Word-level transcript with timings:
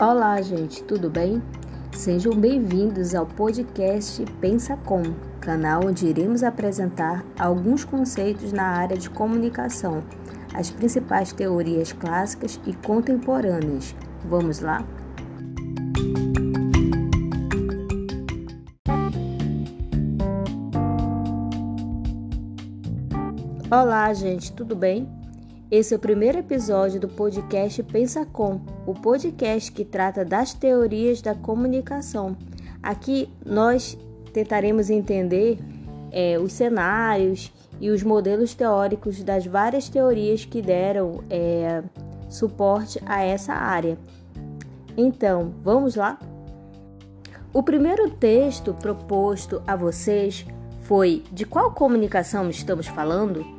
Olá, 0.00 0.40
gente, 0.40 0.84
tudo 0.84 1.10
bem? 1.10 1.42
Sejam 1.90 2.32
bem-vindos 2.32 3.16
ao 3.16 3.26
podcast 3.26 4.24
Pensa 4.40 4.76
Com, 4.76 5.02
canal 5.40 5.86
onde 5.86 6.06
iremos 6.06 6.44
apresentar 6.44 7.24
alguns 7.36 7.84
conceitos 7.84 8.52
na 8.52 8.62
área 8.62 8.96
de 8.96 9.10
comunicação, 9.10 10.04
as 10.54 10.70
principais 10.70 11.32
teorias 11.32 11.92
clássicas 11.92 12.60
e 12.64 12.72
contemporâneas. 12.74 13.92
Vamos 14.24 14.60
lá? 14.60 14.86
Olá, 23.68 24.12
gente, 24.14 24.52
tudo 24.52 24.76
bem? 24.76 25.17
Esse 25.70 25.92
é 25.92 25.98
o 25.98 26.00
primeiro 26.00 26.38
episódio 26.38 26.98
do 26.98 27.08
podcast 27.08 27.82
Pensa 27.82 28.24
Com, 28.24 28.58
o 28.86 28.94
podcast 28.94 29.70
que 29.70 29.84
trata 29.84 30.24
das 30.24 30.54
teorias 30.54 31.20
da 31.20 31.34
comunicação. 31.34 32.34
Aqui 32.82 33.28
nós 33.44 33.98
tentaremos 34.32 34.88
entender 34.88 35.58
é, 36.10 36.38
os 36.38 36.54
cenários 36.54 37.52
e 37.78 37.90
os 37.90 38.02
modelos 38.02 38.54
teóricos 38.54 39.22
das 39.22 39.44
várias 39.44 39.90
teorias 39.90 40.42
que 40.42 40.62
deram 40.62 41.22
é, 41.28 41.82
suporte 42.30 42.98
a 43.04 43.22
essa 43.22 43.52
área. 43.52 43.98
Então, 44.96 45.52
vamos 45.62 45.96
lá? 45.96 46.18
O 47.52 47.62
primeiro 47.62 48.08
texto 48.08 48.72
proposto 48.72 49.62
a 49.66 49.76
vocês 49.76 50.46
foi 50.80 51.22
De 51.30 51.44
qual 51.44 51.72
comunicação 51.72 52.48
estamos 52.48 52.86
falando? 52.86 53.57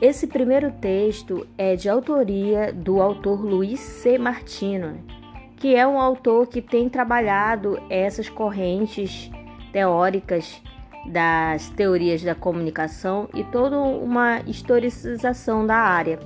Esse 0.00 0.26
primeiro 0.26 0.72
texto 0.72 1.46
é 1.56 1.76
de 1.76 1.88
autoria 1.88 2.72
do 2.72 3.00
autor 3.00 3.40
Luiz 3.40 3.78
C. 3.78 4.18
Martino, 4.18 4.98
que 5.56 5.74
é 5.74 5.86
um 5.86 6.00
autor 6.00 6.48
que 6.48 6.60
tem 6.60 6.88
trabalhado 6.88 7.80
essas 7.88 8.28
correntes 8.28 9.30
teóricas 9.72 10.60
das 11.06 11.70
teorias 11.70 12.22
da 12.22 12.34
comunicação 12.34 13.28
e 13.34 13.44
toda 13.44 13.78
uma 13.78 14.40
historicização 14.40 15.64
da 15.64 15.76
área. 15.76 16.18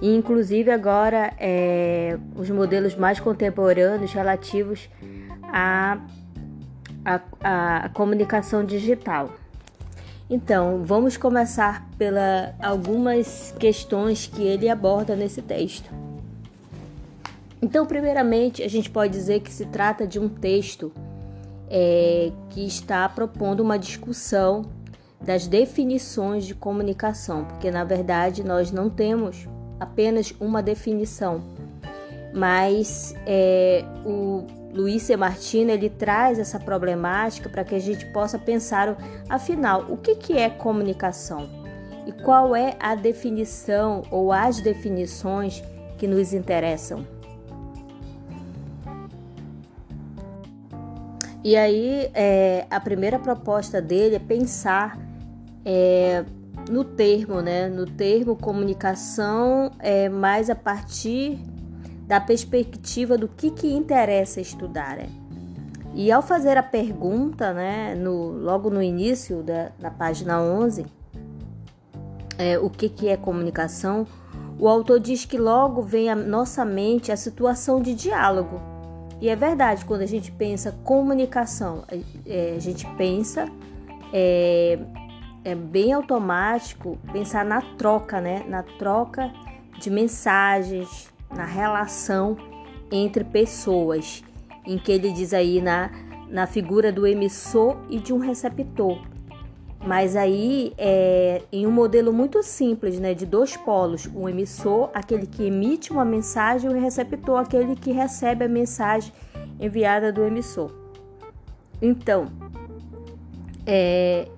E, 0.00 0.14
inclusive 0.14 0.70
agora 0.70 1.32
é, 1.38 2.18
os 2.36 2.50
modelos 2.50 2.94
mais 2.94 3.20
contemporâneos 3.20 4.12
relativos 4.12 4.90
à, 5.44 5.98
à, 7.04 7.84
à 7.84 7.88
comunicação 7.88 8.64
digital. 8.64 9.30
Então, 10.34 10.82
vamos 10.82 11.18
começar 11.18 11.86
pela 11.98 12.54
algumas 12.58 13.54
questões 13.58 14.26
que 14.26 14.42
ele 14.42 14.66
aborda 14.66 15.14
nesse 15.14 15.42
texto. 15.42 15.90
Então, 17.60 17.84
primeiramente, 17.84 18.62
a 18.62 18.68
gente 18.68 18.88
pode 18.88 19.12
dizer 19.12 19.40
que 19.40 19.52
se 19.52 19.66
trata 19.66 20.06
de 20.06 20.18
um 20.18 20.30
texto 20.30 20.90
é, 21.68 22.32
que 22.48 22.66
está 22.66 23.06
propondo 23.10 23.60
uma 23.60 23.78
discussão 23.78 24.64
das 25.20 25.46
definições 25.46 26.46
de 26.46 26.54
comunicação, 26.54 27.44
porque 27.44 27.70
na 27.70 27.84
verdade 27.84 28.42
nós 28.42 28.72
não 28.72 28.88
temos 28.88 29.46
apenas 29.78 30.32
uma 30.40 30.62
definição, 30.62 31.42
mas 32.32 33.14
é, 33.26 33.84
o 34.06 34.46
Luiz 34.72 35.02
C. 35.02 35.16
Martino 35.16 35.70
ele 35.70 35.90
traz 35.90 36.38
essa 36.38 36.58
problemática 36.58 37.48
para 37.48 37.62
que 37.62 37.74
a 37.74 37.78
gente 37.78 38.06
possa 38.06 38.38
pensar, 38.38 38.96
afinal, 39.28 39.86
o 39.88 39.96
que, 39.96 40.14
que 40.14 40.36
é 40.36 40.48
comunicação 40.48 41.48
e 42.06 42.12
qual 42.12 42.56
é 42.56 42.74
a 42.80 42.94
definição 42.94 44.02
ou 44.10 44.32
as 44.32 44.60
definições 44.60 45.62
que 45.98 46.06
nos 46.06 46.32
interessam. 46.32 47.06
E 51.44 51.56
aí, 51.56 52.10
é, 52.14 52.66
a 52.70 52.80
primeira 52.80 53.18
proposta 53.18 53.82
dele 53.82 54.14
é 54.14 54.18
pensar 54.20 54.96
é, 55.64 56.24
no 56.70 56.84
termo, 56.84 57.40
né? 57.40 57.68
No 57.68 57.84
termo 57.84 58.36
comunicação, 58.36 59.72
é, 59.80 60.08
mais 60.08 60.48
a 60.48 60.54
partir 60.54 61.40
da 62.06 62.20
perspectiva 62.20 63.16
do 63.16 63.28
que, 63.28 63.50
que 63.50 63.72
interessa 63.72 64.40
estudar. 64.40 64.96
Né? 64.96 65.08
E 65.94 66.10
ao 66.10 66.22
fazer 66.22 66.56
a 66.56 66.62
pergunta, 66.62 67.52
né, 67.52 67.94
no, 67.94 68.30
logo 68.30 68.70
no 68.70 68.82
início 68.82 69.42
da, 69.42 69.70
da 69.78 69.90
página 69.90 70.40
11, 70.40 70.86
é, 72.38 72.58
o 72.58 72.70
que, 72.70 72.88
que 72.88 73.08
é 73.08 73.16
comunicação, 73.16 74.06
o 74.58 74.68
autor 74.68 75.00
diz 75.00 75.24
que 75.24 75.36
logo 75.36 75.82
vem 75.82 76.08
à 76.08 76.16
nossa 76.16 76.64
mente 76.64 77.12
a 77.12 77.16
situação 77.16 77.80
de 77.80 77.94
diálogo. 77.94 78.60
E 79.20 79.28
é 79.28 79.36
verdade, 79.36 79.84
quando 79.84 80.00
a 80.00 80.06
gente 80.06 80.32
pensa 80.32 80.72
comunicação, 80.82 81.84
é, 82.26 82.54
a 82.56 82.60
gente 82.60 82.86
pensa, 82.96 83.46
é, 84.12 84.78
é 85.44 85.54
bem 85.54 85.92
automático 85.92 86.98
pensar 87.12 87.44
na 87.44 87.60
troca, 87.76 88.20
né? 88.20 88.44
Na 88.48 88.62
troca 88.62 89.32
de 89.78 89.90
mensagens, 89.90 91.11
na 91.36 91.44
relação 91.44 92.36
entre 92.90 93.24
pessoas, 93.24 94.22
em 94.66 94.78
que 94.78 94.92
ele 94.92 95.12
diz 95.12 95.32
aí 95.32 95.60
na, 95.60 95.90
na 96.28 96.46
figura 96.46 96.92
do 96.92 97.06
emissor 97.06 97.76
e 97.88 97.98
de 97.98 98.12
um 98.12 98.18
receptor. 98.18 98.98
Mas 99.84 100.14
aí 100.14 100.72
é 100.78 101.42
em 101.50 101.66
um 101.66 101.70
modelo 101.70 102.12
muito 102.12 102.40
simples, 102.42 103.00
né, 103.00 103.14
de 103.14 103.26
dois 103.26 103.56
polos, 103.56 104.08
o 104.14 104.28
emissor, 104.28 104.90
aquele 104.94 105.26
que 105.26 105.42
emite 105.44 105.90
uma 105.90 106.04
mensagem, 106.04 106.70
e 106.70 106.74
o 106.74 106.80
receptor, 106.80 107.40
aquele 107.40 107.74
que 107.74 107.90
recebe 107.90 108.44
a 108.44 108.48
mensagem 108.48 109.12
enviada 109.58 110.12
do 110.12 110.22
emissor. 110.22 110.70
Então, 111.80 112.26
é, 113.66 114.28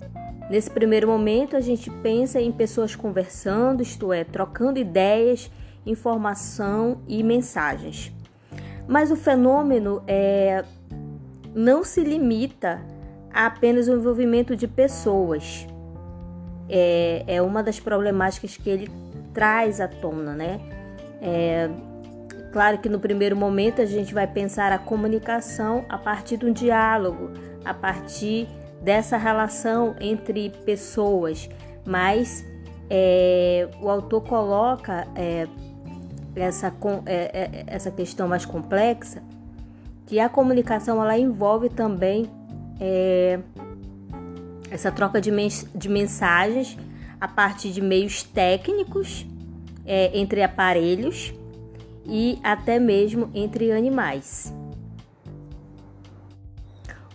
nesse 0.48 0.70
primeiro 0.70 1.06
momento 1.06 1.56
a 1.56 1.60
gente 1.60 1.90
pensa 1.90 2.40
em 2.40 2.50
pessoas 2.50 2.96
conversando, 2.96 3.82
isto 3.82 4.14
é, 4.14 4.24
trocando 4.24 4.78
ideias 4.78 5.50
informação 5.86 7.02
e 7.06 7.22
mensagens. 7.22 8.12
Mas 8.86 9.10
o 9.10 9.16
fenômeno 9.16 10.02
é, 10.06 10.64
não 11.54 11.84
se 11.84 12.02
limita 12.02 12.80
a 13.32 13.46
apenas 13.46 13.88
o 13.88 13.92
envolvimento 13.92 14.54
de 14.54 14.68
pessoas. 14.68 15.66
É, 16.68 17.24
é 17.26 17.42
uma 17.42 17.62
das 17.62 17.80
problemáticas 17.80 18.56
que 18.56 18.68
ele 18.68 18.90
traz 19.32 19.80
à 19.80 19.88
tona, 19.88 20.34
né? 20.34 20.60
É, 21.20 21.70
claro 22.52 22.78
que 22.78 22.88
no 22.88 23.00
primeiro 23.00 23.36
momento 23.36 23.82
a 23.82 23.86
gente 23.86 24.14
vai 24.14 24.26
pensar 24.26 24.72
a 24.72 24.78
comunicação 24.78 25.84
a 25.88 25.98
partir 25.98 26.36
de 26.36 26.46
um 26.46 26.52
diálogo, 26.52 27.30
a 27.64 27.74
partir 27.74 28.48
dessa 28.80 29.16
relação 29.16 29.96
entre 29.98 30.50
pessoas, 30.64 31.48
mas 31.86 32.44
é, 32.90 33.68
o 33.80 33.88
autor 33.88 34.22
coloca 34.22 35.06
é, 35.14 35.48
essa, 36.36 36.74
é, 37.06 37.14
é, 37.14 37.64
essa 37.66 37.90
questão 37.90 38.28
mais 38.28 38.44
complexa, 38.44 39.22
que 40.06 40.18
a 40.20 40.28
comunicação 40.28 41.02
ela 41.02 41.18
envolve 41.18 41.68
também 41.68 42.30
é, 42.80 43.38
essa 44.70 44.90
troca 44.90 45.20
de, 45.20 45.30
mens 45.30 45.66
de 45.74 45.88
mensagens 45.88 46.76
a 47.20 47.28
partir 47.28 47.70
de 47.70 47.80
meios 47.80 48.22
técnicos 48.22 49.26
é, 49.86 50.18
entre 50.18 50.42
aparelhos 50.42 51.32
e 52.04 52.38
até 52.42 52.78
mesmo 52.78 53.30
entre 53.34 53.72
animais. 53.72 54.52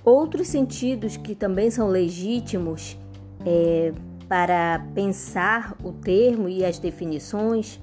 Outros 0.04 0.48
sentidos 0.48 1.18
que 1.18 1.36
também 1.36 1.70
são 1.70 1.88
legítimos 1.88 2.98
é, 3.46 3.94
para 4.28 4.86
pensar 4.96 5.76
o 5.84 5.92
termo 5.92 6.48
e 6.50 6.64
as 6.64 6.80
definições 6.80 7.80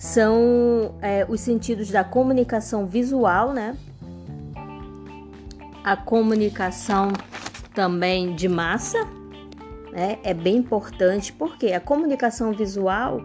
são 0.00 0.94
é, 1.02 1.26
os 1.28 1.42
sentidos 1.42 1.90
da 1.90 2.02
comunicação 2.02 2.86
visual, 2.86 3.52
né? 3.52 3.76
A 5.84 5.94
comunicação 5.94 7.12
também 7.74 8.34
de 8.34 8.48
massa, 8.48 8.98
né? 9.92 10.18
É 10.24 10.32
bem 10.32 10.56
importante, 10.56 11.30
porque 11.34 11.74
a 11.74 11.80
comunicação 11.80 12.50
visual, 12.50 13.20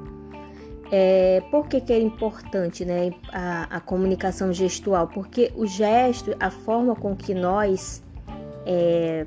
é, 0.92 1.42
por 1.50 1.66
que, 1.70 1.80
que 1.80 1.94
é 1.94 2.00
importante, 2.00 2.84
né? 2.84 3.14
A, 3.32 3.78
a 3.78 3.80
comunicação 3.80 4.52
gestual, 4.52 5.08
porque 5.08 5.54
o 5.56 5.66
gesto, 5.66 6.36
a 6.42 6.52
forma 6.52 6.94
com 6.94 7.16
que 7.16 7.34
nós 7.34 8.04
é, 8.66 9.26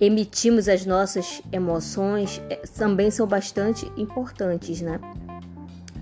emitimos 0.00 0.68
as 0.68 0.84
nossas 0.84 1.40
emoções 1.52 2.42
é, 2.50 2.56
também 2.76 3.12
são 3.12 3.28
bastante 3.28 3.88
importantes, 3.96 4.80
né? 4.80 4.98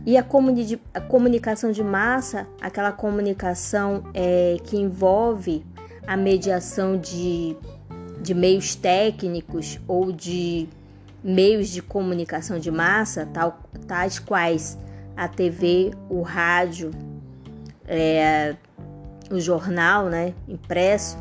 E 0.04 0.16
a, 0.16 0.22
comuni 0.22 0.80
a 0.92 1.00
comunicação 1.00 1.70
de 1.70 1.82
massa, 1.82 2.46
aquela 2.60 2.90
comunicação 2.90 4.04
é, 4.12 4.56
que 4.64 4.76
envolve 4.76 5.64
a 6.06 6.16
mediação 6.16 6.98
de, 6.98 7.56
de 8.20 8.34
meios 8.34 8.74
técnicos 8.74 9.78
ou 9.86 10.10
de 10.10 10.68
meios 11.22 11.68
de 11.68 11.80
comunicação 11.80 12.58
de 12.58 12.70
massa, 12.70 13.28
tal, 13.32 13.60
tais 13.86 14.18
quais 14.18 14.76
a 15.16 15.28
TV, 15.28 15.92
o 16.10 16.22
rádio, 16.22 16.90
é, 17.86 18.56
o 19.30 19.38
jornal, 19.38 20.06
né, 20.06 20.34
impresso. 20.48 21.16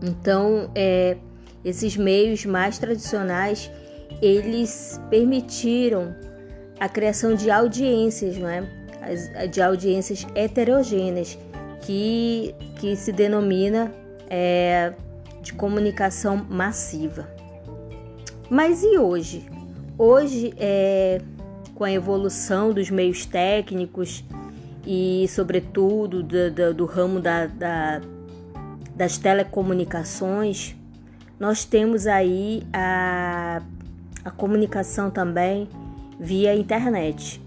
Então, 0.00 0.70
é, 0.72 1.16
esses 1.64 1.96
meios 1.96 2.46
mais 2.46 2.78
tradicionais 2.78 3.70
eles 4.22 5.00
permitiram 5.10 6.14
a 6.78 6.88
criação 6.88 7.34
de 7.34 7.50
audiências, 7.50 8.36
não 8.36 8.48
é? 8.48 8.64
de 9.50 9.62
audiências 9.62 10.26
heterogêneas, 10.34 11.38
que, 11.82 12.54
que 12.80 12.96
se 12.96 13.12
denomina 13.12 13.92
é, 14.28 14.92
de 15.40 15.52
comunicação 15.52 16.44
massiva. 16.48 17.28
Mas 18.50 18.82
e 18.82 18.98
hoje? 18.98 19.46
Hoje, 19.96 20.52
é, 20.58 21.20
com 21.74 21.84
a 21.84 21.92
evolução 21.92 22.72
dos 22.72 22.90
meios 22.90 23.24
técnicos 23.24 24.24
e, 24.84 25.26
sobretudo, 25.28 26.22
do, 26.22 26.50
do, 26.50 26.74
do 26.74 26.84
ramo 26.84 27.20
da, 27.20 27.46
da, 27.46 28.00
das 28.94 29.16
telecomunicações, 29.18 30.74
nós 31.38 31.64
temos 31.64 32.06
aí 32.06 32.66
a, 32.72 33.62
a 34.24 34.30
comunicação 34.30 35.10
também 35.10 35.68
via 36.18 36.54
internet. 36.54 37.40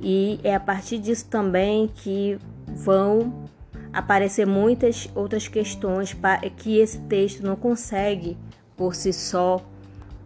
E 0.00 0.38
é 0.44 0.54
a 0.54 0.60
partir 0.60 0.98
disso 0.98 1.26
também 1.28 1.88
que 1.88 2.38
vão 2.68 3.48
aparecer 3.92 4.46
muitas 4.46 5.08
outras 5.14 5.48
questões 5.48 6.14
que 6.56 6.78
esse 6.78 6.98
texto 7.02 7.42
não 7.42 7.56
consegue 7.56 8.36
por 8.76 8.94
si 8.94 9.12
só 9.12 9.64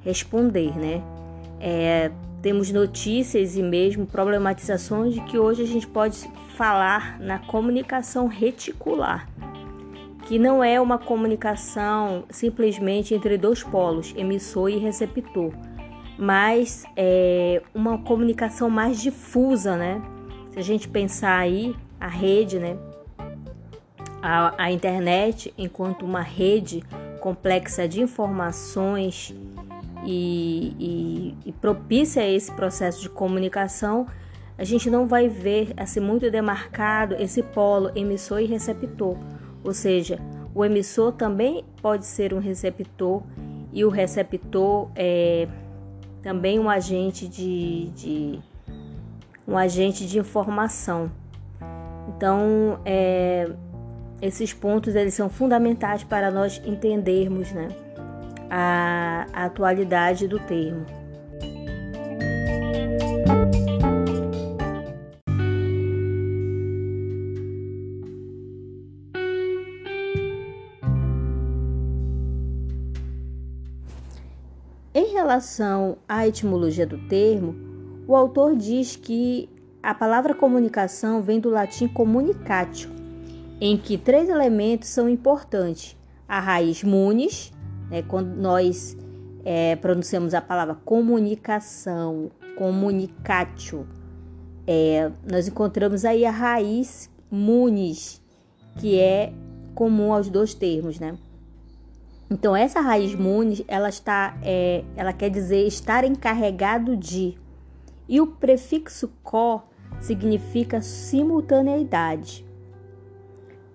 responder, 0.02 0.76
né? 0.76 1.02
É, 1.60 2.10
temos 2.40 2.70
notícias 2.70 3.56
e 3.56 3.62
mesmo 3.62 4.06
problematizações 4.06 5.14
de 5.14 5.20
que 5.22 5.38
hoje 5.38 5.62
a 5.62 5.66
gente 5.66 5.86
pode 5.86 6.16
falar 6.56 7.20
na 7.20 7.38
comunicação 7.38 8.26
reticular, 8.26 9.28
que 10.26 10.38
não 10.38 10.62
é 10.62 10.80
uma 10.80 10.98
comunicação 10.98 12.24
simplesmente 12.30 13.14
entre 13.14 13.36
dois 13.36 13.62
polos, 13.62 14.14
emissor 14.16 14.70
e 14.70 14.78
receptor, 14.78 15.52
mas 16.18 16.84
é 16.96 17.62
uma 17.72 17.98
comunicação 17.98 18.68
mais 18.68 19.00
difusa, 19.00 19.76
né? 19.76 20.02
Se 20.50 20.58
a 20.58 20.62
gente 20.62 20.88
pensar 20.88 21.38
aí 21.38 21.76
a 22.00 22.08
rede, 22.08 22.58
né? 22.58 22.76
A, 24.20 24.64
a 24.64 24.72
internet 24.72 25.54
enquanto 25.56 26.04
uma 26.04 26.20
rede 26.20 26.82
complexa 27.20 27.86
de 27.86 28.00
informações 28.00 29.32
e, 30.04 30.74
e, 30.78 31.34
e 31.46 31.52
propícia 31.52 32.22
a 32.22 32.28
esse 32.28 32.50
processo 32.50 33.00
de 33.00 33.08
comunicação, 33.08 34.06
a 34.56 34.64
gente 34.64 34.90
não 34.90 35.06
vai 35.06 35.28
ver 35.28 35.72
assim 35.76 36.00
muito 36.00 36.28
demarcado 36.32 37.14
esse 37.14 37.44
polo 37.44 37.92
emissor 37.94 38.40
e 38.40 38.46
receptor, 38.46 39.16
ou 39.62 39.72
seja, 39.72 40.18
o 40.52 40.64
emissor 40.64 41.12
também 41.12 41.64
pode 41.80 42.04
ser 42.06 42.34
um 42.34 42.40
receptor 42.40 43.22
e 43.72 43.84
o 43.84 43.88
receptor 43.88 44.90
é 44.96 45.46
também 46.22 46.58
um 46.58 46.68
agente 46.68 47.28
de, 47.28 47.90
de 47.90 48.40
um 49.46 49.56
agente 49.56 50.06
de 50.06 50.18
informação. 50.18 51.10
Então, 52.08 52.80
é, 52.84 53.50
esses 54.20 54.52
pontos 54.52 54.94
eles 54.94 55.14
são 55.14 55.28
fundamentais 55.28 56.02
para 56.02 56.30
nós 56.30 56.60
entendermos 56.64 57.52
né, 57.52 57.68
a, 58.50 59.26
a 59.32 59.44
atualidade 59.44 60.26
do 60.26 60.38
termo. 60.38 60.97
Relação 75.38 75.98
à 76.08 76.26
etimologia 76.26 76.86
do 76.86 76.98
termo, 77.06 77.54
o 78.06 78.16
autor 78.16 78.56
diz 78.56 78.96
que 78.96 79.48
a 79.80 79.94
palavra 79.94 80.34
comunicação 80.34 81.22
vem 81.22 81.38
do 81.38 81.48
latim 81.48 81.86
communicatio, 81.86 82.90
em 83.60 83.76
que 83.76 83.96
três 83.96 84.28
elementos 84.28 84.88
são 84.88 85.08
importantes: 85.08 85.96
a 86.28 86.40
raiz 86.40 86.82
munis, 86.82 87.52
né, 87.88 88.02
quando 88.02 88.34
nós 88.34 88.96
é, 89.44 89.76
pronunciamos 89.76 90.34
a 90.34 90.40
palavra 90.40 90.74
comunicação, 90.74 92.30
comunicatio, 92.56 93.86
é, 94.66 95.10
nós 95.30 95.46
encontramos 95.46 96.04
aí 96.04 96.26
a 96.26 96.32
raiz 96.32 97.08
munis, 97.30 98.20
que 98.76 98.98
é 98.98 99.32
comum 99.74 100.12
aos 100.12 100.28
dois 100.28 100.52
termos, 100.52 100.98
né? 100.98 101.16
Então 102.30 102.54
essa 102.54 102.80
raiz 102.80 103.14
munis, 103.14 103.64
ela 103.66 103.88
está, 103.88 104.36
é, 104.42 104.84
ela 104.96 105.12
quer 105.12 105.30
dizer 105.30 105.66
estar 105.66 106.04
encarregado 106.04 106.96
de. 106.96 107.36
E 108.08 108.20
o 108.20 108.26
prefixo 108.26 109.10
co 109.22 109.62
significa 110.00 110.80
simultaneidade. 110.80 112.44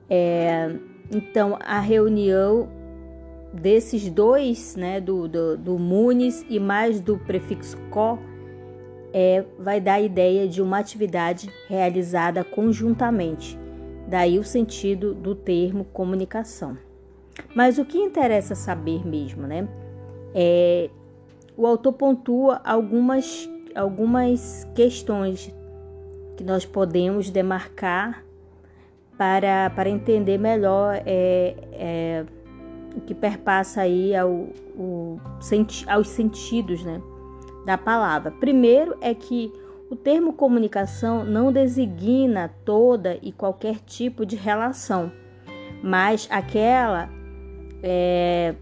É, 0.09 0.75
então 1.11 1.57
a 1.59 1.79
reunião 1.79 2.69
desses 3.53 4.09
dois, 4.09 4.75
né, 4.75 4.99
do, 4.99 5.27
do, 5.27 5.57
do 5.57 5.79
munis 5.79 6.45
e 6.49 6.59
mais 6.59 6.99
do 6.99 7.17
prefixo 7.17 7.77
co, 7.89 8.19
é, 9.11 9.45
vai 9.59 9.79
dar 9.79 9.95
a 9.95 10.01
ideia 10.01 10.47
de 10.47 10.61
uma 10.61 10.79
atividade 10.79 11.49
realizada 11.67 12.43
conjuntamente. 12.43 13.59
Daí 14.07 14.37
o 14.37 14.43
sentido 14.43 15.13
do 15.13 15.35
termo 15.35 15.85
comunicação. 15.85 16.77
Mas 17.55 17.77
o 17.77 17.85
que 17.85 17.97
interessa 17.97 18.55
saber 18.55 19.05
mesmo, 19.05 19.47
né? 19.47 19.67
É, 20.33 20.89
o 21.55 21.67
autor 21.67 21.93
pontua 21.93 22.61
algumas, 22.63 23.49
algumas 23.75 24.67
questões 24.75 25.53
que 26.35 26.43
nós 26.43 26.65
podemos 26.65 27.29
demarcar 27.29 28.23
para, 29.17 29.69
para 29.69 29.89
entender 29.89 30.37
melhor 30.37 30.99
é, 31.05 31.55
é, 31.73 32.25
o 32.95 33.01
que 33.01 33.13
perpassa 33.13 33.81
aí 33.81 34.15
ao, 34.15 34.29
o, 34.75 35.19
aos 35.87 36.07
sentidos 36.07 36.83
né, 36.83 37.01
da 37.65 37.77
palavra. 37.77 38.31
Primeiro 38.31 38.97
é 38.99 39.13
que 39.13 39.51
o 39.89 39.95
termo 39.95 40.33
comunicação 40.33 41.23
não 41.23 41.51
designa 41.51 42.51
toda 42.65 43.19
e 43.21 43.31
qualquer 43.31 43.75
tipo 43.85 44.25
de 44.25 44.35
relação, 44.35 45.11
mas 45.83 46.27
aquela 46.31 47.09
é, 47.83 48.55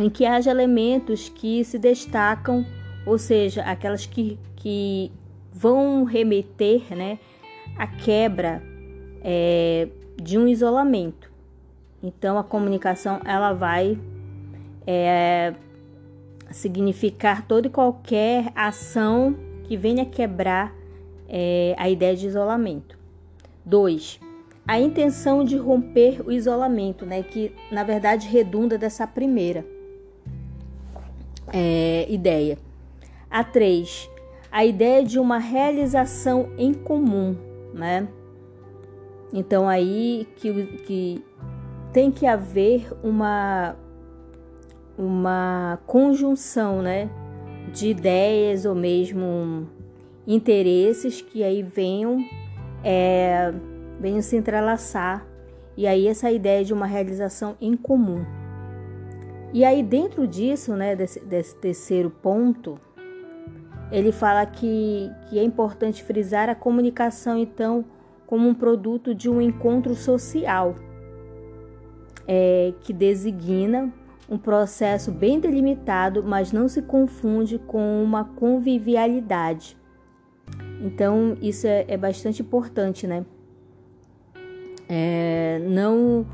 em 0.00 0.10
que 0.10 0.26
haja 0.26 0.50
elementos 0.50 1.28
que 1.28 1.64
se 1.64 1.78
destacam, 1.78 2.66
ou 3.06 3.16
seja, 3.16 3.62
aquelas 3.62 4.04
que, 4.04 4.36
que 4.56 5.12
vão 5.52 6.02
remeter 6.02 6.94
né, 6.94 7.18
à 7.76 7.86
quebra 7.86 8.60
é, 9.22 9.88
de 10.20 10.36
um 10.36 10.48
isolamento. 10.48 11.30
Então, 12.02 12.36
a 12.36 12.44
comunicação 12.44 13.20
ela 13.24 13.52
vai 13.52 13.98
é, 14.86 15.54
significar 16.50 17.46
toda 17.46 17.68
e 17.68 17.70
qualquer 17.70 18.52
ação 18.54 19.36
que 19.64 19.76
venha 19.76 20.04
quebrar 20.04 20.74
é, 21.28 21.74
a 21.78 21.88
ideia 21.88 22.16
de 22.16 22.26
isolamento. 22.26 22.98
2 23.64 24.27
a 24.68 24.78
intenção 24.78 25.42
de 25.42 25.56
romper 25.56 26.20
o 26.26 26.30
isolamento, 26.30 27.06
né, 27.06 27.22
que 27.22 27.50
na 27.72 27.82
verdade 27.82 28.28
redunda 28.28 28.76
dessa 28.76 29.06
primeira 29.06 29.64
é, 31.50 32.06
ideia. 32.10 32.58
A 33.30 33.42
três, 33.42 34.10
a 34.52 34.66
ideia 34.66 35.02
de 35.02 35.18
uma 35.18 35.38
realização 35.38 36.50
em 36.58 36.74
comum, 36.74 37.34
né? 37.72 38.08
Então 39.32 39.66
aí 39.66 40.28
que, 40.36 40.66
que 40.84 41.24
tem 41.90 42.10
que 42.10 42.26
haver 42.26 42.92
uma 43.02 43.74
uma 44.98 45.78
conjunção, 45.86 46.82
né, 46.82 47.08
de 47.72 47.88
ideias 47.88 48.66
ou 48.66 48.74
mesmo 48.74 49.66
interesses 50.26 51.22
que 51.22 51.42
aí 51.42 51.62
venham 51.62 52.18
é, 52.84 53.54
venham 53.98 54.22
se 54.22 54.36
entrelaçar 54.36 55.26
e 55.76 55.86
aí 55.86 56.06
essa 56.08 56.30
ideia 56.30 56.64
de 56.64 56.72
uma 56.72 56.86
realização 56.86 57.56
em 57.60 57.76
comum. 57.76 58.24
E 59.52 59.64
aí 59.64 59.82
dentro 59.82 60.26
disso, 60.26 60.74
né, 60.74 60.94
desse, 60.94 61.20
desse 61.20 61.56
terceiro 61.56 62.10
ponto, 62.10 62.78
ele 63.90 64.12
fala 64.12 64.44
que, 64.44 65.10
que 65.28 65.38
é 65.38 65.42
importante 65.42 66.02
frisar 66.02 66.48
a 66.48 66.54
comunicação 66.54 67.38
então 67.38 67.84
como 68.26 68.48
um 68.48 68.54
produto 68.54 69.14
de 69.14 69.30
um 69.30 69.40
encontro 69.40 69.94
social 69.94 70.74
é, 72.26 72.74
que 72.82 72.92
designa 72.92 73.90
um 74.28 74.36
processo 74.36 75.10
bem 75.10 75.40
delimitado, 75.40 76.22
mas 76.22 76.52
não 76.52 76.68
se 76.68 76.82
confunde 76.82 77.58
com 77.58 78.02
uma 78.02 78.24
convivialidade. 78.24 79.74
Então 80.82 81.36
isso 81.40 81.66
é, 81.66 81.86
é 81.88 81.96
bastante 81.96 82.42
importante, 82.42 83.06
né? 83.06 83.24
É, 84.88 85.60
não, 85.68 86.26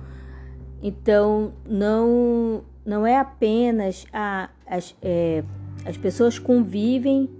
então 0.82 1.52
não 1.66 2.62
não 2.84 3.06
é 3.06 3.18
apenas 3.18 4.06
a, 4.12 4.50
as, 4.66 4.94
é, 5.02 5.42
as 5.86 5.96
pessoas 5.96 6.38
convivem 6.38 7.30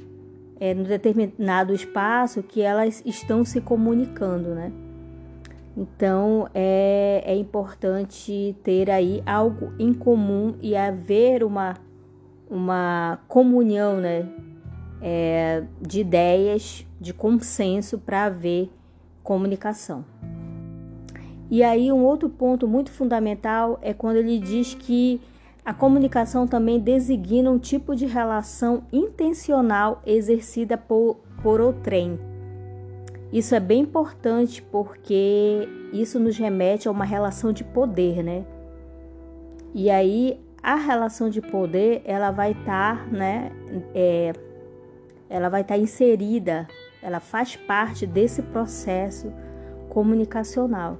é, 0.59 0.73
no 0.73 0.85
determinado 0.85 1.75
espaço 1.75 2.42
que 2.42 2.62
elas 2.62 3.02
estão 3.04 3.44
se 3.44 3.61
comunicando, 3.61 4.54
né? 4.54 4.73
Então 5.76 6.49
é, 6.54 7.23
é 7.26 7.37
importante 7.37 8.56
ter 8.62 8.90
aí 8.90 9.23
algo 9.26 9.73
em 9.78 9.92
comum 9.92 10.54
e 10.62 10.76
haver 10.76 11.42
uma, 11.42 11.75
uma 12.49 13.18
comunhão 13.26 14.00
né, 14.00 14.28
é, 15.02 15.64
de 15.80 16.00
ideias, 16.00 16.87
de 17.00 17.12
consenso 17.12 17.99
para 17.99 18.25
haver 18.25 18.71
comunicação. 19.23 20.04
E 21.51 21.63
aí 21.63 21.93
um 21.93 22.05
outro 22.05 22.29
ponto 22.29 22.67
muito 22.67 22.91
fundamental 22.91 23.79
é 23.83 23.93
quando 23.93 24.17
ele 24.17 24.39
diz 24.39 24.75
que 24.75 25.21
a 25.65 25.73
comunicação 25.73 26.47
também 26.47 26.79
designa 26.79 27.51
um 27.51 27.59
tipo 27.59 27.95
de 27.95 28.07
relação 28.07 28.85
intencional 28.93 30.03
exercida 30.07 30.77
por, 30.77 31.17
por 31.43 31.61
outrem 31.61 32.19
isso 33.35 33.53
é 33.53 33.59
bem 33.59 33.81
importante 33.81 34.63
porque 34.63 35.69
isso 35.93 36.21
nos 36.21 36.39
remete 36.39 36.87
a 36.87 36.91
uma 36.93 37.05
relação 37.05 37.53
de 37.53 37.65
poder, 37.65 38.23
né? 38.23 38.45
E 39.75 39.91
aí 39.91 40.41
a 40.63 40.77
relação 40.77 41.29
de 41.29 41.43
poder 41.43 42.01
ela 42.05 42.31
vai 42.31 42.53
estar, 42.53 43.05
tá, 43.05 43.11
né? 43.11 43.51
É, 43.93 44.33
ela 45.29 45.49
vai 45.49 45.63
estar 45.63 45.75
tá 45.75 45.81
inserida, 45.81 46.69
ela 47.03 47.19
faz 47.19 47.57
parte 47.57 48.07
desse 48.07 48.41
processo 48.41 49.33
comunicacional, 49.89 50.97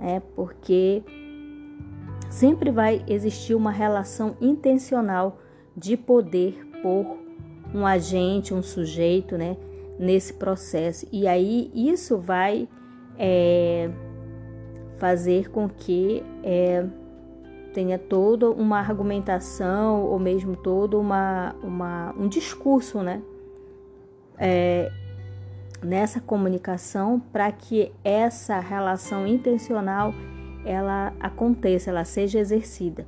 né? 0.00 0.20
Porque 0.34 1.04
sempre 2.28 2.72
vai 2.72 3.04
existir 3.06 3.54
uma 3.54 3.70
relação 3.70 4.36
intencional 4.40 5.38
de 5.76 5.96
poder 5.96 6.66
por 6.82 7.18
um 7.72 7.86
agente, 7.86 8.52
um 8.52 8.62
sujeito, 8.62 9.38
né? 9.38 9.56
nesse 10.00 10.32
processo. 10.32 11.06
E 11.12 11.28
aí 11.28 11.70
isso 11.74 12.16
vai 12.16 12.66
é, 13.18 13.90
fazer 14.96 15.50
com 15.50 15.68
que 15.68 16.24
é, 16.42 16.86
tenha 17.74 17.98
toda 17.98 18.50
uma 18.50 18.78
argumentação 18.78 20.02
ou 20.06 20.18
mesmo 20.18 20.56
todo 20.56 20.98
uma, 20.98 21.54
uma, 21.62 22.14
um 22.18 22.26
discurso, 22.28 23.02
né? 23.02 23.20
É, 24.38 24.90
nessa 25.82 26.20
comunicação 26.20 27.20
para 27.32 27.50
que 27.50 27.92
essa 28.04 28.58
relação 28.60 29.26
intencional 29.26 30.14
ela 30.64 31.12
aconteça, 31.18 31.90
ela 31.90 32.04
seja 32.04 32.38
exercida. 32.38 33.06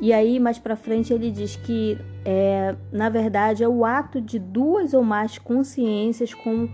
E 0.00 0.12
aí, 0.12 0.38
mais 0.38 0.58
para 0.58 0.76
frente, 0.76 1.12
ele 1.12 1.30
diz 1.30 1.56
que, 1.56 1.98
é, 2.24 2.76
na 2.92 3.08
verdade, 3.08 3.64
é 3.64 3.68
o 3.68 3.84
ato 3.84 4.20
de 4.20 4.38
duas 4.38 4.94
ou 4.94 5.02
mais 5.02 5.38
consciências 5.38 6.32
com 6.32 6.68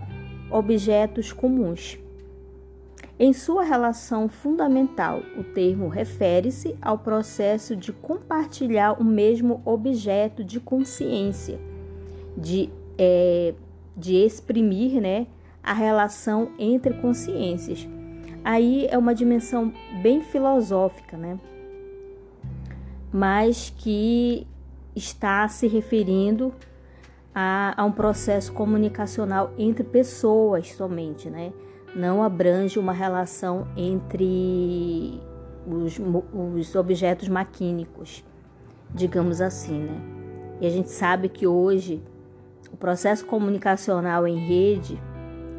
objetos 0.51 1.33
comuns. 1.33 1.97
Em 3.17 3.31
sua 3.31 3.63
relação 3.63 4.27
fundamental, 4.27 5.21
o 5.37 5.43
termo 5.43 5.87
refere-se 5.87 6.75
ao 6.81 6.99
processo 6.99 7.75
de 7.75 7.93
compartilhar 7.93 9.01
o 9.01 9.03
mesmo 9.03 9.61
objeto 9.65 10.43
de 10.43 10.59
consciência, 10.59 11.57
de, 12.37 12.69
é, 12.97 13.55
de 13.95 14.15
exprimir 14.15 15.01
né, 15.01 15.27
a 15.63 15.73
relação 15.73 16.51
entre 16.59 16.93
consciências. 16.95 17.87
Aí 18.43 18.87
é 18.89 18.97
uma 18.97 19.15
dimensão 19.15 19.73
bem 20.01 20.21
filosófica, 20.21 21.17
né? 21.17 21.39
mas 23.15 23.73
que 23.77 24.45
está 24.93 25.47
se 25.47 25.67
referindo 25.67 26.53
a, 27.33 27.73
a, 27.81 27.85
um 27.85 27.91
processo 27.93 28.51
comunicacional 28.51 29.53
entre 29.57 29.85
pessoas 29.85 30.73
somente, 30.73 31.29
né? 31.29 31.53
Não 31.95 32.21
abrange 32.21 32.77
uma 32.77 32.91
relação 32.91 33.69
entre 33.77 35.21
os, 35.65 35.97
os 36.33 36.75
objetos 36.75 37.29
maquínicos, 37.29 38.21
digamos 38.93 39.39
assim, 39.39 39.79
né? 39.79 40.01
E 40.59 40.67
a 40.67 40.69
gente 40.69 40.89
sabe 40.89 41.29
que 41.29 41.47
hoje 41.47 42.03
o 42.75 42.77
processo 42.77 43.25
comunicacional 43.25 44.27
em 44.27 44.35
rede 44.35 45.01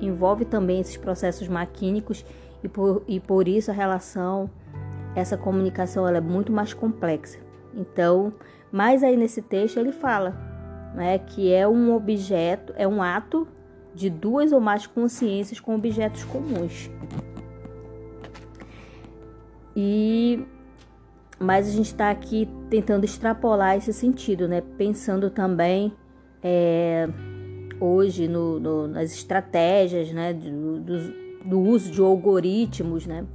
envolve 0.02 0.44
também 0.44 0.80
esses 0.80 0.98
processos 0.98 1.48
maquínicos 1.48 2.22
e 2.62 2.68
por, 2.68 3.02
e 3.08 3.18
por 3.18 3.48
isso 3.48 3.70
a 3.70 3.74
relação, 3.74 4.50
essa 5.14 5.34
comunicação 5.34 6.06
ela 6.06 6.18
é 6.18 6.20
muito 6.20 6.52
mais 6.52 6.74
complexa. 6.74 7.38
Então, 7.74 8.34
mais 8.70 9.02
aí 9.02 9.16
nesse 9.16 9.40
texto 9.40 9.78
ele 9.78 9.92
fala 9.92 10.36
né, 10.94 11.18
que 11.18 11.50
é 11.50 11.66
um 11.66 11.94
objeto, 11.94 12.74
é 12.76 12.86
um 12.86 13.02
ato 13.02 13.48
de 13.94 14.10
duas 14.10 14.52
ou 14.52 14.60
mais 14.60 14.86
consciências 14.86 15.58
com 15.58 15.74
objetos 15.74 16.22
comuns. 16.22 16.90
E 19.74 20.46
mas 21.38 21.66
a 21.66 21.70
gente 21.70 21.86
está 21.86 22.10
aqui 22.10 22.46
tentando 22.68 23.04
extrapolar 23.04 23.76
esse 23.76 23.92
sentido, 23.92 24.46
né? 24.48 24.62
Pensando 24.76 25.30
também 25.30 25.94
é, 26.48 27.08
hoje 27.80 28.28
no, 28.28 28.60
no, 28.60 28.86
nas 28.86 29.12
estratégias, 29.12 30.12
né? 30.12 30.32
Do, 30.32 30.78
do, 30.78 31.14
do, 31.44 31.60
uso 31.60 31.90
de 31.90 32.00
algoritmos, 32.00 33.04
né? 33.04 33.26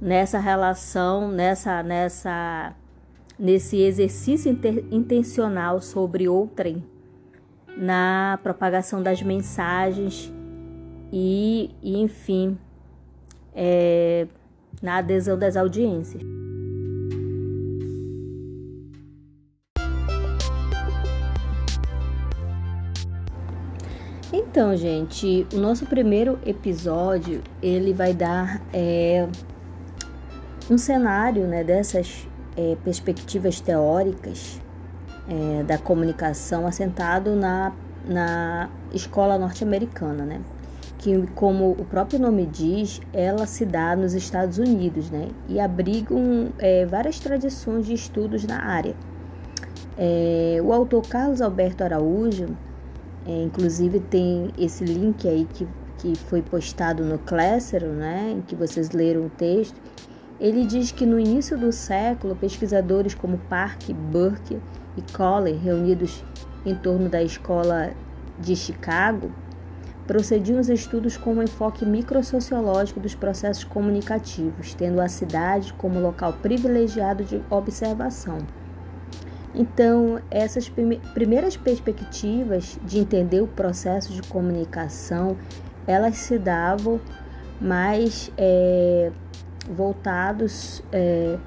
Nessa 0.00 0.38
relação, 0.38 1.30
nessa 1.30 1.82
nessa 1.82 2.74
nesse 3.38 3.76
exercício 3.76 4.58
intencional 4.90 5.80
sobre 5.80 6.26
outrem, 6.26 6.82
na 7.76 8.38
propagação 8.42 9.02
das 9.02 9.22
mensagens 9.22 10.32
e, 11.12 11.70
e 11.82 12.00
enfim, 12.00 12.58
é, 13.54 14.26
na 14.82 14.96
adesão 14.96 15.38
das 15.38 15.56
audiências. 15.56 16.37
Então, 24.32 24.76
gente, 24.76 25.46
o 25.54 25.56
nosso 25.56 25.86
primeiro 25.86 26.38
episódio 26.44 27.42
ele 27.62 27.94
vai 27.94 28.12
dar 28.12 28.60
é, 28.72 29.26
um 30.70 30.76
cenário 30.76 31.46
né, 31.46 31.64
dessas 31.64 32.28
é, 32.54 32.76
perspectivas 32.84 33.58
teóricas 33.60 34.60
é, 35.28 35.62
da 35.62 35.78
comunicação 35.78 36.66
assentado 36.66 37.34
na, 37.34 37.72
na 38.06 38.68
escola 38.92 39.38
norte-americana, 39.38 40.26
né? 40.26 40.42
que, 40.98 41.26
como 41.34 41.70
o 41.70 41.84
próprio 41.84 42.18
nome 42.18 42.44
diz, 42.44 43.00
ela 43.12 43.46
se 43.46 43.64
dá 43.64 43.94
nos 43.94 44.14
Estados 44.14 44.58
Unidos, 44.58 45.10
né? 45.10 45.28
E 45.48 45.60
abrigam 45.60 46.48
é, 46.58 46.84
várias 46.84 47.20
tradições 47.20 47.86
de 47.86 47.94
estudos 47.94 48.44
na 48.44 48.60
área. 48.60 48.94
É, 49.96 50.60
o 50.62 50.72
autor 50.72 51.02
Carlos 51.08 51.40
Alberto 51.40 51.84
Araújo, 51.84 52.48
é, 53.28 53.42
inclusive 53.42 54.00
tem 54.00 54.50
esse 54.56 54.82
link 54.82 55.28
aí 55.28 55.46
que, 55.52 55.68
que 55.98 56.16
foi 56.16 56.40
postado 56.40 57.04
no 57.04 57.18
Classroom, 57.18 57.92
né? 57.92 58.32
Em 58.38 58.40
que 58.40 58.56
vocês 58.56 58.90
leram 58.92 59.26
o 59.26 59.28
texto. 59.28 59.78
Ele 60.40 60.64
diz 60.64 60.90
que 60.92 61.04
no 61.04 61.20
início 61.20 61.58
do 61.58 61.70
século, 61.70 62.34
pesquisadores 62.34 63.14
como 63.14 63.36
Park, 63.36 63.90
Burke 63.90 64.58
e 64.96 65.02
Colley, 65.12 65.54
reunidos 65.54 66.24
em 66.64 66.74
torno 66.74 67.10
da 67.10 67.22
escola 67.22 67.92
de 68.38 68.56
Chicago, 68.56 69.30
procediam 70.06 70.58
os 70.58 70.70
estudos 70.70 71.18
com 71.18 71.34
um 71.34 71.42
enfoque 71.42 71.84
microsociológico 71.84 72.98
dos 72.98 73.14
processos 73.14 73.64
comunicativos, 73.64 74.72
tendo 74.72 75.02
a 75.02 75.08
cidade 75.08 75.74
como 75.74 76.00
local 76.00 76.32
privilegiado 76.40 77.24
de 77.24 77.42
observação. 77.50 78.38
Então, 79.54 80.20
essas 80.30 80.70
primeiras 81.14 81.56
perspectivas 81.56 82.78
de 82.84 82.98
entender 82.98 83.40
o 83.40 83.46
processo 83.46 84.12
de 84.12 84.22
comunicação, 84.22 85.36
elas 85.86 86.16
se 86.16 86.38
davam 86.38 87.00
mais 87.60 88.30
é, 88.36 89.10
voltados 89.68 90.82
é, 90.92 91.38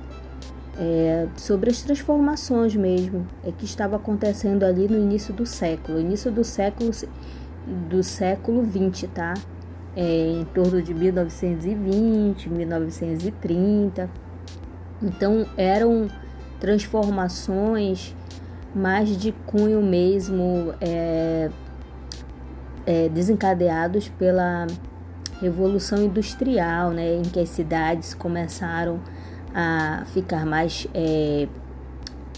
é, 0.78 1.28
sobre 1.38 1.70
as 1.70 1.82
transformações 1.82 2.76
mesmo 2.76 3.28
é, 3.44 3.52
que 3.52 3.66
estava 3.66 3.96
acontecendo 3.96 4.64
ali 4.64 4.88
no 4.88 4.98
início 4.98 5.34
do 5.34 5.46
século, 5.46 6.00
início 6.00 6.32
do 6.32 6.44
século 6.44 6.92
do 7.90 8.02
século 8.02 8.64
20, 8.64 9.08
tá? 9.08 9.34
É, 9.96 10.02
em 10.02 10.46
torno 10.46 10.82
de 10.82 10.94
1920, 10.94 12.50
1930. 12.50 14.10
Então 15.02 15.46
eram 15.58 16.08
transformações 16.62 18.16
mais 18.74 19.18
de 19.18 19.34
cunho 19.48 19.82
mesmo 19.82 20.74
é, 20.80 21.50
é, 22.86 23.10
desencadeados 23.10 24.08
pela 24.10 24.68
Revolução 25.42 26.04
Industrial, 26.04 26.92
né, 26.92 27.16
em 27.16 27.24
que 27.24 27.40
as 27.40 27.50
cidades 27.50 28.14
começaram 28.14 29.02
a 29.54 30.04
ficar 30.14 30.46
mais, 30.46 30.88
é, 30.94 31.48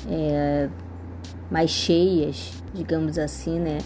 é, 0.09 0.69
mais 1.51 1.69
cheias, 1.69 2.63
digamos 2.73 3.19
assim, 3.19 3.59
né, 3.59 3.77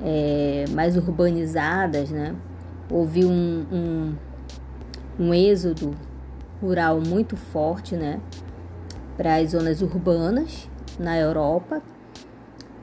é, 0.00 0.64
mais 0.70 0.96
urbanizadas, 0.96 2.10
né, 2.10 2.34
houve 2.88 3.24
um, 3.24 3.66
um, 3.72 4.14
um 5.18 5.34
êxodo 5.34 5.90
rural 6.60 7.00
muito 7.00 7.36
forte, 7.36 7.96
né, 7.96 8.20
para 9.22 9.36
as 9.36 9.52
zonas 9.52 9.80
urbanas 9.80 10.68
na 10.98 11.16
Europa. 11.16 11.80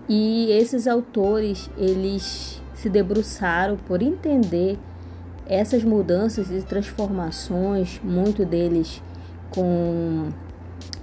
E 0.08 0.50
esses 0.52 0.88
autores, 0.88 1.70
eles 1.78 2.62
se 2.74 2.90
debruçaram 2.90 3.76
por 3.76 4.02
entender 4.02 4.80
essas 5.46 5.84
mudanças 5.84 6.50
e 6.50 6.62
transformações, 6.62 8.00
muito 8.02 8.46
deles 8.46 9.04
com, 9.50 10.30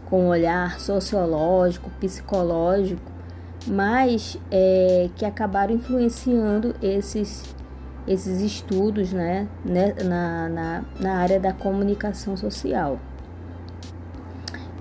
com 0.07 0.25
um 0.25 0.29
olhar 0.29 0.81
sociológico, 0.81 1.91
psicológico, 2.01 3.13
mas 3.67 4.39
é, 4.51 5.11
que 5.17 5.25
acabaram 5.27 5.75
influenciando 5.75 6.75
esses, 6.81 7.45
esses 8.09 8.41
estudos 8.41 9.13
né, 9.13 9.47
né 9.63 9.93
na, 10.03 10.49
na, 10.49 10.85
na 10.99 11.17
área 11.19 11.39
da 11.39 11.53
comunicação 11.53 12.39
social. 12.39 12.99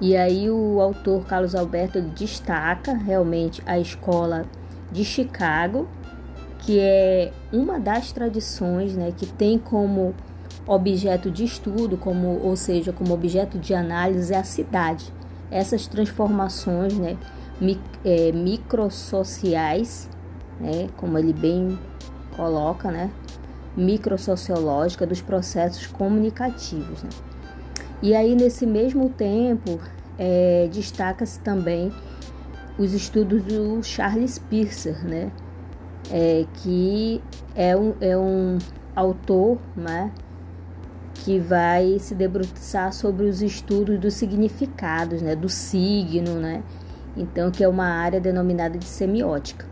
E 0.02 0.16
aí 0.16 0.50
o 0.50 0.82
autor 0.82 1.26
Carlos 1.26 1.56
Alberto 1.56 2.02
destaca 2.02 2.94
realmente 2.94 3.62
a 3.66 3.80
escola 3.80 4.46
de 4.92 5.06
Chicago, 5.06 5.88
que 6.60 6.80
é 6.80 7.32
uma 7.52 7.80
das 7.80 8.12
tradições 8.12 8.96
né, 8.96 9.14
que 9.16 9.26
tem 9.26 9.58
como 9.58 10.14
objeto 10.68 11.30
de 11.30 11.44
estudo, 11.44 11.96
como, 11.96 12.40
ou 12.44 12.56
seja, 12.56 12.92
como 12.92 13.14
objeto 13.14 13.58
de 13.58 13.74
análise 13.74 14.34
a 14.34 14.44
cidade. 14.44 15.14
Essas 15.50 15.88
transformações 15.88 16.98
né, 16.98 17.18
mi, 17.62 17.80
é, 18.04 18.32
microsociais, 18.32 20.10
né, 20.60 20.90
como 20.98 21.18
ele 21.18 21.34
bem 21.34 21.80
coloca, 22.36 22.92
né, 22.92 23.12
microsociológica 23.78 25.06
dos 25.06 25.22
processos 25.22 25.88
comunicativos. 25.88 27.04
Né. 27.04 27.10
E 28.02 28.14
aí, 28.14 28.36
nesse 28.36 28.66
mesmo 28.66 29.10
tempo, 29.10 29.80
é, 30.18 30.68
destaca-se 30.72 31.40
também 31.40 31.92
os 32.78 32.94
estudos 32.94 33.44
do 33.44 33.82
Charles 33.84 34.38
Peirce, 34.38 34.92
né, 35.04 35.32
é, 36.12 36.46
que 36.56 37.22
é 37.56 37.76
um, 37.76 37.94
é 38.02 38.18
um 38.18 38.58
autor 38.96 39.58
né, 39.76 40.12
que 41.14 41.40
vai 41.40 41.98
se 42.00 42.14
debruçar 42.14 42.92
sobre 42.94 43.26
os 43.26 43.42
estudos 43.42 43.98
dos 43.98 44.14
significados, 44.14 45.22
né, 45.22 45.36
do 45.36 45.48
signo, 45.48 46.36
né, 46.36 46.64
então 47.16 47.50
que 47.50 47.64
é 47.64 47.68
uma 47.68 47.88
área 47.88 48.20
denominada 48.20 48.78
de 48.78 48.86
semiótica, 48.86 49.66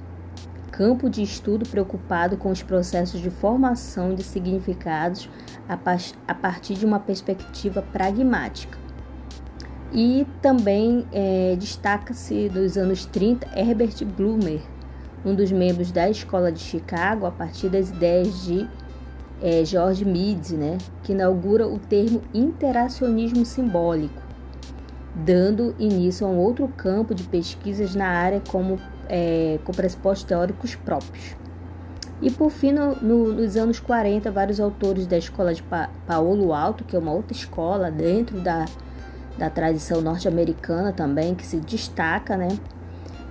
campo 0.73 1.07
de 1.07 1.21
estudo 1.21 1.69
preocupado 1.69 2.35
com 2.35 2.49
os 2.49 2.63
processos 2.63 3.21
de 3.21 3.29
formação 3.29 4.15
de 4.15 4.23
significados 4.23 5.29
a, 5.69 5.77
partir 6.33 6.73
de 6.73 6.83
uma 6.83 6.99
perspectiva 6.99 7.83
pragmática. 7.83 8.77
E 9.93 10.25
também 10.41 11.05
é, 11.13 11.55
destaca-se 11.59 12.49
dos 12.49 12.75
anos 12.75 13.05
30 13.05 13.47
Herbert 13.55 14.03
Blumer, 14.03 14.61
um 15.23 15.35
dos 15.35 15.51
membros 15.51 15.91
da 15.91 16.09
Escola 16.09 16.51
de 16.51 16.59
Chicago, 16.59 17.27
a 17.27 17.31
partir 17.31 17.69
das 17.69 17.91
ideias 17.91 18.43
de 18.43 18.67
é, 19.43 19.63
George 19.63 20.03
Meade, 20.03 20.57
né, 20.57 20.79
que 21.03 21.11
inaugura 21.11 21.67
o 21.67 21.77
termo 21.77 22.23
interacionismo 22.33 23.45
simbólico, 23.45 24.23
dando 25.13 25.75
início 25.77 26.25
a 26.25 26.29
um 26.31 26.37
outro 26.37 26.67
campo 26.69 27.13
de 27.13 27.23
pesquisas 27.25 27.93
na 27.93 28.07
área 28.07 28.41
como, 28.49 28.79
é, 29.09 29.59
com 29.63 29.71
pressupostos 29.71 30.23
teóricos 30.23 30.75
próprios. 30.75 31.35
E 32.21 32.31
por 32.31 32.49
fim, 32.49 32.71
no, 32.71 32.95
no, 32.95 33.33
nos 33.33 33.57
anos 33.57 33.79
40, 33.79 34.31
vários 34.31 34.59
autores 34.59 35.05
da 35.05 35.17
escola 35.17 35.53
de 35.53 35.61
pa 35.61 35.89
Paulo 36.07 36.53
Alto, 36.53 36.83
que 36.83 36.95
é 36.95 36.99
uma 36.99 37.11
outra 37.11 37.35
escola 37.35 37.91
dentro 37.91 38.39
da, 38.39 38.65
da 39.37 39.49
tradição 39.49 40.01
norte-americana 40.01 40.93
também, 40.93 41.35
que 41.35 41.45
se 41.45 41.57
destaca, 41.57 42.37
né, 42.37 42.47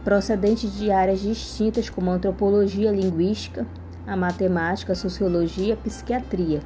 procedentes 0.04 0.76
de 0.76 0.90
áreas 0.90 1.20
distintas 1.20 1.88
como 1.88 2.10
antropologia, 2.10 2.90
linguística, 2.90 3.66
a 4.06 4.16
matemática, 4.16 4.92
a 4.92 4.96
sociologia, 4.96 5.74
a 5.74 5.76
psiquiatria. 5.76 6.60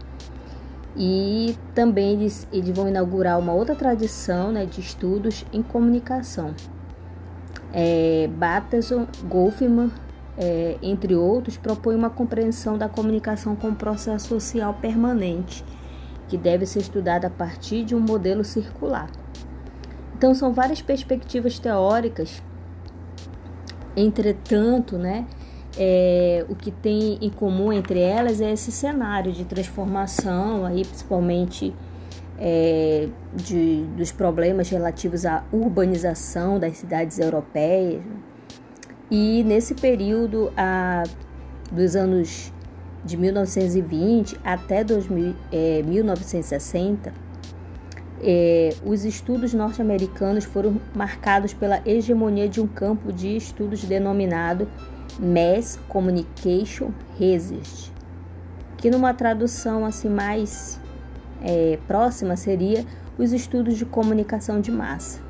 E 0.96 1.56
também 1.74 2.14
eles, 2.14 2.48
eles 2.50 2.74
vão 2.74 2.88
inaugurar 2.88 3.38
uma 3.38 3.52
outra 3.52 3.74
tradição 3.74 4.50
né, 4.50 4.64
de 4.64 4.80
estudos 4.80 5.44
em 5.52 5.62
comunicação. 5.62 6.54
É, 7.78 8.28
Bateson, 8.38 9.06
Goffman, 9.24 9.92
é, 10.38 10.78
entre 10.82 11.14
outros, 11.14 11.58
propõe 11.58 11.94
uma 11.94 12.08
compreensão 12.08 12.78
da 12.78 12.88
comunicação 12.88 13.54
como 13.54 13.76
processo 13.76 14.28
social 14.28 14.72
permanente, 14.80 15.62
que 16.26 16.38
deve 16.38 16.64
ser 16.64 16.80
estudada 16.80 17.26
a 17.26 17.30
partir 17.30 17.84
de 17.84 17.94
um 17.94 18.00
modelo 18.00 18.42
circular. 18.42 19.10
Então, 20.16 20.34
são 20.34 20.54
várias 20.54 20.80
perspectivas 20.80 21.58
teóricas 21.58 22.42
Entretanto, 23.96 24.98
né, 24.98 25.26
é, 25.78 26.44
o 26.50 26.54
que 26.54 26.70
tem 26.70 27.18
em 27.22 27.30
comum 27.30 27.72
entre 27.72 27.98
elas 27.98 28.42
é 28.42 28.52
esse 28.52 28.70
cenário 28.70 29.32
de 29.32 29.44
transformação, 29.46 30.66
aí, 30.66 30.84
principalmente 30.84 31.74
é, 32.38 33.08
de, 33.34 33.84
dos 33.96 34.12
problemas 34.12 34.68
relativos 34.68 35.24
à 35.24 35.44
urbanização 35.52 36.58
das 36.58 36.78
cidades 36.78 37.18
europeias. 37.18 38.02
E 39.10 39.42
nesse 39.44 39.74
período, 39.74 40.52
a, 40.56 41.04
dos 41.70 41.94
anos 41.94 42.52
de 43.04 43.16
1920 43.16 44.38
até 44.44 44.82
2000, 44.82 45.34
é, 45.52 45.82
1960, 45.82 47.12
é, 48.22 48.70
os 48.84 49.04
estudos 49.04 49.54
norte-americanos 49.54 50.44
foram 50.44 50.80
marcados 50.94 51.52
pela 51.54 51.80
hegemonia 51.86 52.48
de 52.48 52.60
um 52.60 52.66
campo 52.66 53.12
de 53.12 53.36
estudos 53.36 53.84
denominado 53.84 54.68
Mass 55.18 55.78
Communication 55.88 56.90
Research, 57.18 57.92
que 58.76 58.90
numa 58.90 59.14
tradução 59.14 59.84
assim 59.84 60.08
mais 60.08 60.80
é, 61.46 61.78
próxima 61.86 62.36
seria 62.36 62.84
os 63.16 63.32
estudos 63.32 63.78
de 63.78 63.84
comunicação 63.86 64.60
de 64.60 64.72
massa. 64.72 65.20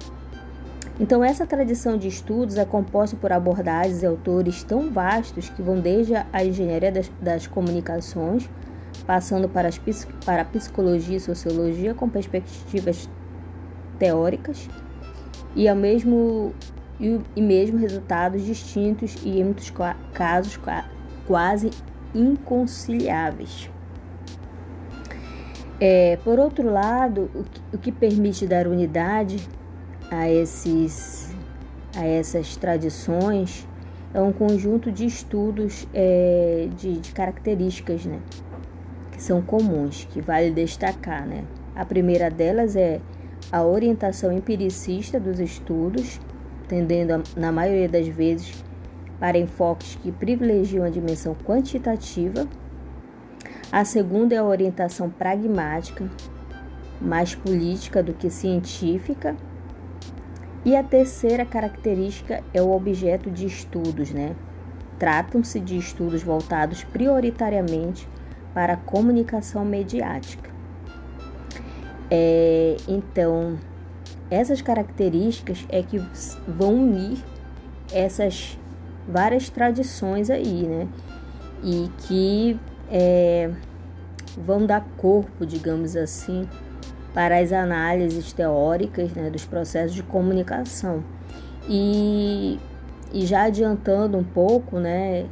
Então, 0.98 1.22
essa 1.22 1.46
tradição 1.46 1.98
de 1.98 2.09
estudos 2.09 2.57
é 2.57 2.64
composta 2.64 3.16
por 3.16 3.31
abordagens 3.31 4.02
e 4.02 4.07
autores 4.07 4.64
tão 4.64 4.90
vastos 4.90 5.50
que 5.50 5.61
vão 5.61 5.79
desde 5.79 6.14
a 6.14 6.42
engenharia 6.42 6.90
das, 6.90 7.11
das 7.20 7.46
comunicações 7.46 8.48
passando 9.07 9.48
para, 9.48 9.68
as, 9.68 9.79
para 10.24 10.42
a 10.42 10.44
psicologia 10.44 11.18
e 11.18 11.20
sociologia 11.20 11.92
com 11.92 12.09
perspectivas 12.09 13.11
teóricas 13.98 14.70
e, 15.55 15.68
ao 15.68 15.76
mesmo, 15.76 16.55
e, 16.98 17.20
e 17.37 17.42
mesmo 17.42 17.79
resultados 17.79 18.42
distintos 18.42 19.16
e, 19.22 19.40
em 19.40 19.44
muitos 19.44 19.70
casos, 20.14 20.59
quase 21.26 21.70
inconciliáveis. 22.14 23.70
É, 25.80 26.18
por 26.24 26.38
outro 26.38 26.70
lado, 26.70 27.30
o 27.34 27.44
que, 27.44 27.62
o 27.74 27.78
que 27.78 27.92
permite 27.92 28.46
dar 28.46 28.66
unidade 28.66 29.46
a, 30.10 30.28
esses, 30.28 31.34
a 31.94 32.04
essas 32.04 32.56
tradições 32.56 33.68
é 34.14 34.20
um 34.20 34.32
conjunto 34.32 34.90
de 34.90 35.04
estudos 35.04 35.86
é, 35.92 36.68
de, 36.76 36.98
de 36.98 37.12
características, 37.12 38.06
né? 38.06 38.20
que 39.16 39.22
são 39.22 39.40
comuns, 39.40 40.06
que 40.10 40.20
vale 40.20 40.50
destacar, 40.50 41.26
né? 41.26 41.44
A 41.74 41.84
primeira 41.84 42.30
delas 42.30 42.76
é 42.76 43.00
a 43.50 43.62
orientação 43.64 44.30
empiricista 44.30 45.18
dos 45.18 45.40
estudos, 45.40 46.20
tendendo, 46.68 47.12
a, 47.12 47.22
na 47.34 47.50
maioria 47.50 47.88
das 47.88 48.06
vezes, 48.06 48.62
para 49.18 49.38
enfoques 49.38 49.96
que 50.02 50.12
privilegiam 50.12 50.84
a 50.84 50.90
dimensão 50.90 51.34
quantitativa. 51.34 52.46
A 53.70 53.85
segunda 53.85 54.35
é 54.35 54.38
a 54.38 54.44
orientação 54.44 55.11
pragmática, 55.11 56.09
mais 57.00 57.35
política 57.35 58.02
do 58.02 58.14
que 58.14 58.31
científica. 58.31 59.37
E 60.64 60.74
a 60.74 60.83
terceira 60.83 61.44
característica 61.44 62.42
é 62.52 62.62
o 62.62 62.70
objeto 62.70 63.31
de 63.31 63.46
estudos, 63.46 64.11
né? 64.11 64.35
Tratam-se 64.98 65.61
de 65.61 65.76
estudos 65.76 66.22
voltados 66.22 66.83
prioritariamente 66.85 68.09
para 68.55 68.74
a 68.74 68.76
comunicação 68.76 69.64
mediática. 69.64 70.50
É, 72.11 72.76
então, 72.88 73.59
essas 74.31 74.62
características 74.62 75.66
é 75.68 75.83
que 75.83 75.98
vão 76.48 76.74
unir 76.74 77.18
essas 77.92 78.59
várias 79.07 79.48
tradições 79.50 80.31
aí, 80.31 80.66
né? 80.66 80.88
e 81.62 81.90
que 82.07 82.59
é, 82.90 83.51
vão 84.37 84.66
dar 84.66 84.87
corpo, 84.96 85.44
digamos 85.46 85.96
assim, 85.96 86.49
para 87.14 87.38
as 87.38 87.53
análises 87.53 88.33
teóricas 88.33 89.12
né, 89.12 89.31
dos 89.31 89.44
processos 89.44 89.94
de 89.94 90.03
comunicação. 90.03 91.03
E, 91.68 92.59
e 93.12 93.25
já 93.25 93.44
adiantando 93.44 94.18
um 94.18 94.25
pouco, 94.25 94.79
né, 94.79 95.27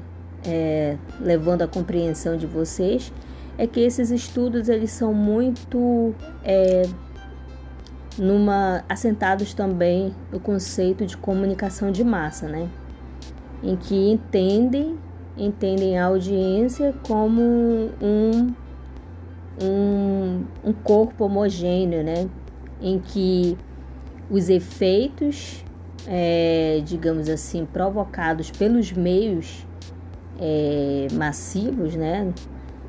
é, 0.47 0.97
levando 1.21 1.62
a 1.62 1.69
compreensão 1.69 2.37
de 2.37 2.47
vocês, 2.47 3.12
é 3.57 3.67
que 3.67 3.81
esses 3.81 4.11
estudos 4.11 4.69
eles 4.69 4.90
são 4.90 5.14
muito 5.14 6.14
é, 6.43 6.83
numa 8.19 8.85
assentados 8.88 9.55
também 9.55 10.14
no 10.31 10.40
conceito 10.40 11.07
de 11.07 11.17
comunicação 11.17 11.90
de 11.90 12.05
massa, 12.05 12.49
né? 12.49 12.69
Em 13.62 13.77
que 13.77 13.95
entendem 14.11 14.99
entendem 15.37 15.99
a 15.99 16.07
audiência 16.07 16.94
como 17.07 17.42
um, 17.42 18.55
um, 19.61 20.44
um 20.64 20.73
corpo 20.73 21.25
homogêneo, 21.25 22.03
né? 22.03 22.29
Em 22.81 22.99
que 22.99 23.57
os 24.31 24.49
efeitos, 24.49 25.64
é, 26.07 26.81
digamos 26.85 27.29
assim, 27.29 27.66
provocados 27.66 28.51
pelos 28.51 28.92
meios 28.92 29.66
é, 30.40 31.09
massivos, 31.12 31.94
né? 31.94 32.33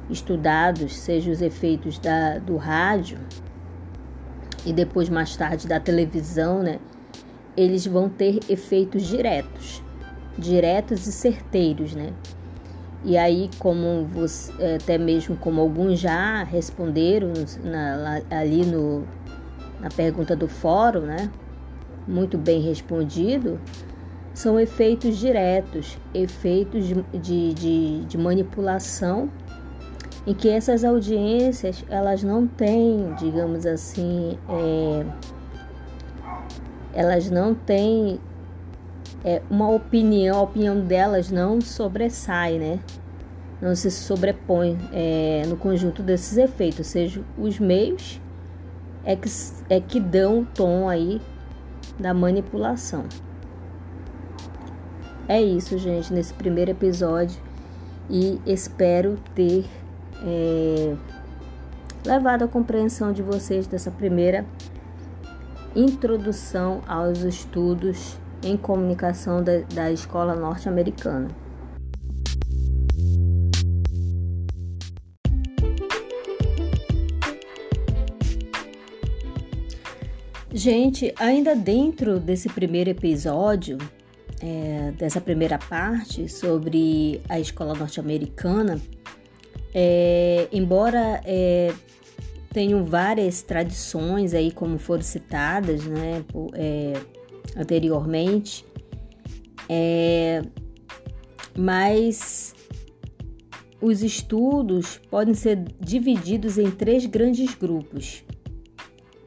Estudados, 0.10 0.96
seja 0.96 1.32
os 1.32 1.42
efeitos 1.42 1.98
da, 1.98 2.38
do 2.38 2.58
rádio, 2.58 3.18
e 4.66 4.74
depois 4.74 5.10
mais 5.10 5.36
tarde 5.36 5.68
da 5.68 5.80
televisão, 5.80 6.62
né? 6.62 6.80
Eles 7.56 7.86
vão 7.86 8.10
ter 8.10 8.40
efeitos 8.50 9.04
diretos, 9.04 9.82
diretos 10.38 11.08
e 11.08 11.12
certeiros, 11.12 11.96
né? 11.96 12.14
E 13.04 13.18
aí, 13.18 13.50
como 13.60 14.06
você, 14.06 14.52
é, 14.60 14.76
até 14.76 14.98
mesmo 14.98 15.38
como 15.38 15.62
alguns 15.62 16.00
já 16.00 16.44
responderam 16.44 17.34
na, 17.64 18.22
ali 18.32 18.66
no, 18.66 19.04
na 19.80 19.90
pergunta 19.90 20.36
do 20.36 20.48
fórum, 20.48 21.02
né? 21.02 21.30
Muito 22.08 22.38
bem 22.38 22.62
respondido, 22.62 23.60
são 24.34 24.60
efeitos 24.60 25.18
diretos, 25.18 25.98
efeitos 26.14 26.88
de, 26.88 26.96
de, 27.20 27.54
de, 27.54 28.06
de 28.06 28.18
manipulação 28.18 29.30
em 30.28 30.34
que 30.34 30.50
essas 30.50 30.84
audiências 30.84 31.86
elas 31.90 32.24
não 32.24 32.48
têm, 32.48 33.14
digamos 33.20 33.66
assim, 33.66 34.38
é, 34.50 35.06
elas 36.94 37.30
não 37.30 37.54
têm 37.54 38.20
é, 39.26 39.42
uma 39.50 39.68
opinião, 39.72 40.38
a 40.38 40.42
opinião 40.44 40.80
delas 40.80 41.32
não 41.32 41.60
sobressai, 41.60 42.60
né? 42.60 42.80
Não 43.60 43.76
se 43.76 43.90
sobrepõe 43.90 44.78
é, 44.94 45.44
no 45.48 45.58
conjunto 45.58 46.04
desses 46.04 46.38
efeitos, 46.38 46.80
ou 46.80 46.86
seja, 46.86 47.22
os 47.36 47.60
meios 47.60 48.22
é 49.04 49.16
que, 49.16 49.28
é 49.68 49.80
que 49.80 50.00
dão 50.00 50.42
o 50.42 50.46
tom 50.46 50.88
aí 50.88 51.20
da 51.98 52.14
manipulação. 52.14 53.06
É 55.28 55.42
isso, 55.42 55.76
gente, 55.80 56.14
nesse 56.14 56.34
primeiro 56.36 56.70
episódio 56.70 57.42
e 58.08 58.40
espero 58.46 59.18
ter 59.34 59.66
é, 60.24 60.96
levado 62.06 62.44
à 62.44 62.48
compreensão 62.48 63.12
de 63.12 63.24
vocês 63.24 63.66
dessa 63.66 63.90
primeira 63.90 64.46
introdução 65.76 66.82
aos 66.88 67.24
estudos 67.24 68.20
em 68.46 68.56
comunicação 68.56 69.44
da, 69.44 69.60
da 69.74 69.92
escola 69.92 70.36
norte-americana. 70.36 71.28
Gente, 80.54 81.14
ainda 81.20 81.54
dentro 81.54 82.18
desse 82.18 82.48
primeiro 82.48 82.90
episódio, 82.90 83.78
é, 84.42 84.94
dessa 84.98 85.20
primeira 85.20 85.58
parte 85.58 86.30
sobre 86.30 87.22
a 87.28 87.38
escola 87.40 87.74
norte-americana, 87.74 88.80
é, 89.74 90.48
embora 90.54 91.20
é, 91.26 91.74
tenham 92.54 92.86
várias 92.86 93.42
tradições 93.42 94.34
aí, 94.34 94.50
como 94.50 94.78
foram 94.78 95.02
citadas 95.02 95.84
né, 95.84 96.24
é, 96.54 96.94
anteriormente, 97.56 98.66
é, 99.70 100.42
mas 101.58 102.54
os 103.82 104.04
estudos 104.04 105.00
podem 105.10 105.34
ser 105.34 105.64
divididos 105.80 106.58
em 106.58 106.72
três 106.72 107.06
grandes 107.06 107.54
grupos. 107.54 108.24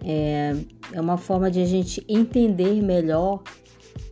É, 0.04 0.54
é 0.92 1.00
uma 1.00 1.18
forma 1.18 1.50
de 1.50 1.61
a 1.61 1.66
gente 1.66 2.04
entender 2.09 2.83
melhor 2.83 3.42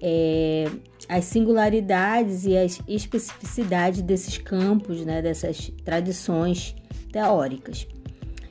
é, 0.00 0.66
as 1.08 1.24
singularidades 1.24 2.44
e 2.44 2.56
as 2.56 2.80
especificidades 2.88 4.02
desses 4.02 4.38
campos, 4.38 5.04
né, 5.04 5.22
dessas 5.22 5.70
tradições 5.84 6.74
teóricas. 7.12 7.86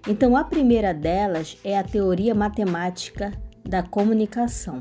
Então, 0.07 0.37
a 0.37 0.43
primeira 0.43 0.93
delas 0.93 1.57
é 1.63 1.77
a 1.77 1.83
teoria 1.83 2.33
matemática 2.35 3.31
da 3.63 3.81
comunicação, 3.81 4.79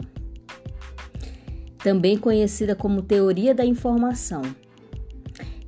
também 1.84 2.16
conhecida 2.16 2.74
como 2.74 3.02
teoria 3.02 3.54
da 3.54 3.62
informação. 3.62 4.40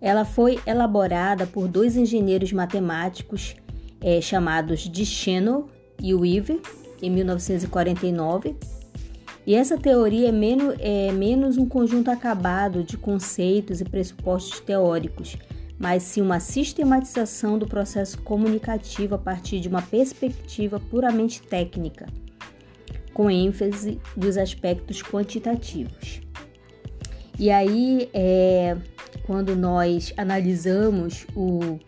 Ela 0.01 0.25
foi 0.25 0.59
elaborada 0.67 1.47
por 1.47 1.69
dois 1.69 1.95
engenheiros 1.95 2.55
matemáticos 2.55 3.55
é, 4.01 4.19
chamados 4.23 4.89
Duchesneau 4.89 5.69
e 6.03 6.15
Weaver 6.15 6.59
em 7.03 7.11
1949 7.11 8.57
e 9.47 9.55
essa 9.55 9.77
teoria 9.77 10.31
é 10.31 10.33
menos, 10.33 10.75
é 10.81 11.13
menos 11.13 11.59
um 11.59 11.69
conjunto 11.69 12.11
acabado 12.11 12.83
de 12.83 12.97
conceitos 12.97 13.83
e 13.83 13.85
pressupostos 13.85 14.59
teóricos, 14.61 15.37
mas 15.79 16.03
sim 16.03 16.23
uma 16.23 16.41
sistematização 16.41 17.59
do 17.59 17.67
processo 17.67 18.23
comunicativo 18.23 19.15
a 19.15 19.19
partir 19.19 19.61
de 19.61 19.69
uma 19.69 19.83
perspectiva 19.83 20.81
puramente 20.81 21.43
técnica, 21.43 22.07
com 23.17 23.31
ênfase 23.31 23.99
dos 24.15 24.37
aspectos 24.37 25.03
quantitativos. 25.03 26.21
E 27.39 27.51
aí, 27.51 28.11
é, 28.13 28.77
quando 29.25 29.57
nós 29.57 30.13
analisamos 30.19 31.27
o, 31.35 31.79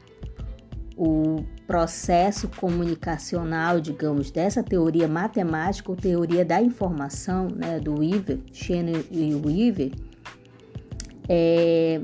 o 0.97 1.45
processo 1.67 2.49
comunicacional, 2.49 3.79
digamos, 3.79 4.31
dessa 4.31 4.63
teoria 4.63 5.07
matemática 5.07 5.91
ou 5.91 5.97
teoria 5.99 6.47
da 6.47 6.63
informação, 6.63 7.49
né, 7.55 7.79
do 7.79 7.99
Weaver, 7.99 8.39
Shannon 8.51 9.03
e 9.11 9.35
Weaver, 9.35 9.93
é, 11.29 12.01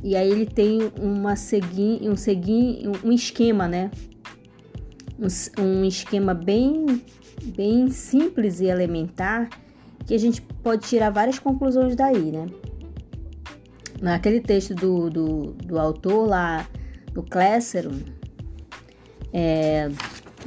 e 0.00 0.14
aí 0.14 0.30
ele 0.30 0.46
tem 0.46 0.92
uma 0.96 1.34
segui, 1.34 2.08
um, 2.08 2.14
segui, 2.14 2.84
um 3.02 3.10
esquema, 3.10 3.66
né, 3.66 3.90
um, 5.18 5.60
um 5.60 5.84
esquema 5.84 6.32
bem, 6.32 6.86
bem 7.44 7.90
simples 7.90 8.60
e 8.60 8.66
elementar 8.66 9.48
que 10.06 10.14
a 10.14 10.18
gente 10.18 10.42
pode 10.42 10.86
tirar 10.86 11.10
várias 11.10 11.38
conclusões 11.38 11.94
daí, 11.94 12.32
né? 12.32 12.46
Naquele 14.00 14.40
texto 14.40 14.74
do, 14.74 15.10
do, 15.10 15.52
do 15.52 15.78
autor 15.78 16.26
lá, 16.26 16.66
do 17.12 17.22
Classroom, 17.22 18.00
é, 19.32 19.88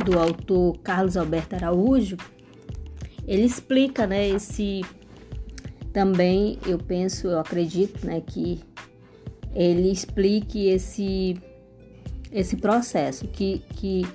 do 0.05 0.17
autor 0.17 0.77
Carlos 0.79 1.15
Alberto 1.15 1.55
Araújo, 1.55 2.17
ele 3.27 3.43
explica, 3.43 4.07
né, 4.07 4.27
esse 4.29 4.81
também 5.93 6.57
eu 6.65 6.77
penso, 6.77 7.27
eu 7.27 7.39
acredito, 7.39 8.05
né, 8.05 8.21
que 8.21 8.59
ele 9.55 9.91
explique 9.91 10.67
esse 10.67 11.37
esse 12.31 12.57
processo 12.57 13.27
que, 13.27 13.59
que 13.75 14.07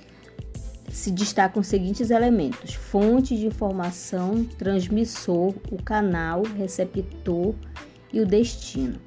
se 0.89 1.11
destacam 1.11 1.61
os 1.61 1.67
seguintes 1.67 2.09
elementos: 2.09 2.73
fonte 2.73 3.35
de 3.37 3.45
informação, 3.45 4.43
transmissor, 4.57 5.53
o 5.71 5.81
canal, 5.81 6.43
receptor 6.43 7.53
e 8.11 8.19
o 8.19 8.25
destino. 8.25 8.99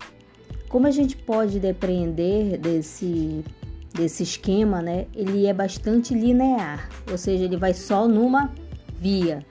Como 0.69 0.87
a 0.87 0.91
gente 0.91 1.17
pode 1.17 1.61
depreender 1.61 2.59
desse 2.59 3.45
desse 3.93 4.23
esquema, 4.23 4.81
né, 4.81 5.07
ele 5.15 5.45
é 5.45 5.53
bastante 5.53 6.15
linear, 6.15 6.89
ou 7.11 7.19
seja, 7.19 7.45
ele 7.45 7.59
vai 7.59 7.75
só 7.75 8.09
numa 8.09 8.51
via. 8.95 9.45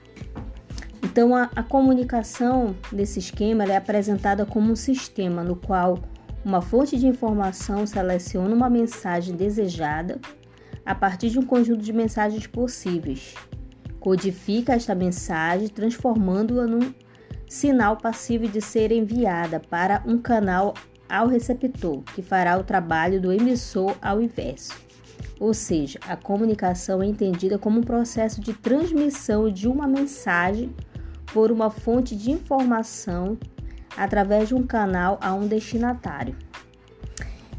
Então, 1.00 1.36
a, 1.36 1.48
a 1.54 1.62
comunicação 1.62 2.74
desse 2.90 3.20
esquema 3.20 3.62
é 3.64 3.76
apresentada 3.76 4.44
como 4.44 4.72
um 4.72 4.74
sistema 4.74 5.44
no 5.44 5.54
qual 5.54 5.98
uma 6.44 6.60
fonte 6.60 6.98
de 6.98 7.06
informação 7.06 7.86
seleciona 7.86 8.52
uma 8.52 8.68
mensagem 8.68 9.36
desejada 9.36 10.20
a 10.84 10.94
partir 10.94 11.30
de 11.30 11.38
um 11.38 11.42
conjunto 11.42 11.82
de 11.82 11.92
mensagens 11.92 12.46
possíveis, 12.46 13.34
codifica 14.00 14.74
esta 14.74 14.94
mensagem, 14.94 15.68
transformando-a 15.68 16.66
num 16.66 16.92
sinal 17.48 17.96
passível 17.96 18.48
de 18.48 18.60
ser 18.60 18.90
enviada 18.90 19.60
para 19.60 20.02
um 20.06 20.18
canal 20.18 20.74
ao 21.08 21.28
receptor, 21.28 22.02
que 22.14 22.22
fará 22.22 22.58
o 22.58 22.64
trabalho 22.64 23.20
do 23.20 23.32
emissor 23.32 23.96
ao 24.00 24.20
inverso. 24.20 24.72
Ou 25.38 25.52
seja, 25.52 25.98
a 26.08 26.16
comunicação 26.16 27.02
é 27.02 27.06
entendida 27.06 27.58
como 27.58 27.80
um 27.80 27.82
processo 27.82 28.40
de 28.40 28.54
transmissão 28.54 29.50
de 29.50 29.68
uma 29.68 29.86
mensagem 29.86 30.74
por 31.32 31.50
uma 31.50 31.70
fonte 31.70 32.16
de 32.16 32.30
informação 32.30 33.38
através 33.96 34.48
de 34.48 34.54
um 34.54 34.66
canal 34.66 35.18
a 35.20 35.34
um 35.34 35.46
destinatário. 35.46 36.36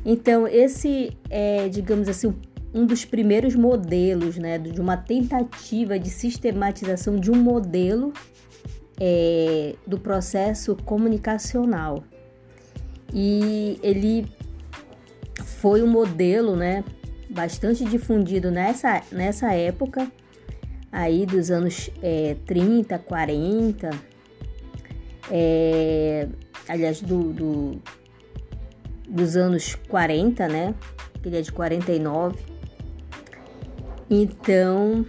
Então, 0.05 0.47
esse 0.47 1.15
é, 1.29 1.69
digamos 1.69 2.09
assim, 2.09 2.35
um 2.73 2.85
dos 2.85 3.05
primeiros 3.05 3.55
modelos, 3.55 4.37
né, 4.37 4.57
de 4.57 4.81
uma 4.81 4.97
tentativa 4.97 5.99
de 5.99 6.09
sistematização 6.09 7.17
de 7.17 7.29
um 7.29 7.35
modelo 7.35 8.11
é, 8.99 9.75
do 9.85 9.99
processo 9.99 10.75
comunicacional. 10.77 12.03
E 13.13 13.79
ele 13.83 14.27
foi 15.45 15.83
um 15.83 15.87
modelo, 15.87 16.55
né, 16.55 16.83
bastante 17.29 17.85
difundido 17.85 18.49
nessa, 18.49 19.03
nessa 19.11 19.53
época, 19.53 20.11
aí 20.91 21.25
dos 21.25 21.51
anos 21.51 21.91
é, 22.01 22.35
30, 22.45 22.97
40, 22.99 23.89
é, 25.31 26.27
aliás, 26.67 27.01
do, 27.01 27.31
do, 27.33 27.81
dos 29.07 29.35
anos 29.35 29.75
40, 29.87 30.47
né? 30.47 30.75
Ele 31.25 31.37
é 31.37 31.41
de 31.41 31.51
49. 31.51 32.52
Então, 34.09 35.05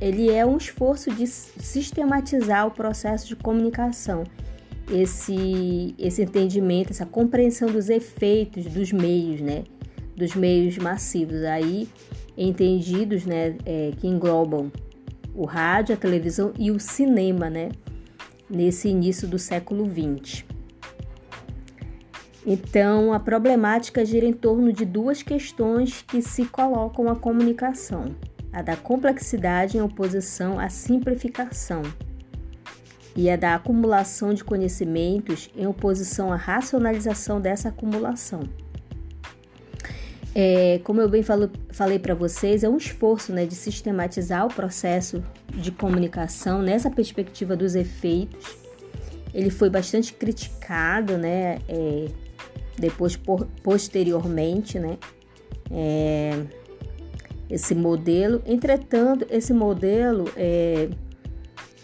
ele 0.00 0.30
é 0.30 0.44
um 0.44 0.56
esforço 0.56 1.10
de 1.10 1.26
sistematizar 1.26 2.66
o 2.66 2.70
processo 2.70 3.26
de 3.26 3.36
comunicação, 3.36 4.24
esse, 4.90 5.94
esse 5.98 6.22
entendimento, 6.22 6.90
essa 6.90 7.06
compreensão 7.06 7.68
dos 7.68 7.88
efeitos 7.88 8.66
dos 8.66 8.92
meios, 8.92 9.40
né? 9.40 9.64
Dos 10.14 10.34
meios 10.34 10.78
massivos 10.78 11.42
aí 11.42 11.88
entendidos, 12.36 13.26
né? 13.26 13.56
É, 13.64 13.92
que 13.96 14.06
englobam 14.06 14.70
o 15.34 15.44
rádio, 15.44 15.94
a 15.94 15.98
televisão 15.98 16.52
e 16.58 16.70
o 16.70 16.78
cinema, 16.78 17.50
né? 17.50 17.70
Nesse 18.48 18.88
início 18.88 19.26
do 19.26 19.38
século 19.38 19.84
XX. 19.84 20.45
Então, 22.46 23.12
a 23.12 23.18
problemática 23.18 24.04
gira 24.04 24.24
em 24.24 24.32
torno 24.32 24.72
de 24.72 24.84
duas 24.84 25.20
questões 25.20 26.00
que 26.02 26.22
se 26.22 26.44
colocam 26.44 27.08
à 27.08 27.16
comunicação: 27.16 28.14
a 28.52 28.62
da 28.62 28.76
complexidade 28.76 29.76
em 29.76 29.80
oposição 29.80 30.56
à 30.56 30.68
simplificação, 30.68 31.82
e 33.16 33.28
a 33.28 33.34
da 33.34 33.56
acumulação 33.56 34.32
de 34.32 34.44
conhecimentos 34.44 35.50
em 35.56 35.66
oposição 35.66 36.32
à 36.32 36.36
racionalização 36.36 37.40
dessa 37.40 37.70
acumulação. 37.70 38.44
É, 40.32 40.80
como 40.84 41.00
eu 41.00 41.08
bem 41.08 41.22
falo, 41.24 41.50
falei 41.70 41.98
para 41.98 42.14
vocês, 42.14 42.62
é 42.62 42.68
um 42.68 42.76
esforço 42.76 43.32
né, 43.32 43.44
de 43.46 43.54
sistematizar 43.54 44.44
o 44.46 44.48
processo 44.48 45.24
de 45.48 45.72
comunicação 45.72 46.62
nessa 46.62 46.90
perspectiva 46.90 47.56
dos 47.56 47.74
efeitos. 47.74 48.56
Ele 49.34 49.50
foi 49.50 49.68
bastante 49.68 50.12
criticado, 50.12 51.16
né? 51.16 51.58
É, 51.66 52.08
depois 52.78 53.16
por, 53.16 53.46
posteriormente, 53.62 54.78
né? 54.78 54.98
É, 55.70 56.44
esse 57.48 57.74
modelo. 57.74 58.42
Entretanto, 58.44 59.26
esse 59.30 59.52
modelo, 59.52 60.30
é, 60.36 60.88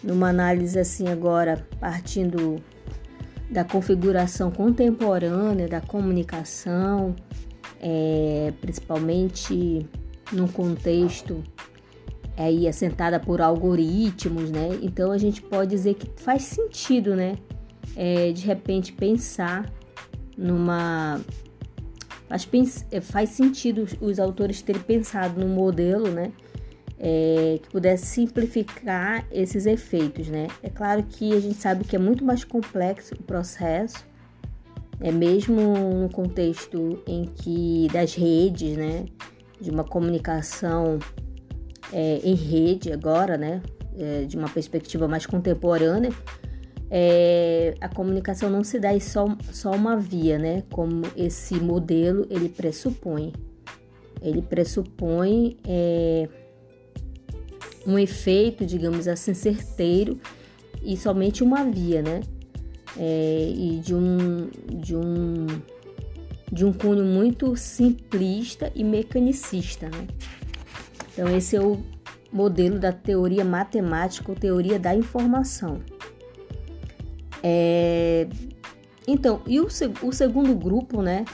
numa 0.03 0.29
análise 0.29 0.77
assim 0.77 1.07
agora, 1.07 1.65
partindo 1.79 2.57
da 3.49 3.63
configuração 3.63 4.51
contemporânea 4.51 5.67
da 5.67 5.79
comunicação, 5.79 7.15
é, 7.79 8.51
principalmente 8.59 9.87
num 10.31 10.47
contexto 10.47 11.43
aí 12.35 12.67
assentada 12.67 13.19
por 13.19 13.41
algoritmos, 13.41 14.49
né? 14.49 14.79
Então 14.81 15.11
a 15.11 15.17
gente 15.17 15.41
pode 15.41 15.69
dizer 15.69 15.93
que 15.95 16.09
faz 16.21 16.43
sentido, 16.43 17.15
né? 17.15 17.37
É, 17.95 18.31
de 18.31 18.43
repente 18.45 18.91
pensar 18.91 19.71
numa 20.37 21.21
faz, 22.27 22.85
é, 22.91 23.01
faz 23.01 23.29
sentido 23.29 23.85
os 24.01 24.19
autores 24.19 24.61
terem 24.61 24.81
pensado 24.81 25.39
num 25.39 25.53
modelo, 25.53 26.09
né, 26.09 26.31
é, 26.99 27.59
que 27.61 27.69
pudesse 27.69 28.05
simplificar 28.05 29.27
esses 29.31 29.65
efeitos, 29.65 30.29
né? 30.29 30.47
É 30.61 30.69
claro 30.69 31.03
que 31.03 31.33
a 31.33 31.39
gente 31.39 31.55
sabe 31.55 31.83
que 31.83 31.95
é 31.95 31.99
muito 31.99 32.23
mais 32.23 32.43
complexo 32.43 33.13
o 33.15 33.23
processo, 33.23 34.05
é 34.99 35.11
mesmo 35.11 35.99
no 35.99 36.09
contexto 36.09 37.03
em 37.05 37.25
que 37.25 37.87
das 37.91 38.15
redes, 38.15 38.77
né, 38.77 39.05
de 39.59 39.69
uma 39.69 39.83
comunicação 39.83 40.97
é, 41.91 42.21
em 42.23 42.35
rede 42.35 42.91
agora, 42.91 43.37
né, 43.37 43.61
é, 43.97 44.23
de 44.23 44.37
uma 44.37 44.47
perspectiva 44.47 45.07
mais 45.07 45.25
contemporânea, 45.25 46.11
é, 46.95 47.73
a 47.81 47.89
comunicação 47.89 48.51
não 48.51 48.63
se 48.63 48.79
dá 48.79 48.93
em 48.93 48.99
só, 48.99 49.25
só 49.51 49.71
uma 49.71 49.97
via, 49.97 50.37
né? 50.37 50.61
Como 50.71 51.01
esse 51.17 51.55
modelo 51.55 52.27
ele 52.29 52.47
pressupõe. 52.47 53.33
Ele 54.21 54.43
pressupõe 54.43 55.57
é, 55.67 56.29
um 57.87 57.97
efeito, 57.97 58.63
digamos 58.63 59.07
assim, 59.07 59.33
certeiro 59.33 60.19
e 60.83 60.95
somente 60.95 61.43
uma 61.43 61.63
via, 61.63 62.03
né? 62.03 62.21
É, 62.95 63.51
e 63.51 63.79
de 63.83 63.95
um, 63.95 64.51
de 64.71 64.95
um 64.95 65.47
de 66.51 66.63
um 66.63 66.71
cunho 66.71 67.03
muito 67.03 67.55
simplista 67.55 68.71
e 68.75 68.83
mecanicista, 68.83 69.89
né? 69.89 70.07
Então 71.11 71.35
esse 71.35 71.55
é 71.55 71.59
o 71.59 71.81
modelo 72.31 72.77
da 72.77 72.91
teoria 72.91 73.43
matemática 73.43 74.31
ou 74.31 74.37
teoria 74.37 74.77
da 74.77 74.95
informação. 74.95 75.81
É... 77.43 78.27
Então, 79.05 79.41
e 79.45 79.59
o, 79.59 79.67
o 80.01 80.11
segundo 80.13 80.55
grupo, 80.55 81.01
né, 81.01 81.25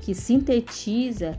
que 0.00 0.14
sintetiza 0.14 1.38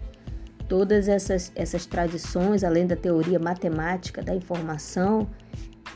todas 0.69 1.08
essas, 1.08 1.52
essas 1.56 1.86
tradições, 1.86 2.63
além 2.63 2.86
da 2.86 2.95
teoria 2.95 3.39
matemática 3.39 4.21
da 4.21 4.36
informação, 4.36 5.28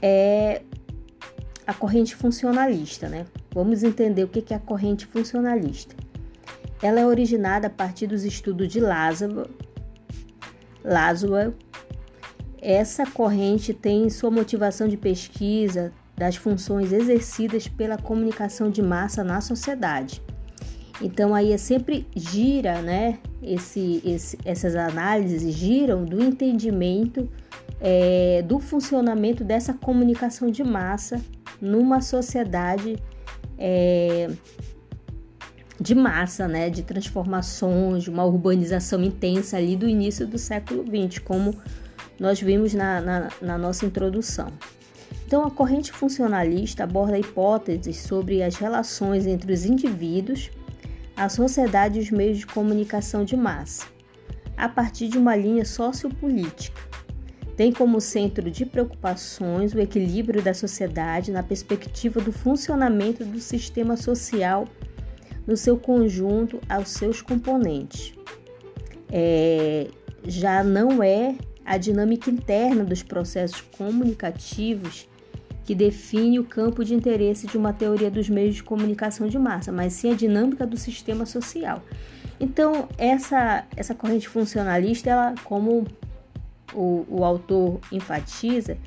é 0.02 0.64
a 1.66 1.74
corrente 1.74 2.16
funcionalista, 2.16 3.08
né? 3.08 3.26
Vamos 3.54 3.84
entender 3.84 4.24
o 4.24 4.28
que 4.28 4.54
é 4.54 4.58
a 4.58 4.60
corrente 4.60 5.06
funcionalista. 5.06 5.96
Ela 6.82 7.00
é 7.00 7.06
originada 7.06 7.68
a 7.68 7.70
partir 7.70 8.08
dos 8.08 8.24
estudos 8.24 8.68
de 8.68 8.80
Lázaro. 8.80 9.50
Laswell. 10.84 11.54
Essa 12.62 13.06
corrente 13.06 13.74
tem 13.74 14.10
sua 14.10 14.32
motivação 14.32 14.88
de 14.88 14.98
pesquisa 14.98 15.92
das 16.18 16.36
funções 16.36 16.92
exercidas 16.92 17.68
pela 17.68 17.98
comunicação 17.98 18.70
de 18.70 18.82
massa 18.82 19.24
na 19.24 19.40
sociedade. 19.40 20.22
Então 21.00 21.36
aí 21.36 21.54
é 21.54 21.58
sempre 21.58 22.08
gira, 22.16 22.82
né? 22.82 23.20
Esse, 23.42 24.02
esse, 24.04 24.38
essas 24.44 24.76
análises 24.76 25.54
giram 25.54 26.04
do 26.04 26.22
entendimento 26.22 27.30
é, 27.80 28.42
do 28.42 28.60
funcionamento 28.60 29.44
dessa 29.44 29.76
comunicação 29.76 30.50
de 30.50 30.64
massa 30.64 31.22
numa 31.62 32.02
sociedade 32.02 32.98
é, 33.60 34.28
de 35.80 35.94
massa, 35.94 36.48
né? 36.48 36.72
De 36.72 36.82
transformações, 36.82 38.04
de 38.04 38.10
uma 38.10 38.26
urbanização 38.26 39.04
intensa 39.04 39.58
ali 39.58 39.76
do 39.76 39.88
início 39.88 40.26
do 40.26 40.40
século 40.40 40.84
XX, 40.84 41.20
como 41.20 41.54
nós 42.20 42.42
vimos 42.42 42.74
na, 42.74 43.00
na, 43.02 43.30
na 43.40 43.58
nossa 43.58 43.86
introdução. 43.86 44.48
Então, 45.28 45.44
a 45.44 45.52
corrente 45.52 45.92
funcionalista 45.92 46.86
aborda 46.86 47.20
hipóteses 47.20 47.98
sobre 47.98 48.42
as 48.42 48.56
relações 48.56 49.28
entre 49.28 49.52
os 49.52 49.66
indivíduos, 49.66 50.50
a 51.18 51.28
sociedade 51.28 52.00
e 52.00 52.02
os 52.02 52.10
meios 52.10 52.38
de 52.38 52.48
comunicação 52.48 53.26
de 53.26 53.36
massa, 53.36 53.88
a 54.56 54.70
partir 54.70 55.10
de 55.10 55.18
uma 55.18 55.36
linha 55.36 55.66
sociopolítica. 55.66 56.82
Tem 57.58 57.74
como 57.74 58.00
centro 58.00 58.50
de 58.50 58.66
preocupações 58.66 59.74
o 59.74 59.82
equilíbrio 59.82 60.42
da 60.42 60.54
sociedade 60.54 61.30
na 61.30 61.44
perspectiva 61.44 62.22
do 62.22 62.32
funcionamento 62.32 63.26
do 63.26 63.42
sistema 63.42 63.98
social 63.98 64.66
no 65.46 65.58
seu 65.58 65.78
conjunto 65.78 66.62
aos 66.70 66.88
seus 66.88 67.22
componentes. 67.22 68.14
É, 69.12 69.90
já 70.24 70.64
não 70.64 71.04
é 71.04 71.36
a 71.66 71.78
dinâmica 71.78 72.30
interna 72.32 72.86
dos 72.86 73.04
processos 73.04 73.60
comunicativos 73.60 75.10
que 75.68 75.76
define 75.76 76.40
o 76.40 76.46
campo 76.46 76.82
de 76.82 76.96
interesse 76.96 77.46
de 77.46 77.58
uma 77.58 77.74
teoria 77.74 78.10
dos 78.10 78.30
meios 78.30 78.56
de 78.56 78.64
comunicação 78.64 79.28
de 79.28 79.38
massa, 79.38 79.70
mas 79.70 79.92
sim 79.92 80.14
a 80.14 80.16
dinâmica 80.16 80.66
do 80.66 80.78
sistema 80.78 81.26
social. 81.26 81.84
Então, 82.40 82.88
essa, 82.98 83.66
essa 83.76 83.94
corrente 83.94 84.30
funcionalista, 84.30 85.10
ela, 85.10 85.36
como 85.44 85.86
o, 86.74 87.06
o 87.10 87.26
autor 87.26 87.82
enfatiza, 87.92 88.78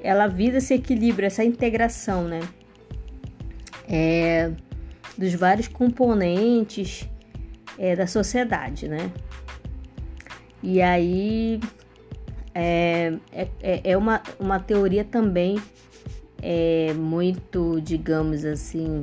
ela 0.00 0.28
visa 0.28 0.58
esse 0.58 0.74
equilíbrio, 0.74 1.26
essa 1.26 1.42
integração, 1.42 2.28
né? 2.28 2.38
É, 3.88 4.52
dos 5.18 5.34
vários 5.34 5.66
componentes 5.66 7.08
é, 7.76 7.96
da 7.96 8.06
sociedade, 8.06 8.86
né? 8.86 9.10
E 10.62 10.80
aí 10.80 11.58
é, 12.54 13.14
é, 13.32 13.48
é, 13.60 13.80
é 13.82 13.96
uma, 13.96 14.22
uma 14.38 14.60
teoria 14.60 15.02
também 15.02 15.60
é, 16.46 16.92
muito, 16.92 17.80
digamos 17.80 18.44
assim, 18.44 19.02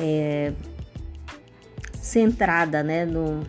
é, 0.00 0.52
centrada 1.94 2.80
né, 2.84 3.04
no, 3.04 3.40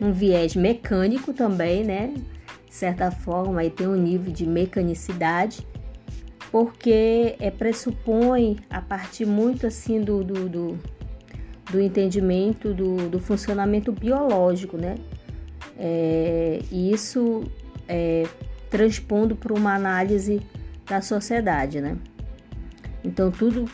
num 0.00 0.12
viés 0.14 0.56
mecânico 0.56 1.34
também, 1.34 1.84
né? 1.84 2.14
De 2.66 2.74
certa 2.74 3.10
forma, 3.10 3.60
aí 3.60 3.68
tem 3.68 3.86
um 3.86 3.94
nível 3.94 4.32
de 4.32 4.46
mecanicidade, 4.46 5.66
porque 6.50 7.36
é, 7.38 7.50
pressupõe 7.50 8.56
a 8.70 8.80
partir 8.80 9.26
muito 9.26 9.66
assim 9.66 10.00
do, 10.00 10.24
do, 10.24 10.48
do, 10.48 10.78
do 11.70 11.78
entendimento 11.78 12.72
do, 12.72 13.10
do, 13.10 13.20
funcionamento 13.20 13.92
biológico, 13.92 14.78
né? 14.78 14.94
É, 15.78 16.60
e 16.70 16.90
isso 16.90 17.44
é, 17.86 18.26
transpondo 18.70 19.36
para 19.36 19.52
uma 19.52 19.74
análise 19.74 20.40
da 20.92 21.00
sociedade, 21.00 21.80
né? 21.80 21.96
Então 23.02 23.30
tudo, 23.30 23.64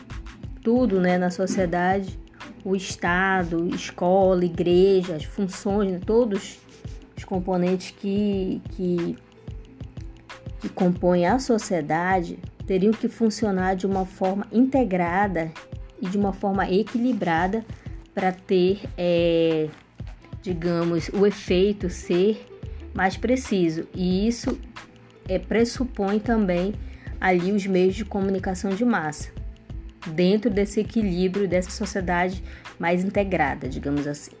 tudo, 0.63 1.01
né, 1.01 1.17
na 1.17 1.29
sociedade, 1.29 2.17
o 2.63 2.77
Estado, 2.77 3.67
escola, 3.75 4.45
igreja, 4.45 5.17
as 5.17 5.25
funções, 5.25 5.91
né, 5.91 5.99
todos 6.05 6.59
os 7.17 7.25
componentes 7.25 7.91
que, 7.91 8.61
que, 8.71 9.17
que 10.61 10.69
compõem 10.69 11.25
a 11.25 11.37
sociedade 11.39 12.39
teriam 12.65 12.93
que 12.93 13.09
funcionar 13.09 13.75
de 13.75 13.85
uma 13.85 14.05
forma 14.05 14.47
integrada 14.49 15.51
e 16.01 16.07
de 16.07 16.17
uma 16.17 16.31
forma 16.31 16.71
equilibrada 16.71 17.65
para 18.15 18.31
ter, 18.31 18.79
é, 18.97 19.67
digamos, 20.41 21.09
o 21.09 21.25
efeito 21.25 21.89
ser 21.89 22.45
mais 22.93 23.17
preciso. 23.17 23.85
E 23.93 24.25
isso 24.25 24.57
é, 25.27 25.37
pressupõe 25.37 26.17
também 26.19 26.73
ali 27.19 27.51
os 27.51 27.65
meios 27.65 27.95
de 27.95 28.05
comunicação 28.05 28.71
de 28.71 28.85
massa, 28.85 29.29
dentro 30.07 30.49
desse 30.49 30.79
equilíbrio 30.79 31.47
dessa 31.47 31.71
sociedade 31.71 32.43
mais 32.77 33.03
integrada, 33.03 33.67
digamos 33.67 34.07
assim. 34.07 34.31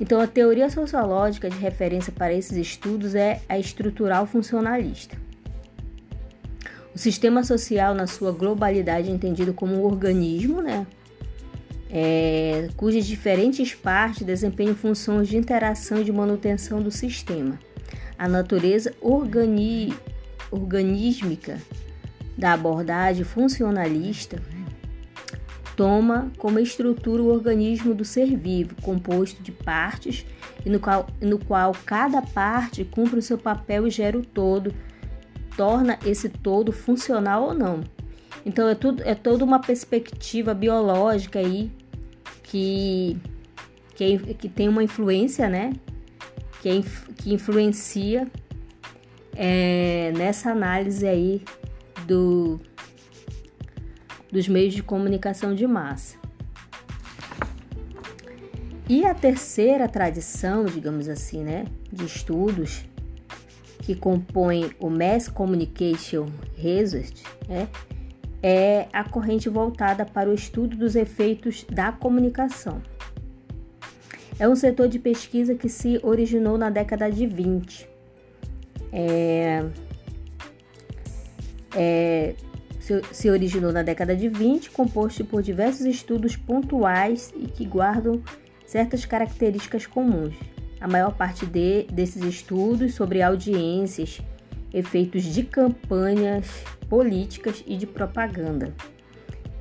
Então, 0.00 0.18
a 0.18 0.26
teoria 0.26 0.70
sociológica 0.70 1.50
de 1.50 1.58
referência 1.58 2.10
para 2.10 2.32
esses 2.32 2.56
estudos 2.56 3.14
é 3.14 3.42
a 3.48 3.58
estrutural 3.58 4.26
funcionalista. 4.26 5.16
O 6.94 6.98
sistema 6.98 7.44
social, 7.44 7.94
na 7.94 8.06
sua 8.06 8.32
globalidade, 8.32 9.10
é 9.10 9.12
entendido 9.12 9.52
como 9.52 9.74
um 9.74 9.84
organismo, 9.84 10.62
né? 10.62 10.86
É, 11.92 12.68
cujas 12.76 13.04
diferentes 13.04 13.74
partes 13.74 14.22
desempenham 14.22 14.74
funções 14.74 15.28
de 15.28 15.36
interação 15.36 16.00
e 16.00 16.04
de 16.04 16.12
manutenção 16.12 16.80
do 16.80 16.90
sistema. 16.90 17.58
A 18.16 18.28
natureza 18.28 18.94
organi, 19.00 19.92
organísmica 20.50 21.58
da 22.36 22.52
abordagem 22.52 23.24
funcionalista 23.24 24.40
toma 25.80 26.30
como 26.36 26.58
estrutura 26.58 27.22
o 27.22 27.32
organismo 27.32 27.94
do 27.94 28.04
ser 28.04 28.36
vivo, 28.36 28.74
composto 28.82 29.42
de 29.42 29.50
partes 29.50 30.26
e 30.62 30.68
no 30.68 30.78
qual, 30.78 31.06
no 31.22 31.38
qual 31.38 31.72
cada 31.86 32.20
parte 32.20 32.84
cumpre 32.84 33.18
o 33.18 33.22
seu 33.22 33.38
papel 33.38 33.86
e 33.86 33.90
gera 33.90 34.18
o 34.18 34.22
todo, 34.22 34.74
torna 35.56 35.98
esse 36.04 36.28
todo 36.28 36.70
funcional 36.70 37.44
ou 37.44 37.54
não. 37.54 37.80
Então 38.44 38.68
é 38.68 38.74
tudo 38.74 39.02
é 39.06 39.14
toda 39.14 39.42
uma 39.42 39.58
perspectiva 39.58 40.52
biológica 40.52 41.38
aí 41.38 41.70
que 42.42 43.16
que, 43.94 44.18
que 44.34 44.48
tem 44.50 44.68
uma 44.68 44.82
influência, 44.82 45.48
né? 45.48 45.72
Que, 46.60 46.82
que 47.16 47.32
influencia 47.32 48.28
é, 49.34 50.12
nessa 50.14 50.50
análise 50.50 51.06
aí 51.06 51.42
do, 52.10 52.60
dos 54.32 54.48
meios 54.48 54.74
de 54.74 54.82
comunicação 54.82 55.54
de 55.54 55.64
massa. 55.64 56.16
E 58.88 59.06
a 59.06 59.14
terceira 59.14 59.88
tradição, 59.88 60.64
digamos 60.64 61.08
assim, 61.08 61.44
né, 61.44 61.66
de 61.92 62.04
estudos 62.04 62.84
que 63.78 63.94
compõem 63.94 64.72
o 64.80 64.90
Mass 64.90 65.28
Communication 65.28 66.26
Research, 66.56 67.22
né, 67.48 67.68
é 68.42 68.88
a 68.92 69.04
corrente 69.04 69.48
voltada 69.48 70.04
para 70.04 70.28
o 70.28 70.34
estudo 70.34 70.76
dos 70.76 70.96
efeitos 70.96 71.64
da 71.70 71.92
comunicação. 71.92 72.82
É 74.36 74.48
um 74.48 74.56
setor 74.56 74.88
de 74.88 74.98
pesquisa 74.98 75.54
que 75.54 75.68
se 75.68 76.00
originou 76.02 76.58
na 76.58 76.70
década 76.70 77.08
de 77.08 77.24
20. 77.26 77.88
É, 78.92 79.64
é, 81.74 82.34
se, 82.78 83.02
se 83.12 83.30
originou 83.30 83.72
na 83.72 83.82
década 83.82 84.16
de 84.16 84.28
20, 84.28 84.70
composto 84.70 85.24
por 85.24 85.42
diversos 85.42 85.86
estudos 85.86 86.36
pontuais 86.36 87.32
e 87.36 87.46
que 87.46 87.64
guardam 87.64 88.22
certas 88.66 89.04
características 89.04 89.86
comuns. 89.86 90.34
A 90.80 90.88
maior 90.88 91.14
parte 91.14 91.44
de, 91.44 91.84
desses 91.92 92.22
estudos 92.22 92.94
sobre 92.94 93.22
audiências, 93.22 94.20
efeitos 94.72 95.24
de 95.24 95.42
campanhas 95.42 96.46
políticas 96.88 97.62
e 97.66 97.76
de 97.76 97.86
propaganda 97.86 98.72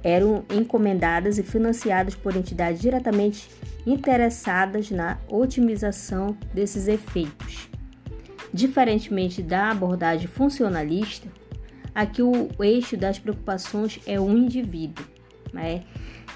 eram 0.04 0.46
encomendadas 0.50 1.38
e 1.38 1.44
financiadas 1.44 2.16
por 2.16 2.36
entidades 2.36 2.80
diretamente 2.80 3.50
interessadas 3.86 4.92
na 4.92 5.18
otimização 5.28 6.38
desses 6.54 6.88
efeitos. 6.88 7.70
Diferentemente 8.54 9.42
da 9.42 9.70
abordagem 9.70 10.28
funcionalista, 10.28 11.28
Aqui 11.94 12.22
o 12.22 12.50
eixo 12.60 12.96
das 12.96 13.20
preocupações 13.20 14.00
é 14.06 14.20
o 14.20 14.30
indivíduo, 14.30 15.06
né? 15.52 15.84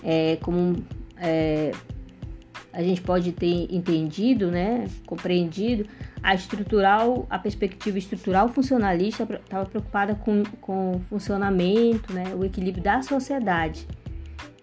É 0.03 0.37
como 0.41 0.83
é, 1.17 1.71
a 2.73 2.81
gente 2.81 3.01
pode 3.01 3.31
ter 3.31 3.67
entendido, 3.73 4.49
né, 4.49 4.87
compreendido, 5.05 5.85
a 6.23 6.33
estrutural, 6.33 7.27
a 7.29 7.37
perspectiva 7.37 7.99
estrutural 7.99 8.49
funcionalista 8.49 9.23
estava 9.23 9.65
preocupada 9.65 10.15
com, 10.15 10.43
com 10.59 10.95
o 10.95 10.99
funcionamento, 11.01 12.11
né, 12.11 12.33
o 12.35 12.43
equilíbrio 12.43 12.83
da 12.83 13.01
sociedade 13.03 13.85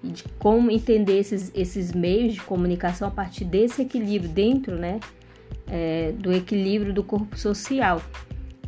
e 0.02 0.08
de 0.08 0.24
como 0.38 0.70
entender 0.70 1.18
esses, 1.18 1.52
esses 1.54 1.92
meios 1.92 2.34
de 2.34 2.40
comunicação 2.40 3.06
a 3.06 3.10
partir 3.10 3.44
desse 3.44 3.82
equilíbrio 3.82 4.30
dentro, 4.30 4.76
né, 4.76 4.98
é, 5.68 6.12
do 6.12 6.32
equilíbrio 6.32 6.92
do 6.92 7.04
corpo 7.04 7.38
social. 7.38 8.02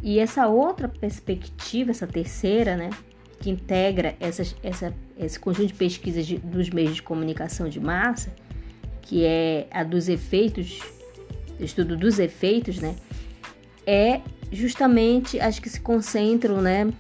E 0.02 0.18
essa 0.18 0.48
outra 0.48 0.88
perspectiva, 0.88 1.92
essa 1.92 2.08
terceira, 2.08 2.76
né, 2.76 2.90
que 3.38 3.48
integra 3.48 4.16
essa, 4.18 4.42
essa, 4.62 4.92
esse 5.16 5.38
conjunto 5.38 5.68
de 5.68 5.74
pesquisas 5.74 6.26
de, 6.26 6.38
dos 6.38 6.70
meios 6.70 6.96
de 6.96 7.02
comunicação 7.02 7.68
de 7.68 7.78
massa, 7.78 8.34
que 9.00 9.24
é 9.24 9.68
a 9.70 9.84
dos 9.84 10.08
efeitos, 10.08 10.80
estudo 11.60 11.96
dos 11.96 12.18
efeitos, 12.18 12.80
né, 12.80 12.96
é 13.86 14.20
justamente 14.50 15.40
as 15.40 15.60
que 15.60 15.70
se 15.70 15.80
concentram, 15.80 16.60
né, 16.60 16.92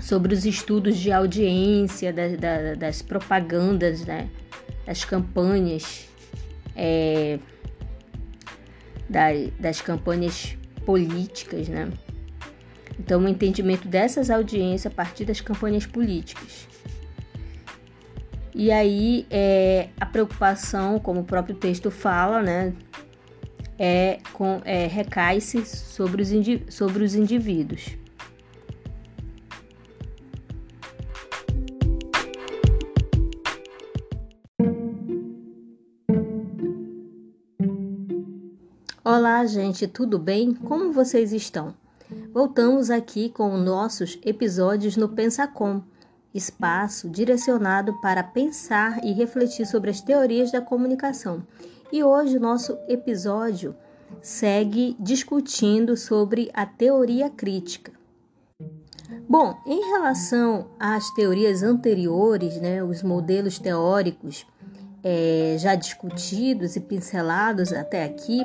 sobre 0.00 0.32
os 0.34 0.46
estudos 0.46 0.96
de 0.96 1.12
audiência, 1.12 2.10
da, 2.10 2.28
da, 2.28 2.74
das 2.74 3.02
propagandas, 3.02 4.02
né, 4.06 4.30
das 4.86 5.04
campanhas, 5.04 6.08
é, 6.74 7.38
das, 9.10 9.50
das 9.60 9.80
campanhas 9.82 10.56
políticas, 10.84 11.68
né? 11.68 11.90
Então, 12.98 13.24
o 13.24 13.28
entendimento 13.28 13.88
dessas 13.88 14.30
audiências 14.30 14.92
a 14.92 14.94
partir 14.94 15.24
das 15.24 15.40
campanhas 15.40 15.86
políticas. 15.86 16.68
E 18.54 18.70
aí, 18.70 19.26
é, 19.30 19.88
a 19.98 20.04
preocupação, 20.04 20.98
como 20.98 21.20
o 21.20 21.24
próprio 21.24 21.54
texto 21.56 21.90
fala, 21.90 22.42
né, 22.42 22.74
é, 23.78 24.18
com, 24.32 24.60
é 24.64 24.86
recai-se 24.86 25.64
sobre 25.64 26.22
os, 26.22 26.28
sobre 26.68 27.02
os 27.02 27.14
indivíduos. 27.14 27.96
Olá, 39.14 39.44
gente, 39.44 39.86
tudo 39.86 40.18
bem? 40.18 40.54
Como 40.54 40.90
vocês 40.90 41.34
estão? 41.34 41.74
Voltamos 42.32 42.88
aqui 42.88 43.28
com 43.28 43.58
nossos 43.58 44.18
episódios 44.24 44.96
no 44.96 45.06
Pensacom, 45.06 45.82
espaço 46.32 47.10
direcionado 47.10 47.92
para 48.00 48.22
pensar 48.22 49.04
e 49.04 49.12
refletir 49.12 49.66
sobre 49.66 49.90
as 49.90 50.00
teorias 50.00 50.50
da 50.50 50.62
comunicação. 50.62 51.46
E 51.92 52.02
hoje 52.02 52.38
nosso 52.38 52.78
episódio 52.88 53.76
segue 54.22 54.96
discutindo 54.98 55.94
sobre 55.94 56.50
a 56.54 56.64
teoria 56.64 57.28
crítica. 57.28 57.92
Bom, 59.28 59.54
em 59.66 59.90
relação 59.90 60.70
às 60.80 61.10
teorias 61.10 61.62
anteriores, 61.62 62.58
né, 62.58 62.82
os 62.82 63.02
modelos 63.02 63.58
teóricos 63.58 64.46
é, 65.04 65.56
já 65.58 65.74
discutidos 65.74 66.76
e 66.76 66.80
pincelados 66.80 67.74
até 67.74 68.04
aqui, 68.04 68.40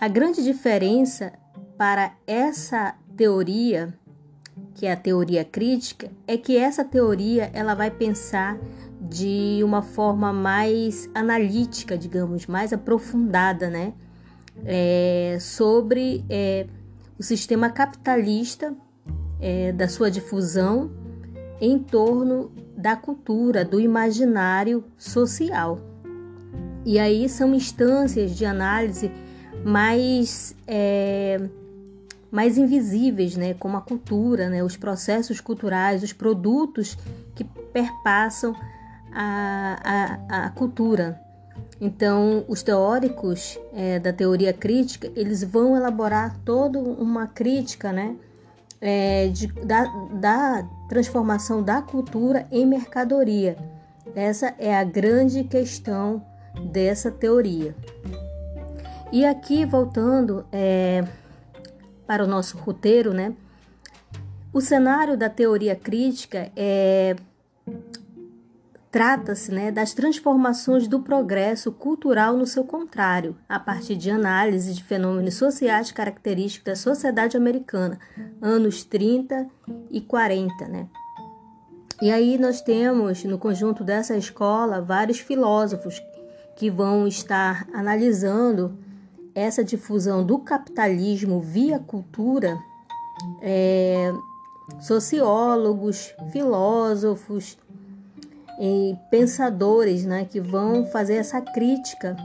a 0.00 0.06
grande 0.06 0.42
diferença 0.44 1.32
para 1.76 2.12
essa 2.26 2.94
teoria, 3.16 3.92
que 4.74 4.86
é 4.86 4.92
a 4.92 4.96
teoria 4.96 5.44
crítica, 5.44 6.10
é 6.26 6.36
que 6.36 6.56
essa 6.56 6.84
teoria 6.84 7.50
ela 7.52 7.74
vai 7.74 7.90
pensar 7.90 8.56
de 9.00 9.60
uma 9.62 9.82
forma 9.82 10.32
mais 10.32 11.10
analítica, 11.14 11.98
digamos, 11.98 12.46
mais 12.46 12.72
aprofundada, 12.72 13.68
né, 13.68 13.92
é, 14.64 15.38
sobre 15.40 16.24
é, 16.28 16.66
o 17.18 17.22
sistema 17.22 17.70
capitalista 17.70 18.74
é, 19.40 19.72
da 19.72 19.88
sua 19.88 20.10
difusão 20.10 20.90
em 21.60 21.78
torno 21.78 22.52
da 22.76 22.94
cultura, 22.94 23.64
do 23.64 23.80
imaginário 23.80 24.84
social. 24.96 25.80
E 26.84 26.98
aí 26.98 27.28
são 27.28 27.52
instâncias 27.52 28.36
de 28.36 28.44
análise 28.44 29.10
mais, 29.64 30.54
é, 30.66 31.40
mais 32.30 32.58
invisíveis, 32.58 33.36
né, 33.36 33.54
como 33.54 33.76
a 33.76 33.80
cultura, 33.80 34.48
né, 34.48 34.62
os 34.62 34.76
processos 34.76 35.40
culturais, 35.40 36.02
os 36.02 36.12
produtos 36.12 36.96
que 37.34 37.44
perpassam 37.44 38.54
a, 39.12 40.18
a, 40.28 40.46
a 40.46 40.50
cultura. 40.50 41.20
Então, 41.80 42.44
os 42.48 42.62
teóricos 42.62 43.58
é, 43.72 43.98
da 43.98 44.12
teoria 44.12 44.52
crítica, 44.52 45.10
eles 45.14 45.44
vão 45.44 45.76
elaborar 45.76 46.36
toda 46.44 46.78
uma 46.78 47.26
crítica, 47.26 47.92
né, 47.92 48.16
é, 48.80 49.28
de, 49.28 49.46
da, 49.64 49.84
da 50.12 50.68
transformação 50.88 51.62
da 51.62 51.82
cultura 51.82 52.46
em 52.50 52.66
mercadoria. 52.66 53.56
Essa 54.14 54.54
é 54.58 54.74
a 54.74 54.84
grande 54.84 55.44
questão 55.44 56.22
dessa 56.72 57.10
teoria. 57.10 57.74
E 59.10 59.24
aqui, 59.24 59.64
voltando 59.64 60.44
é, 60.52 61.04
para 62.06 62.24
o 62.24 62.26
nosso 62.26 62.58
roteiro, 62.58 63.12
né? 63.12 63.34
O 64.52 64.60
cenário 64.60 65.16
da 65.16 65.28
teoria 65.28 65.74
crítica 65.74 66.50
é 66.56 67.16
Trata-se 68.90 69.52
né, 69.52 69.70
das 69.70 69.92
transformações 69.92 70.88
do 70.88 71.00
progresso 71.00 71.70
cultural 71.70 72.34
no 72.38 72.46
seu 72.46 72.64
contrário, 72.64 73.36
a 73.46 73.60
partir 73.60 73.96
de 73.96 74.10
análise 74.10 74.72
de 74.72 74.82
fenômenos 74.82 75.34
sociais 75.34 75.92
característicos 75.92 76.64
da 76.64 76.74
sociedade 76.74 77.36
americana, 77.36 77.98
anos 78.40 78.84
30 78.84 79.46
e 79.90 80.00
40. 80.00 80.66
Né? 80.68 80.88
E 82.00 82.10
aí 82.10 82.38
nós 82.38 82.62
temos 82.62 83.22
no 83.24 83.36
conjunto 83.36 83.84
dessa 83.84 84.16
escola 84.16 84.80
vários 84.80 85.18
filósofos 85.18 86.02
que 86.56 86.70
vão 86.70 87.06
estar 87.06 87.68
analisando 87.74 88.78
essa 89.38 89.64
difusão 89.64 90.24
do 90.24 90.38
capitalismo 90.38 91.40
via 91.40 91.78
cultura, 91.78 92.58
é, 93.40 94.12
sociólogos, 94.80 96.14
filósofos, 96.32 97.56
e 98.58 98.96
pensadores 99.10 100.04
né, 100.04 100.24
que 100.24 100.40
vão 100.40 100.84
fazer 100.86 101.14
essa 101.14 101.40
crítica 101.40 102.16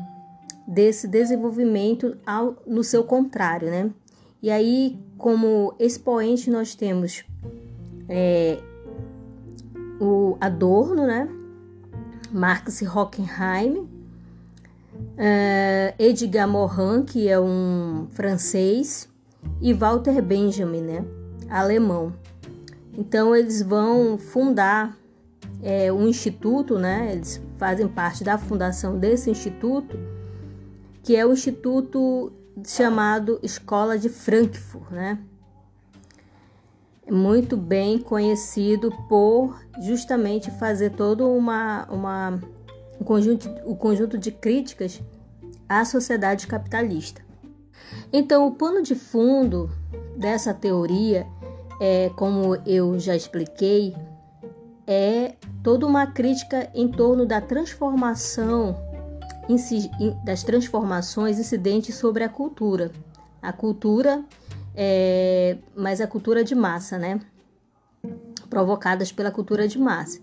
desse 0.67 1.07
desenvolvimento 1.07 2.17
ao, 2.25 2.55
no 2.65 2.83
seu 2.83 3.03
contrário. 3.03 3.69
Né? 3.69 3.91
E 4.41 4.49
aí, 4.49 4.99
como 5.17 5.75
expoente, 5.79 6.49
nós 6.49 6.73
temos 6.73 7.23
é, 8.09 8.57
o 10.01 10.35
Adorno, 10.41 11.05
né? 11.05 11.29
Marx 12.31 12.81
Hockenheim, 12.81 13.87
é, 15.17 15.93
Edgar 15.99 16.47
Morin, 16.47 17.03
que 17.03 17.27
é 17.27 17.39
um 17.39 18.07
francês, 18.11 19.09
e 19.61 19.73
Walter 19.73 20.21
Benjamin, 20.21 20.81
né? 20.81 21.05
alemão. 21.53 22.13
Então, 22.97 23.35
eles 23.35 23.61
vão 23.61 24.17
fundar 24.17 24.97
é, 25.61 25.91
um 25.91 26.07
instituto, 26.07 26.77
né? 26.77 27.11
Eles 27.11 27.41
fazem 27.57 27.87
parte 27.87 28.23
da 28.23 28.37
fundação 28.37 28.97
desse 28.97 29.29
instituto, 29.29 29.97
que 31.03 31.15
é 31.15 31.25
o 31.25 31.33
instituto 31.33 32.31
chamado 32.65 33.39
Escola 33.43 33.97
de 33.97 34.09
Frankfurt, 34.09 34.91
né? 34.91 35.19
Muito 37.09 37.57
bem 37.57 37.99
conhecido 37.99 38.91
por 39.09 39.59
justamente 39.81 40.49
fazer 40.51 40.91
todo 40.91 41.29
uma, 41.29 41.85
uma 41.91 42.39
um 42.99 43.03
conjunto, 43.03 43.49
um 43.65 43.75
conjunto 43.75 44.17
de 44.17 44.31
críticas 44.31 45.01
à 45.67 45.83
sociedade 45.85 46.47
capitalista. 46.47 47.21
Então, 48.11 48.47
o 48.47 48.51
pano 48.51 48.81
de 48.81 48.95
fundo 48.95 49.69
dessa 50.15 50.53
teoria, 50.53 51.25
é, 51.79 52.09
como 52.15 52.55
eu 52.65 52.99
já 52.99 53.15
expliquei, 53.15 53.95
é 54.85 55.35
toda 55.63 55.85
uma 55.85 56.07
crítica 56.07 56.69
em 56.73 56.87
torno 56.87 57.25
da 57.25 57.41
transformação 57.41 58.77
das 60.23 60.43
transformações 60.43 61.37
incidentes 61.37 61.95
sobre 61.95 62.23
a 62.23 62.29
cultura. 62.29 62.91
A 63.41 63.51
cultura, 63.51 64.23
é, 64.73 65.57
mas 65.75 65.99
a 65.99 66.07
cultura 66.07 66.43
de 66.43 66.55
massa, 66.55 66.97
né? 66.97 67.19
Provocadas 68.49 69.11
pela 69.11 69.31
cultura 69.31 69.67
de 69.67 69.77
massa. 69.77 70.19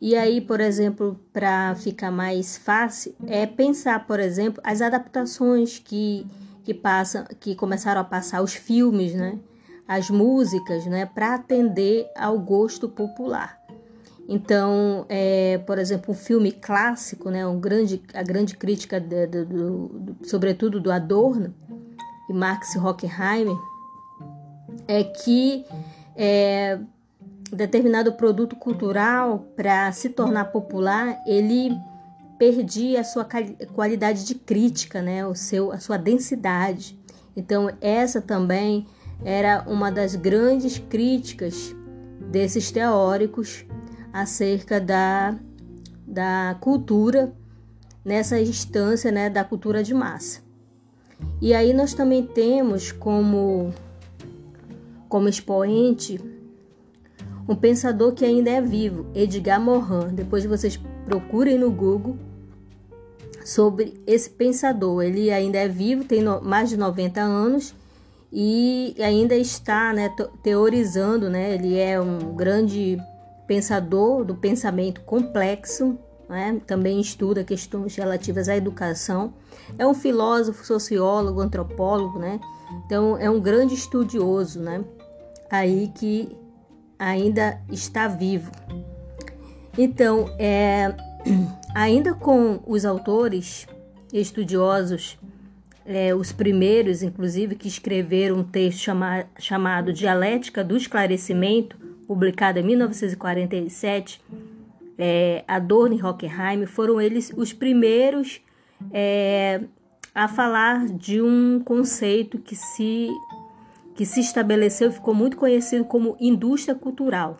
E 0.00 0.14
aí, 0.14 0.40
por 0.40 0.60
exemplo, 0.60 1.18
para 1.32 1.74
ficar 1.74 2.10
mais 2.10 2.56
fácil, 2.56 3.14
é 3.26 3.46
pensar, 3.46 4.06
por 4.06 4.20
exemplo, 4.20 4.62
as 4.64 4.80
adaptações 4.80 5.78
que, 5.78 6.26
que 6.62 6.72
passam, 6.72 7.24
que 7.40 7.56
começaram 7.56 8.00
a 8.00 8.04
passar 8.04 8.42
os 8.42 8.54
filmes, 8.54 9.14
né? 9.14 9.38
As 9.88 10.08
músicas, 10.08 10.86
né? 10.86 11.04
Para 11.06 11.34
atender 11.34 12.06
ao 12.16 12.38
gosto 12.38 12.88
popular. 12.88 13.58
Então, 14.28 15.06
é, 15.08 15.56
por 15.66 15.78
exemplo, 15.78 16.12
um 16.12 16.16
filme 16.16 16.52
clássico, 16.52 17.30
né, 17.30 17.46
um 17.46 17.58
grande, 17.58 18.02
a 18.12 18.22
grande 18.22 18.58
crítica, 18.58 19.00
de, 19.00 19.26
de, 19.26 19.44
do, 19.46 20.18
sobretudo 20.22 20.78
do 20.78 20.92
Adorno 20.92 21.54
e 22.28 22.34
Max 22.34 22.76
Hockenheim, 22.76 23.58
é 24.86 25.02
que 25.02 25.64
é, 26.14 26.78
determinado 27.56 28.12
produto 28.12 28.56
cultural, 28.56 29.46
para 29.56 29.90
se 29.92 30.08
tornar 30.08 30.46
popular, 30.46 31.18
ele 31.26 31.76
perdia 32.38 33.00
a 33.00 33.04
sua 33.04 33.26
qualidade 33.74 34.24
de 34.24 34.34
crítica, 34.34 35.02
né, 35.02 35.26
o 35.26 35.34
seu, 35.34 35.72
a 35.72 35.78
sua 35.78 35.96
densidade. 35.96 36.98
Então, 37.36 37.70
essa 37.80 38.20
também 38.20 38.86
era 39.24 39.64
uma 39.66 39.90
das 39.90 40.14
grandes 40.14 40.78
críticas 40.78 41.74
desses 42.30 42.70
teóricos 42.70 43.64
acerca 44.12 44.80
da, 44.80 45.36
da 46.06 46.56
cultura 46.60 47.32
nessa 48.04 48.40
instância 48.40 49.10
né, 49.10 49.28
da 49.28 49.44
cultura 49.44 49.82
de 49.82 49.92
massa. 49.92 50.40
E 51.40 51.52
aí 51.52 51.72
nós 51.72 51.94
também 51.94 52.24
temos 52.24 52.92
como, 52.92 53.72
como 55.08 55.28
expoente 55.28 56.20
um 57.48 57.56
pensador 57.56 58.12
que 58.12 58.24
ainda 58.24 58.50
é 58.50 58.60
vivo, 58.60 59.06
Edgar 59.14 59.60
Morin. 59.60 60.14
Depois 60.14 60.44
vocês 60.44 60.78
procurem 61.06 61.58
no 61.58 61.70
Google 61.70 62.18
sobre 63.44 63.98
esse 64.06 64.28
pensador. 64.28 65.02
Ele 65.02 65.30
ainda 65.30 65.58
é 65.58 65.66
vivo, 65.66 66.04
tem 66.04 66.22
mais 66.42 66.68
de 66.68 66.76
90 66.76 67.20
anos 67.22 67.74
e 68.30 68.94
ainda 68.98 69.34
está 69.34 69.94
né, 69.94 70.14
teorizando. 70.42 71.30
Né? 71.30 71.54
Ele 71.54 71.78
é 71.78 71.98
um 71.98 72.34
grande 72.36 72.98
pensador 73.46 74.26
do 74.26 74.34
pensamento 74.34 75.00
complexo, 75.00 75.98
né? 76.28 76.60
também 76.66 77.00
estuda 77.00 77.42
questões 77.42 77.96
relativas 77.96 78.46
à 78.50 78.56
educação. 78.56 79.32
É 79.78 79.86
um 79.86 79.94
filósofo, 79.94 80.66
sociólogo, 80.66 81.40
antropólogo, 81.40 82.18
né? 82.18 82.38
Então 82.84 83.16
é 83.16 83.30
um 83.30 83.40
grande 83.40 83.74
estudioso, 83.74 84.60
né? 84.60 84.84
Aí 85.50 85.90
que 85.94 86.36
ainda 86.98 87.60
está 87.70 88.08
vivo. 88.08 88.50
Então, 89.76 90.34
é, 90.38 90.94
ainda 91.74 92.14
com 92.14 92.60
os 92.66 92.84
autores 92.84 93.66
estudiosos, 94.12 95.18
é, 95.86 96.14
os 96.14 96.32
primeiros, 96.32 97.02
inclusive, 97.02 97.54
que 97.54 97.68
escreveram 97.68 98.38
um 98.38 98.44
texto 98.44 98.80
chama, 98.80 99.24
chamado 99.38 99.92
Dialética 99.92 100.64
do 100.64 100.76
Esclarecimento, 100.76 101.76
publicada 102.06 102.60
em 102.60 102.64
1947, 102.64 104.20
é, 104.98 105.44
Adorno 105.46 105.94
e 105.94 106.02
Hockenheim 106.02 106.66
foram 106.66 107.00
eles 107.00 107.32
os 107.36 107.52
primeiros 107.52 108.40
é, 108.92 109.60
a 110.14 110.26
falar 110.26 110.86
de 110.86 111.22
um 111.22 111.60
conceito 111.60 112.38
que 112.38 112.56
se 112.56 113.08
que 113.98 114.06
se 114.06 114.20
estabeleceu 114.20 114.90
e 114.90 114.92
ficou 114.92 115.12
muito 115.12 115.36
conhecido 115.36 115.84
como 115.84 116.16
indústria 116.20 116.72
cultural. 116.72 117.36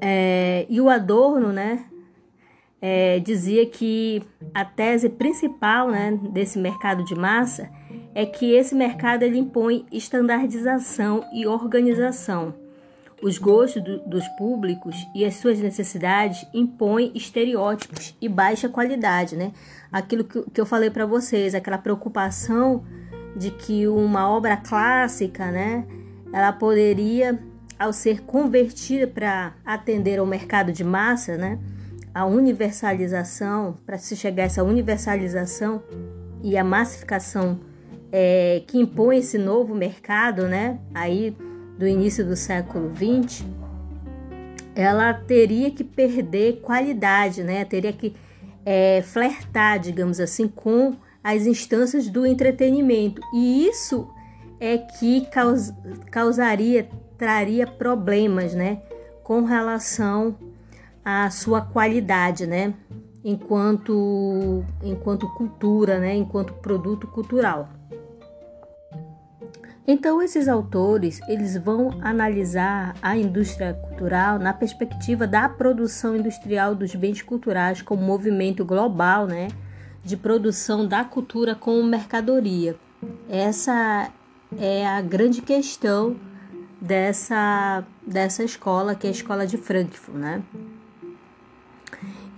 É, 0.00 0.66
e 0.68 0.80
o 0.80 0.88
Adorno, 0.88 1.52
né, 1.52 1.84
é, 2.82 3.20
dizia 3.20 3.64
que 3.66 4.20
a 4.52 4.64
tese 4.64 5.10
principal 5.10 5.92
né, 5.92 6.18
desse 6.32 6.58
mercado 6.58 7.04
de 7.04 7.14
massa 7.14 7.70
é 8.12 8.26
que 8.26 8.50
esse 8.50 8.74
mercado 8.74 9.22
ele 9.22 9.38
impõe 9.38 9.86
estandardização 9.92 11.24
e 11.32 11.46
organização. 11.46 12.52
Os 13.22 13.38
gostos 13.38 13.80
do, 13.80 14.00
dos 14.08 14.26
públicos 14.30 14.96
e 15.14 15.24
as 15.24 15.36
suas 15.36 15.60
necessidades 15.60 16.44
impõem 16.52 17.12
estereótipos 17.14 18.16
e 18.20 18.28
baixa 18.28 18.68
qualidade, 18.68 19.36
né? 19.36 19.52
Aquilo 19.92 20.24
que, 20.24 20.42
que 20.50 20.60
eu 20.60 20.66
falei 20.66 20.90
para 20.90 21.06
vocês, 21.06 21.54
aquela 21.54 21.78
preocupação 21.78 22.84
de 23.38 23.50
que 23.52 23.86
uma 23.86 24.28
obra 24.28 24.56
clássica, 24.56 25.50
né, 25.50 25.86
ela 26.32 26.52
poderia, 26.52 27.38
ao 27.78 27.92
ser 27.92 28.22
convertida 28.22 29.06
para 29.06 29.54
atender 29.64 30.18
ao 30.18 30.26
mercado 30.26 30.72
de 30.72 30.82
massa, 30.82 31.36
né, 31.36 31.58
a 32.12 32.26
universalização, 32.26 33.76
para 33.86 33.96
se 33.96 34.16
chegar 34.16 34.42
a 34.42 34.46
essa 34.46 34.64
universalização 34.64 35.82
e 36.42 36.58
a 36.58 36.64
massificação 36.64 37.60
é, 38.10 38.62
que 38.66 38.78
impõe 38.78 39.18
esse 39.18 39.38
novo 39.38 39.74
mercado, 39.74 40.48
né, 40.48 40.78
aí 40.92 41.36
do 41.78 41.86
início 41.86 42.24
do 42.24 42.34
século 42.34 42.92
XX, 42.92 43.44
ela 44.74 45.14
teria 45.14 45.70
que 45.70 45.84
perder 45.84 46.60
qualidade, 46.60 47.44
né, 47.44 47.64
teria 47.64 47.92
que 47.92 48.14
é, 48.66 49.00
flertar, 49.02 49.78
digamos 49.78 50.18
assim, 50.18 50.48
com 50.48 50.96
as 51.22 51.46
instâncias 51.46 52.08
do 52.08 52.26
entretenimento. 52.26 53.20
E 53.32 53.66
isso 53.66 54.08
é 54.60 54.78
que 54.78 55.26
caus, 55.26 55.72
causaria, 56.10 56.88
traria 57.16 57.66
problemas, 57.66 58.54
né, 58.54 58.82
com 59.22 59.42
relação 59.44 60.36
à 61.04 61.30
sua 61.30 61.60
qualidade, 61.60 62.46
né, 62.46 62.74
enquanto, 63.24 64.64
enquanto 64.82 65.28
cultura, 65.34 65.98
né, 65.98 66.14
enquanto 66.16 66.54
produto 66.54 67.06
cultural. 67.06 67.68
Então 69.86 70.20
esses 70.20 70.48
autores, 70.48 71.18
eles 71.28 71.56
vão 71.56 71.98
analisar 72.02 72.94
a 73.00 73.16
indústria 73.16 73.72
cultural 73.72 74.38
na 74.38 74.52
perspectiva 74.52 75.26
da 75.26 75.48
produção 75.48 76.14
industrial 76.14 76.74
dos 76.74 76.94
bens 76.94 77.22
culturais 77.22 77.80
como 77.80 78.02
movimento 78.02 78.66
global, 78.66 79.26
né, 79.26 79.48
de 80.04 80.16
produção 80.16 80.86
da 80.86 81.04
cultura 81.04 81.54
como 81.54 81.82
mercadoria. 81.82 82.76
Essa 83.28 84.10
é 84.58 84.86
a 84.86 85.00
grande 85.00 85.42
questão 85.42 86.16
dessa 86.80 87.84
dessa 88.06 88.42
escola, 88.42 88.94
que 88.94 89.06
é 89.06 89.10
a 89.10 89.12
escola 89.12 89.46
de 89.46 89.56
Frankfurt, 89.56 90.16
né? 90.16 90.42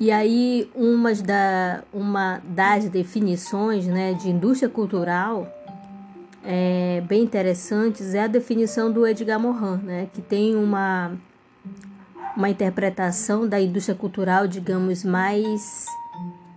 E 0.00 0.10
aí 0.10 0.70
uma, 0.74 1.12
da, 1.14 1.84
uma 1.92 2.40
das 2.42 2.88
definições 2.88 3.86
né, 3.86 4.14
de 4.14 4.30
indústria 4.30 4.68
cultural 4.68 5.46
é, 6.42 7.02
bem 7.06 7.22
interessantes 7.22 8.14
é 8.14 8.22
a 8.22 8.26
definição 8.26 8.90
do 8.90 9.06
Edgar 9.06 9.38
Morin, 9.38 9.82
né, 9.82 10.08
que 10.12 10.22
tem 10.22 10.56
uma, 10.56 11.12
uma 12.34 12.48
interpretação 12.48 13.46
da 13.46 13.60
indústria 13.60 13.94
cultural, 13.94 14.46
digamos, 14.46 15.04
mais, 15.04 15.84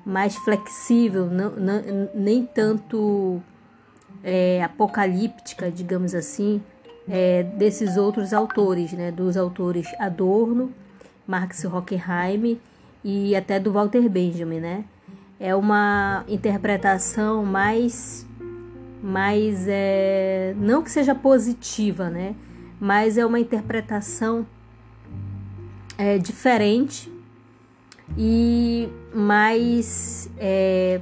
mais 0.06 0.36
flexível, 0.36 1.28
não, 1.28 1.52
não, 1.52 2.10
nem 2.14 2.46
tanto 2.46 3.42
é, 4.24 4.64
apocalíptica, 4.64 5.72
digamos 5.72 6.14
assim, 6.14 6.62
é, 7.08 7.44
desses 7.44 7.98
outros 7.98 8.34
autores, 8.34 8.94
né, 8.94 9.12
dos 9.12 9.38
autores 9.38 9.88
Adorno, 10.00 10.72
Marx 11.28 11.64
Hockenheim 11.64 12.60
e 13.04 13.36
até 13.36 13.60
do 13.60 13.72
Walter 13.72 14.08
Benjamin, 14.10 14.60
né? 14.60 14.86
É 15.40 15.56
uma 15.56 16.24
interpretação 16.28 17.46
mais 17.46 18.26
mas 19.06 19.66
é, 19.68 20.56
não 20.58 20.82
que 20.82 20.90
seja 20.90 21.14
positiva, 21.14 22.10
né? 22.10 22.36
Mas 22.80 23.18
é 23.18 23.26
uma 23.26 23.38
interpretação 23.38 24.48
é, 25.98 26.18
diferente 26.18 27.13
e 28.18 28.90
mais 29.14 30.30
é, 30.38 31.02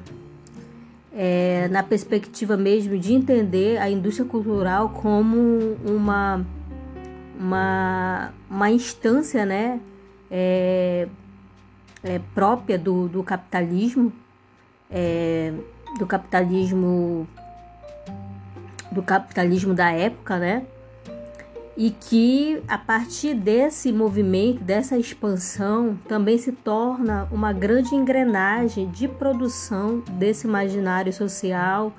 é, 1.13 1.67
na 1.69 1.83
perspectiva 1.83 2.55
mesmo 2.55 2.97
de 2.97 3.13
entender 3.13 3.77
a 3.77 3.89
indústria 3.89 4.27
cultural 4.27 4.89
como 4.89 5.77
uma, 5.85 6.45
uma, 7.39 8.33
uma 8.49 8.71
instância 8.71 9.45
né, 9.45 9.79
é, 10.29 11.07
é, 12.03 12.19
própria 12.33 12.77
do, 12.77 13.07
do 13.07 13.23
capitalismo, 13.23 14.11
é, 14.89 15.53
do 15.99 16.05
capitalismo 16.05 17.27
do 18.91 19.01
capitalismo 19.01 19.73
da 19.73 19.89
época, 19.91 20.37
né? 20.37 20.65
E 21.77 21.89
que 21.89 22.61
a 22.67 22.77
partir 22.77 23.33
desse 23.33 23.91
movimento, 23.91 24.61
dessa 24.61 24.97
expansão, 24.97 25.97
também 26.07 26.37
se 26.37 26.51
torna 26.51 27.27
uma 27.31 27.53
grande 27.53 27.95
engrenagem 27.95 28.89
de 28.89 29.07
produção 29.07 30.03
desse 30.11 30.45
imaginário 30.45 31.13
social, 31.13 31.93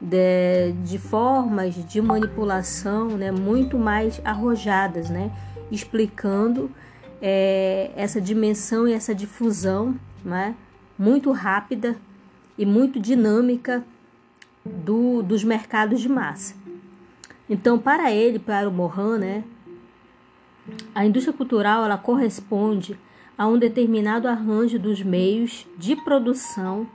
de, 0.00 0.72
de 0.82 0.98
formas 0.98 1.74
de 1.74 2.00
manipulação 2.00 3.08
né, 3.08 3.30
muito 3.30 3.78
mais 3.78 4.20
arrojadas, 4.24 5.10
né, 5.10 5.30
explicando 5.70 6.70
é, 7.20 7.90
essa 7.94 8.20
dimensão 8.20 8.88
e 8.88 8.92
essa 8.94 9.14
difusão 9.14 9.94
né, 10.24 10.54
muito 10.98 11.30
rápida 11.30 11.96
e 12.56 12.64
muito 12.64 12.98
dinâmica 12.98 13.84
do, 14.64 15.22
dos 15.22 15.44
mercados 15.44 16.00
de 16.00 16.08
massa. 16.08 16.54
Então, 17.50 17.80
para 17.80 18.12
ele, 18.12 18.38
para 18.38 18.68
o 18.68 18.72
Mohan, 18.72 19.18
né, 19.18 19.44
a 20.94 21.04
indústria 21.04 21.36
cultural 21.36 21.84
ela 21.84 21.98
corresponde 21.98 22.96
a 23.36 23.48
um 23.48 23.58
determinado 23.58 24.28
arranjo 24.28 24.78
dos 24.78 25.02
meios 25.02 25.66
de 25.76 25.96
produção 25.96 26.86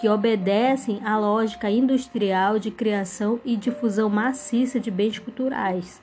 que 0.00 0.08
obedecem 0.08 1.00
à 1.04 1.18
lógica 1.18 1.68
industrial 1.68 2.60
de 2.60 2.70
criação 2.70 3.40
e 3.44 3.56
difusão 3.56 4.08
maciça 4.08 4.78
de 4.78 4.88
bens 4.88 5.18
culturais 5.18 6.00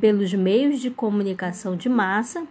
pelos 0.00 0.32
meios 0.32 0.80
de 0.80 0.90
comunicação 0.90 1.76
de 1.76 1.88
massa, 1.88 2.46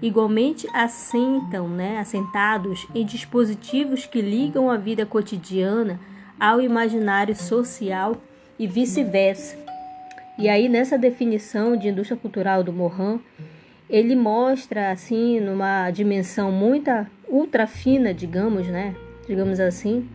igualmente 0.00 0.68
assentam, 0.72 1.68
né, 1.68 1.98
assentados 1.98 2.86
em 2.94 3.04
dispositivos 3.04 4.06
que 4.06 4.20
ligam 4.20 4.70
a 4.70 4.76
vida 4.76 5.04
cotidiana 5.04 5.98
ao 6.38 6.60
imaginário 6.60 7.34
social 7.34 8.16
e 8.58 8.66
vice-versa. 8.68 9.71
E 10.38 10.48
aí 10.48 10.68
nessa 10.68 10.96
definição 10.96 11.76
de 11.76 11.88
indústria 11.88 12.18
cultural 12.18 12.62
do 12.62 12.72
Morin, 12.72 13.20
ele 13.88 14.16
mostra 14.16 14.90
assim 14.90 15.38
numa 15.40 15.90
dimensão 15.90 16.50
muito 16.50 16.90
ultra 17.28 17.66
fina, 17.66 18.14
digamos, 18.14 18.66
né? 18.66 18.94
Digamos 19.26 19.60
assim, 19.60 20.08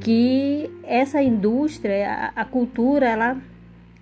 que 0.00 0.70
essa 0.84 1.22
indústria, 1.22 2.32
a, 2.34 2.42
a 2.42 2.44
cultura, 2.44 3.06
ela 3.06 3.36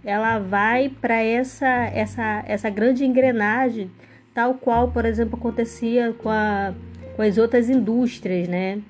ela 0.04 0.38
vai 0.38 0.88
para 0.88 1.16
essa 1.16 1.66
essa 1.66 2.44
essa 2.46 2.70
grande 2.70 3.04
engrenagem, 3.04 3.90
tal 4.34 4.54
qual, 4.54 4.90
por 4.90 5.04
exemplo, 5.04 5.38
acontecia 5.38 6.12
com, 6.12 6.28
a, 6.28 6.74
com 7.16 7.22
as 7.22 7.38
outras 7.38 7.70
indústrias, 7.70 8.46
né? 8.46 8.82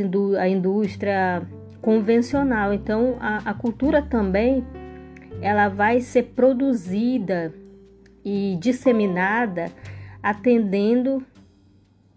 indú 0.00 0.36
a 0.36 0.48
indústria 0.48 1.42
convencional. 1.80 2.72
Então, 2.72 3.16
a, 3.20 3.50
a 3.50 3.54
cultura 3.54 4.02
também 4.02 4.64
ela 5.40 5.68
vai 5.68 6.00
ser 6.00 6.24
produzida 6.34 7.52
e 8.24 8.56
disseminada 8.60 9.70
atendendo 10.22 11.24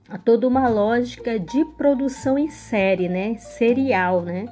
a 0.09 0.17
toda 0.17 0.47
uma 0.47 0.67
lógica 0.67 1.39
de 1.39 1.63
produção 1.77 2.37
em 2.37 2.49
série, 2.49 3.07
né? 3.07 3.35
Serial, 3.37 4.21
né? 4.21 4.45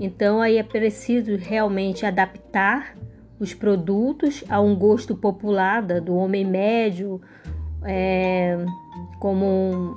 Então 0.00 0.40
aí 0.40 0.56
é 0.56 0.62
preciso 0.62 1.36
realmente 1.36 2.06
adaptar 2.06 2.96
os 3.38 3.52
produtos 3.52 4.42
a 4.48 4.60
um 4.60 4.74
gosto 4.74 5.14
popular 5.14 5.82
do 5.82 6.16
homem 6.16 6.44
médio, 6.44 7.20
é, 7.84 8.56
como 9.20 9.96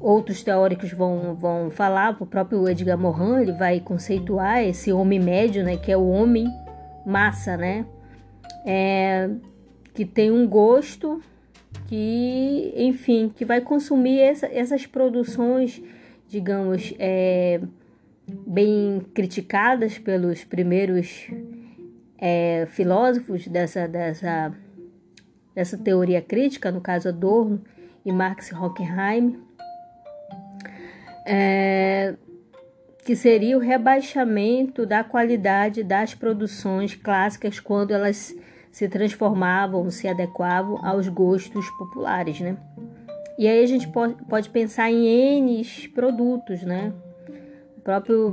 outros 0.00 0.42
teóricos 0.42 0.92
vão, 0.92 1.34
vão 1.34 1.70
falar, 1.70 2.16
o 2.18 2.26
próprio 2.26 2.68
Edgar 2.68 2.98
Morin 2.98 3.42
ele 3.42 3.52
vai 3.52 3.80
conceituar 3.80 4.62
esse 4.62 4.92
homem 4.92 5.20
médio, 5.20 5.62
né, 5.62 5.76
que 5.76 5.92
é 5.92 5.96
o 5.96 6.08
homem 6.08 6.46
massa, 7.06 7.56
né, 7.56 7.86
é, 8.64 9.30
que 9.94 10.04
tem 10.04 10.30
um 10.30 10.46
gosto 10.46 11.20
que, 11.86 12.72
enfim, 12.76 13.32
que 13.34 13.44
vai 13.44 13.60
consumir 13.60 14.20
essa, 14.20 14.46
essas 14.46 14.86
produções, 14.86 15.82
digamos, 16.28 16.94
é, 16.98 17.60
bem 18.46 19.04
criticadas 19.14 19.98
pelos 19.98 20.44
primeiros 20.44 21.28
é, 22.18 22.66
filósofos 22.70 23.48
dessa, 23.48 23.88
dessa, 23.88 24.52
dessa 25.54 25.78
teoria 25.78 26.20
crítica, 26.20 26.70
no 26.70 26.80
caso 26.80 27.08
Adorno 27.08 27.62
e 28.04 28.12
Marx 28.12 28.52
Hockenheim, 28.52 29.38
é, 31.26 32.14
que 33.10 33.16
seria 33.16 33.58
o 33.58 33.60
rebaixamento 33.60 34.86
da 34.86 35.02
qualidade 35.02 35.82
das 35.82 36.14
produções 36.14 36.94
clássicas 36.94 37.58
quando 37.58 37.90
elas 37.90 38.32
se 38.70 38.88
transformavam, 38.88 39.90
se 39.90 40.06
adequavam 40.06 40.78
aos 40.86 41.08
gostos 41.08 41.68
populares, 41.70 42.38
né? 42.38 42.56
E 43.36 43.48
aí 43.48 43.64
a 43.64 43.66
gente 43.66 43.88
pode 44.28 44.48
pensar 44.50 44.92
em 44.92 45.08
N 45.08 45.64
produtos, 45.92 46.62
né? 46.62 46.92
O 47.76 47.80
próprio 47.80 48.32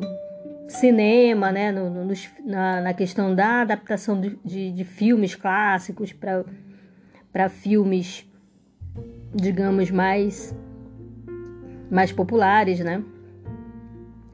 cinema, 0.67 1.51
né? 1.51 1.71
No, 1.71 1.89
no, 1.89 2.13
na, 2.45 2.79
na, 2.79 2.93
questão 2.93 3.33
da 3.33 3.61
adaptação 3.61 4.21
de, 4.21 4.37
de, 4.45 4.71
de 4.71 4.83
filmes 4.83 5.33
clássicos 5.33 6.13
para 6.13 7.49
filmes, 7.49 8.29
digamos, 9.33 9.89
mais, 9.89 10.55
mais 11.89 12.11
populares, 12.11 12.79
né? 12.79 13.03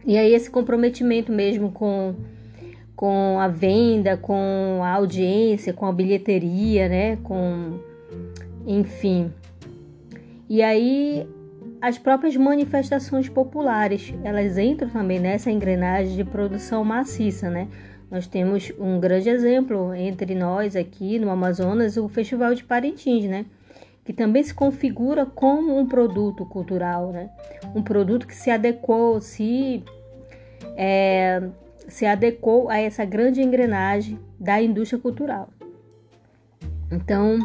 E 0.06 0.18
aí 0.18 0.34
esse 0.34 0.49
comprometimento 0.49 1.32
mesmo 1.32 1.72
com, 1.72 2.16
com 2.95 3.39
a 3.39 3.47
venda, 3.47 4.18
com 4.18 4.82
a 4.84 4.91
audiência, 4.91 5.74
com 5.74 5.86
a 5.86 5.93
bilheteria, 5.93 6.89
né? 6.89 7.18
Com, 7.24 7.80
enfim. 8.66 9.32
E 10.49 10.62
aí 10.62 11.26
as 11.82 11.97
próprias 11.97 12.36
manifestações 12.38 13.28
populares, 13.28 14.14
elas 14.24 14.58
entram 14.58 14.89
também 14.89 15.20
nessa 15.20 15.51
engrenagem 15.51 16.16
de 16.16 16.24
produção 16.24 16.84
maciça, 16.84 17.49
né? 17.49 17.68
Nós 18.10 18.28
temos 18.28 18.72
um 18.80 18.99
grande 18.99 19.28
exemplo 19.28 19.93
entre 19.93 20.36
nós 20.36 20.76
aqui 20.76 21.18
no 21.18 21.30
Amazonas, 21.30 21.97
o 21.97 22.08
Festival 22.08 22.54
de 22.54 22.64
Parintins, 22.64 23.26
né? 23.26 23.45
Que 24.04 24.12
também 24.12 24.43
se 24.43 24.54
configura 24.54 25.26
como 25.26 25.78
um 25.78 25.88
produto 25.88 26.45
cultural, 26.45 27.12
né? 27.12 27.30
Um 27.74 27.82
produto 27.82 28.28
que 28.28 28.36
se 28.36 28.49
adequou, 28.49 29.22
se, 29.22 29.84
é, 30.76 31.41
se 31.88 32.06
adequou 32.06 32.70
a 32.70 32.78
essa 32.78 33.06
grande 33.06 33.41
engrenagem 33.41 34.20
da 34.39 34.62
indústria 34.62 34.99
cultural. 34.99 35.49
Então, 36.91 37.39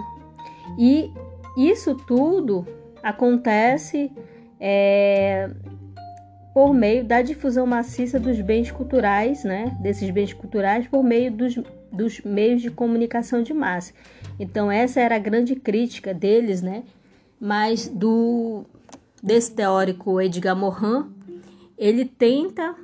e 0.78 1.12
isso 1.56 1.94
tudo 1.94 2.66
acontece 3.02 4.10
é, 4.60 5.48
por 6.52 6.74
meio 6.74 7.04
da 7.04 7.22
difusão 7.22 7.66
maciça 7.66 8.18
dos 8.18 8.40
bens 8.40 8.70
culturais, 8.70 9.44
né? 9.44 9.76
Desses 9.80 10.10
bens 10.10 10.32
culturais 10.32 10.86
por 10.86 11.02
meio 11.04 11.30
dos, 11.30 11.54
dos 11.92 12.20
meios 12.22 12.60
de 12.60 12.70
comunicação 12.70 13.42
de 13.42 13.54
massa. 13.54 13.92
Então 14.38 14.70
essa 14.70 15.00
era 15.00 15.16
a 15.16 15.18
grande 15.18 15.56
crítica 15.56 16.14
deles, 16.14 16.62
né? 16.62 16.84
Mas 17.40 17.88
do 17.88 18.64
desse 19.22 19.52
teórico 19.52 20.20
Edgar 20.20 20.56
Morin, 20.56 21.06
ele 21.76 22.04
tenta 22.04 22.76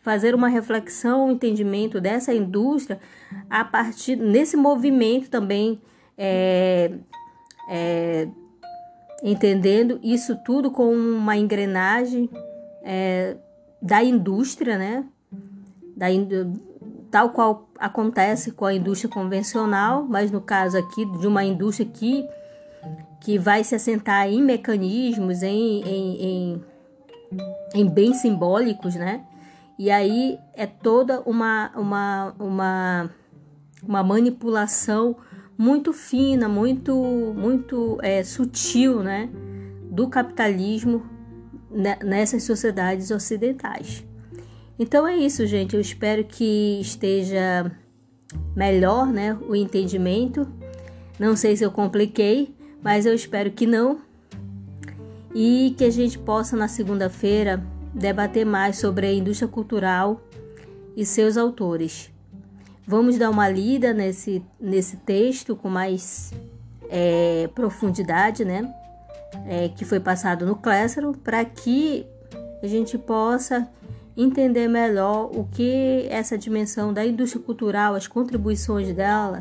fazer 0.00 0.34
uma 0.34 0.48
reflexão, 0.48 1.28
um 1.28 1.32
entendimento 1.32 2.00
dessa 2.00 2.34
indústria 2.34 3.00
a 3.48 3.64
partir 3.64 4.16
nesse 4.16 4.56
movimento 4.56 5.30
também 5.30 5.80
é, 6.18 6.92
é, 7.68 8.28
entendendo 9.22 9.98
isso 10.02 10.36
tudo 10.44 10.70
como 10.70 10.92
uma 10.92 11.36
engrenagem 11.36 12.28
é, 12.82 13.36
da 13.80 14.02
indústria, 14.02 14.76
né? 14.76 15.04
Da, 15.96 16.06
tal 17.10 17.30
qual 17.30 17.68
acontece 17.82 18.52
com 18.52 18.64
a 18.64 18.72
indústria 18.72 19.10
convencional, 19.10 20.06
mas 20.08 20.30
no 20.30 20.40
caso 20.40 20.78
aqui 20.78 21.04
de 21.18 21.26
uma 21.26 21.44
indústria 21.44 21.88
que, 21.92 22.24
que 23.20 23.36
vai 23.36 23.64
se 23.64 23.74
assentar 23.74 24.28
em 24.28 24.40
mecanismos, 24.40 25.42
em, 25.42 25.82
em, 25.82 26.24
em, 26.24 26.64
em 27.74 27.88
bens 27.88 28.18
simbólicos, 28.18 28.94
né? 28.94 29.24
E 29.76 29.90
aí 29.90 30.38
é 30.54 30.64
toda 30.64 31.22
uma, 31.22 31.72
uma, 31.74 32.34
uma, 32.38 33.10
uma 33.82 34.02
manipulação 34.04 35.16
muito 35.58 35.92
fina, 35.92 36.48
muito, 36.48 36.94
muito 37.36 37.98
é, 38.00 38.22
sutil, 38.22 39.02
né, 39.02 39.28
do 39.90 40.08
capitalismo 40.08 41.04
nessas 42.04 42.44
sociedades 42.44 43.10
ocidentais. 43.10 44.04
Então 44.78 45.06
é 45.06 45.16
isso, 45.16 45.46
gente. 45.46 45.74
Eu 45.74 45.80
espero 45.80 46.24
que 46.24 46.80
esteja 46.80 47.70
melhor, 48.56 49.06
né, 49.06 49.38
o 49.48 49.54
entendimento. 49.54 50.46
Não 51.18 51.36
sei 51.36 51.56
se 51.56 51.64
eu 51.64 51.70
compliquei, 51.70 52.54
mas 52.82 53.06
eu 53.06 53.14
espero 53.14 53.50
que 53.50 53.66
não. 53.66 54.00
E 55.34 55.74
que 55.78 55.84
a 55.84 55.90
gente 55.90 56.18
possa 56.18 56.56
na 56.56 56.68
segunda-feira 56.68 57.62
debater 57.94 58.44
mais 58.44 58.78
sobre 58.78 59.06
a 59.06 59.12
indústria 59.12 59.48
cultural 59.48 60.20
e 60.96 61.04
seus 61.04 61.36
autores. 61.36 62.10
Vamos 62.86 63.16
dar 63.16 63.30
uma 63.30 63.48
lida 63.48 63.92
nesse, 63.92 64.42
nesse 64.60 64.96
texto 64.96 65.54
com 65.54 65.68
mais 65.68 66.32
é, 66.90 67.48
profundidade, 67.54 68.44
né? 68.44 68.74
É, 69.46 69.68
que 69.68 69.84
foi 69.84 70.00
passado 70.00 70.44
no 70.44 70.56
Classroom, 70.56 71.12
para 71.14 71.44
que 71.44 72.04
a 72.62 72.66
gente 72.66 72.98
possa 72.98 73.68
entender 74.16 74.68
melhor 74.68 75.30
o 75.34 75.44
que 75.44 76.06
essa 76.10 76.36
dimensão 76.36 76.92
da 76.92 77.04
indústria 77.04 77.42
cultural, 77.42 77.94
as 77.94 78.06
contribuições 78.06 78.92
dela 78.94 79.40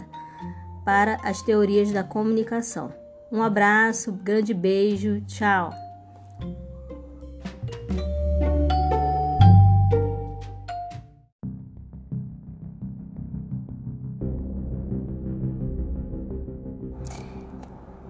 para 0.85 1.17
as 1.23 1.41
teorias 1.41 1.91
da 1.91 2.03
comunicação. 2.03 2.93
Um 3.31 3.41
abraço, 3.41 4.11
grande 4.11 4.53
beijo, 4.53 5.21
tchau! 5.21 5.71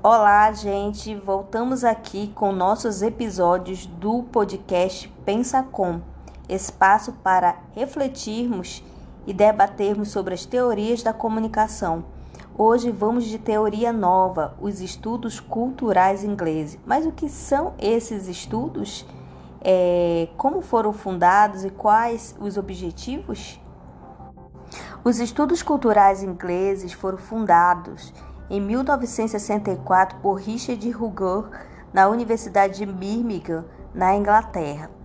Olá, 0.03 0.51
gente! 0.51 1.13
Voltamos 1.13 1.83
aqui 1.83 2.31
com 2.33 2.51
nossos 2.51 3.03
episódios 3.03 3.85
do 3.85 4.23
podcast 4.23 5.07
Pensa 5.23 5.61
Com 5.61 6.10
espaço 6.49 7.13
para 7.23 7.57
refletirmos 7.73 8.83
e 9.25 9.33
debatermos 9.33 10.09
sobre 10.09 10.33
as 10.33 10.45
teorias 10.45 11.03
da 11.03 11.13
comunicação. 11.13 12.03
Hoje 12.57 12.91
vamos 12.91 13.25
de 13.25 13.39
teoria 13.39 13.93
nova, 13.93 14.55
os 14.59 14.81
estudos 14.81 15.39
culturais 15.39 16.23
ingleses. 16.23 16.79
Mas 16.85 17.05
o 17.05 17.11
que 17.11 17.29
são 17.29 17.73
esses 17.79 18.27
estudos? 18.27 19.05
É, 19.63 20.27
como 20.37 20.61
foram 20.61 20.91
fundados 20.91 21.63
e 21.63 21.69
quais 21.69 22.35
os 22.39 22.57
objetivos? 22.57 23.59
Os 25.03 25.19
estudos 25.19 25.63
culturais 25.63 26.21
ingleses 26.21 26.93
foram 26.93 27.17
fundados 27.17 28.13
em 28.49 28.59
1964 28.59 30.19
por 30.19 30.35
Richard 30.35 30.95
Hugo 30.95 31.49
na 31.93 32.07
Universidade 32.09 32.77
de 32.77 32.85
Birmingham, 32.85 33.65
na 33.93 34.15
Inglaterra. 34.15 35.00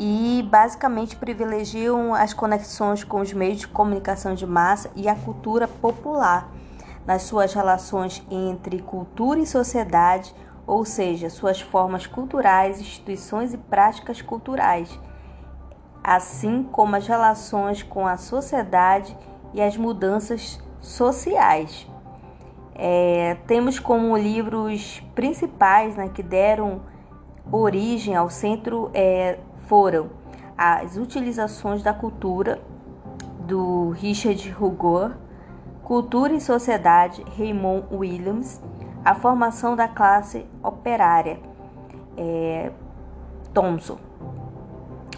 E 0.00 0.46
basicamente 0.48 1.16
privilegiam 1.16 2.14
as 2.14 2.32
conexões 2.32 3.02
com 3.02 3.20
os 3.20 3.32
meios 3.32 3.58
de 3.58 3.66
comunicação 3.66 4.32
de 4.32 4.46
massa 4.46 4.88
e 4.94 5.08
a 5.08 5.16
cultura 5.16 5.66
popular 5.66 6.48
nas 7.04 7.22
suas 7.22 7.52
relações 7.52 8.22
entre 8.30 8.80
cultura 8.80 9.40
e 9.40 9.46
sociedade, 9.46 10.32
ou 10.64 10.84
seja, 10.84 11.28
suas 11.28 11.60
formas 11.60 12.06
culturais, 12.06 12.80
instituições 12.80 13.52
e 13.52 13.58
práticas 13.58 14.22
culturais, 14.22 15.00
assim 16.04 16.62
como 16.62 16.94
as 16.94 17.08
relações 17.08 17.82
com 17.82 18.06
a 18.06 18.16
sociedade 18.16 19.16
e 19.52 19.60
as 19.60 19.76
mudanças 19.76 20.60
sociais. 20.80 21.88
É, 22.74 23.36
temos 23.48 23.80
como 23.80 24.16
livros 24.16 25.02
principais 25.14 25.96
né, 25.96 26.08
que 26.08 26.22
deram 26.22 26.82
origem 27.50 28.14
ao 28.14 28.30
centro 28.30 28.90
é, 28.94 29.38
foram 29.68 30.10
as 30.56 30.96
utilizações 30.96 31.82
da 31.82 31.92
cultura 31.92 32.60
do 33.40 33.90
Richard 33.90 34.56
Hugo, 34.58 35.12
Cultura 35.84 36.32
e 36.32 36.40
Sociedade 36.40 37.24
Raymond 37.36 37.86
Williams, 37.92 38.60
a 39.04 39.14
formação 39.14 39.76
da 39.76 39.86
classe 39.86 40.44
operária 40.62 41.38
é, 42.16 42.72
Thomson. 43.54 43.98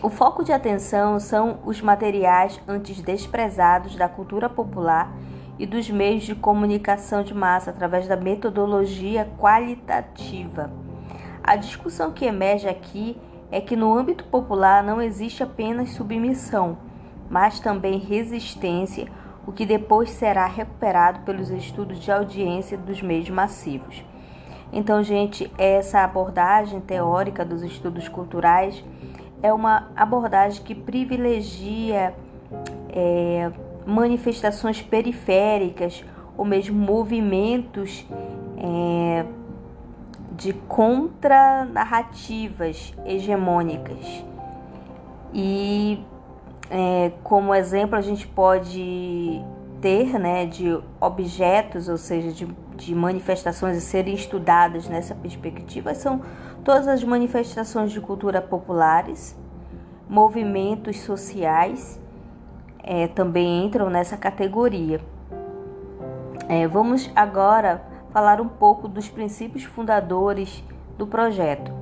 O 0.02 0.08
foco 0.08 0.44
de 0.44 0.52
atenção 0.52 1.18
são 1.18 1.58
os 1.64 1.80
materiais 1.80 2.60
antes 2.68 3.00
desprezados 3.00 3.96
da 3.96 4.08
cultura 4.08 4.48
popular 4.48 5.12
e 5.58 5.66
dos 5.66 5.90
meios 5.90 6.22
de 6.22 6.34
comunicação 6.34 7.22
de 7.22 7.34
massa 7.34 7.70
através 7.70 8.06
da 8.06 8.16
metodologia 8.16 9.30
qualitativa. 9.38 10.70
A 11.42 11.56
discussão 11.56 12.12
que 12.12 12.24
emerge 12.24 12.68
aqui 12.68 13.18
é 13.50 13.60
que 13.60 13.76
no 13.76 13.96
âmbito 13.96 14.24
popular 14.24 14.82
não 14.82 15.00
existe 15.00 15.42
apenas 15.42 15.90
submissão, 15.90 16.78
mas 17.28 17.60
também 17.60 17.98
resistência 17.98 19.08
o 19.46 19.52
que 19.52 19.66
depois 19.66 20.10
será 20.10 20.46
recuperado 20.46 21.20
pelos 21.20 21.50
estudos 21.50 21.98
de 21.98 22.12
audiência 22.12 22.76
dos 22.76 23.02
meios 23.02 23.28
massivos. 23.30 24.04
Então, 24.72 25.02
gente, 25.02 25.50
essa 25.58 26.04
abordagem 26.04 26.80
teórica 26.80 27.44
dos 27.44 27.62
estudos 27.62 28.08
culturais 28.08 28.84
é 29.42 29.52
uma 29.52 29.88
abordagem 29.96 30.62
que 30.62 30.74
privilegia 30.74 32.14
é, 32.90 33.50
manifestações 33.86 34.80
periféricas 34.80 36.04
ou 36.36 36.44
mesmo 36.44 36.78
movimentos 36.78 38.06
é, 38.56 39.24
de 40.40 40.52
contranarrativas 40.54 42.94
hegemônicas. 43.04 44.24
E 45.34 46.02
é, 46.70 47.12
como 47.22 47.54
exemplo 47.54 47.94
a 47.94 48.00
gente 48.00 48.26
pode 48.26 49.44
ter 49.82 50.18
né, 50.18 50.46
de 50.46 50.80
objetos, 50.98 51.90
ou 51.90 51.98
seja, 51.98 52.32
de, 52.32 52.46
de 52.74 52.94
manifestações 52.94 53.76
a 53.76 53.80
serem 53.80 54.14
estudadas 54.14 54.88
nessa 54.88 55.14
perspectiva, 55.14 55.94
são 55.94 56.22
todas 56.64 56.88
as 56.88 57.04
manifestações 57.04 57.92
de 57.92 58.00
cultura 58.00 58.40
populares, 58.40 59.36
movimentos 60.08 61.00
sociais 61.00 62.00
é, 62.82 63.08
também 63.08 63.66
entram 63.66 63.90
nessa 63.90 64.16
categoria. 64.16 65.02
É, 66.48 66.66
vamos 66.66 67.10
agora 67.14 67.89
falar 68.12 68.40
um 68.40 68.48
pouco 68.48 68.88
dos 68.88 69.08
princípios 69.08 69.64
fundadores 69.64 70.62
do 70.98 71.06
projeto. 71.06 71.72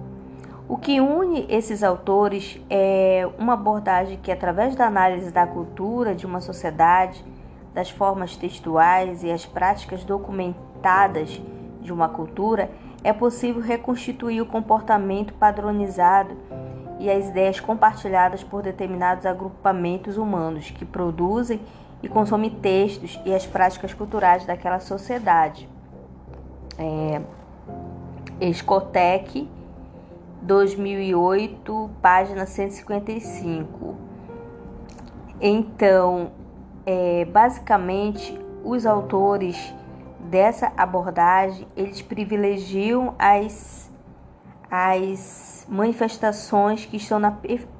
O 0.68 0.76
que 0.76 1.00
une 1.00 1.46
esses 1.48 1.82
autores 1.82 2.60
é 2.68 3.26
uma 3.38 3.54
abordagem 3.54 4.18
que, 4.22 4.30
através 4.30 4.76
da 4.76 4.86
análise 4.86 5.30
da 5.30 5.46
cultura 5.46 6.14
de 6.14 6.26
uma 6.26 6.40
sociedade, 6.40 7.24
das 7.72 7.90
formas 7.90 8.36
textuais 8.36 9.22
e 9.22 9.30
as 9.30 9.46
práticas 9.46 10.04
documentadas 10.04 11.40
de 11.80 11.92
uma 11.92 12.08
cultura, 12.08 12.70
é 13.02 13.12
possível 13.12 13.62
reconstituir 13.62 14.42
o 14.42 14.46
comportamento 14.46 15.32
padronizado 15.34 16.36
e 16.98 17.10
as 17.10 17.28
ideias 17.28 17.60
compartilhadas 17.60 18.42
por 18.42 18.62
determinados 18.62 19.24
agrupamentos 19.24 20.18
humanos 20.18 20.70
que 20.70 20.84
produzem 20.84 21.60
e 22.02 22.08
consomem 22.08 22.50
textos 22.50 23.18
e 23.24 23.32
as 23.32 23.46
práticas 23.46 23.94
culturais 23.94 24.44
daquela 24.44 24.80
sociedade. 24.80 25.77
É, 26.78 27.20
Escotec, 28.40 29.48
2008, 30.42 31.90
página 32.00 32.46
155. 32.46 33.96
Então, 35.40 36.30
é, 36.86 37.24
basicamente, 37.24 38.38
os 38.64 38.86
autores 38.86 39.74
dessa 40.20 40.72
abordagem 40.76 41.66
eles 41.76 42.02
privilegiam 42.02 43.14
as, 43.18 43.90
as 44.70 45.66
manifestações 45.68 46.84
que 46.84 46.96
estão 46.96 47.18
na 47.18 47.32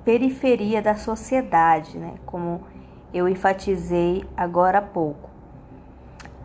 periferia 0.05 0.81
da 0.81 0.95
sociedade, 0.95 1.99
né? 1.99 2.15
como 2.27 2.63
eu 3.13 3.29
enfatizei 3.29 4.25
agora 4.37 4.79
há 4.79 4.83
pouco. 4.83 5.28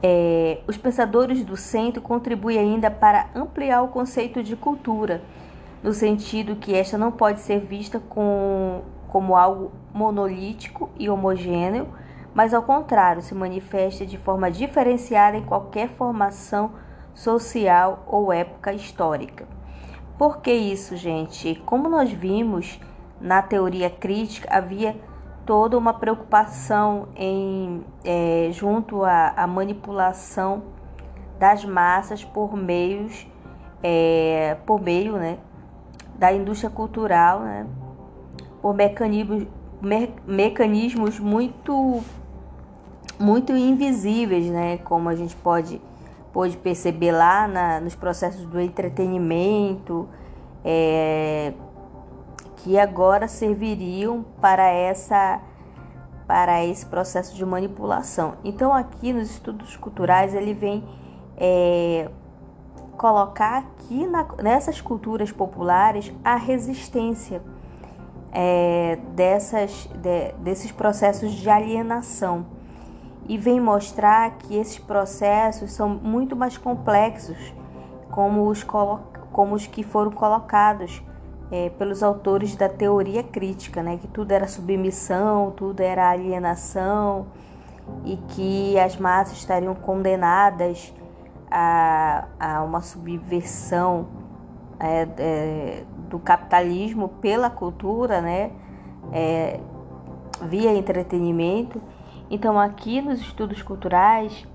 É, 0.06 0.60
os 0.68 0.76
pensadores 0.76 1.46
do 1.46 1.56
centro 1.56 2.02
contribuem 2.02 2.60
ainda 2.60 2.92
para 2.92 3.30
ampliar 3.34 3.82
o 3.84 3.88
conceito 3.88 4.44
de 4.44 4.54
cultura, 4.54 5.22
no 5.82 5.94
sentido 5.94 6.58
que 6.58 6.76
esta 6.76 6.98
não 6.98 7.10
pode 7.10 7.40
ser 7.40 7.62
vista 7.62 8.02
com, 8.02 8.82
como 9.08 9.38
algo 9.38 9.72
monolítico 9.94 10.90
e 11.00 11.10
homogêneo, 11.10 11.88
mas 12.34 12.54
ao 12.54 12.64
contrário, 12.64 13.22
se 13.22 13.34
manifesta 13.34 14.06
de 14.06 14.18
forma 14.18 14.52
diferenciada 14.52 15.38
em 15.38 15.44
qualquer 15.46 15.88
formação 15.88 16.72
social 17.14 18.04
ou 18.06 18.34
época 18.34 18.74
histórica. 18.74 19.48
Por 20.18 20.42
que 20.42 20.52
isso, 20.52 20.98
gente? 20.98 21.56
Como 21.66 21.88
nós 21.88 22.12
vimos 22.12 22.78
na 23.22 23.42
teoria 23.42 23.90
crítica, 23.90 24.50
havia 24.52 24.98
toda 25.46 25.78
uma 25.78 25.94
preocupação 25.94 27.08
em 27.16 27.84
é, 28.04 28.50
junto 28.52 29.04
à, 29.04 29.34
à, 29.36 29.48
manipulação 29.48 30.64
das 31.40 31.66
massas 31.66 32.24
por 32.24 32.56
meios 32.56 33.28
é, 33.82 34.56
por 34.66 34.82
meio 34.82 35.18
né, 35.18 35.38
da 36.16 36.32
indústria 36.32 36.70
cultural, 36.70 37.42
né, 37.42 37.68
por 38.62 38.74
mecanismos, 38.74 39.46
me, 39.82 40.10
mecanismos 40.26 41.20
muito 41.20 42.02
muito 43.20 43.56
invisíveis, 43.56 44.48
né? 44.48 44.78
Como 44.80 45.08
a 45.08 45.16
gente 45.16 45.36
pode, 45.36 45.80
pode 46.32 46.58
perceber 46.58 47.12
lá 47.12 47.48
na, 47.48 47.80
nos 47.80 47.96
processos 47.96 48.46
do 48.46 48.60
entretenimento, 48.60 50.10
é, 50.66 51.54
que 52.64 52.80
agora 52.80 53.28
serviriam 53.28 54.26
para 54.40 54.64
essa 54.64 55.42
para 56.26 56.64
esse 56.64 56.86
processo 56.86 57.36
de 57.36 57.46
manipulação. 57.46 58.36
Então 58.46 58.74
aqui 58.74 59.12
nos 59.12 59.30
estudos 59.30 59.76
culturais 59.76 60.34
ele 60.34 60.54
vem 60.54 60.82
é, 61.38 62.10
colocar 62.98 63.58
aqui 63.58 64.08
na, 64.08 64.26
nessas 64.42 64.80
culturas 64.80 65.34
populares 65.34 66.14
a 66.24 66.38
resistência 66.38 67.42
é, 68.32 68.98
dessas, 69.14 69.90
de, 69.94 70.32
desses 70.40 70.72
processos 70.72 71.32
de 71.34 71.50
alienação 71.50 72.46
e 73.28 73.38
vem 73.38 73.60
mostrar 73.60 74.38
que 74.38 74.56
esses 74.56 74.80
processos 74.80 75.74
são 75.74 75.90
muito 75.90 76.36
mais 76.36 76.58
complexos, 76.58 77.38
como 78.10 78.48
os, 78.48 78.64
como 78.64 79.56
os 79.56 79.68
que 79.68 79.84
foram 79.84 80.12
colocados 80.12 81.04
é, 81.54 81.70
pelos 81.70 82.02
autores 82.02 82.56
da 82.56 82.68
teoria 82.68 83.22
crítica, 83.22 83.84
né? 83.84 84.00
que 84.02 84.08
tudo 84.08 84.32
era 84.32 84.48
submissão, 84.48 85.52
tudo 85.52 85.82
era 85.82 86.10
alienação 86.10 87.28
e 88.04 88.18
que 88.30 88.80
as 88.80 88.98
massas 88.98 89.38
estariam 89.38 89.76
condenadas 89.76 90.92
a, 91.52 92.26
a 92.40 92.64
uma 92.64 92.82
subversão 92.82 94.08
é, 94.80 95.08
é, 95.20 95.84
do 96.10 96.18
capitalismo 96.18 97.10
pela 97.22 97.52
cultura, 97.52 98.20
né? 98.20 98.52
É, 99.12 99.60
via 100.42 100.74
entretenimento 100.74 101.80
então, 102.34 102.60
aqui 102.60 103.00
nos 103.00 103.22
estudos 103.22 103.62
culturais, 103.62 104.48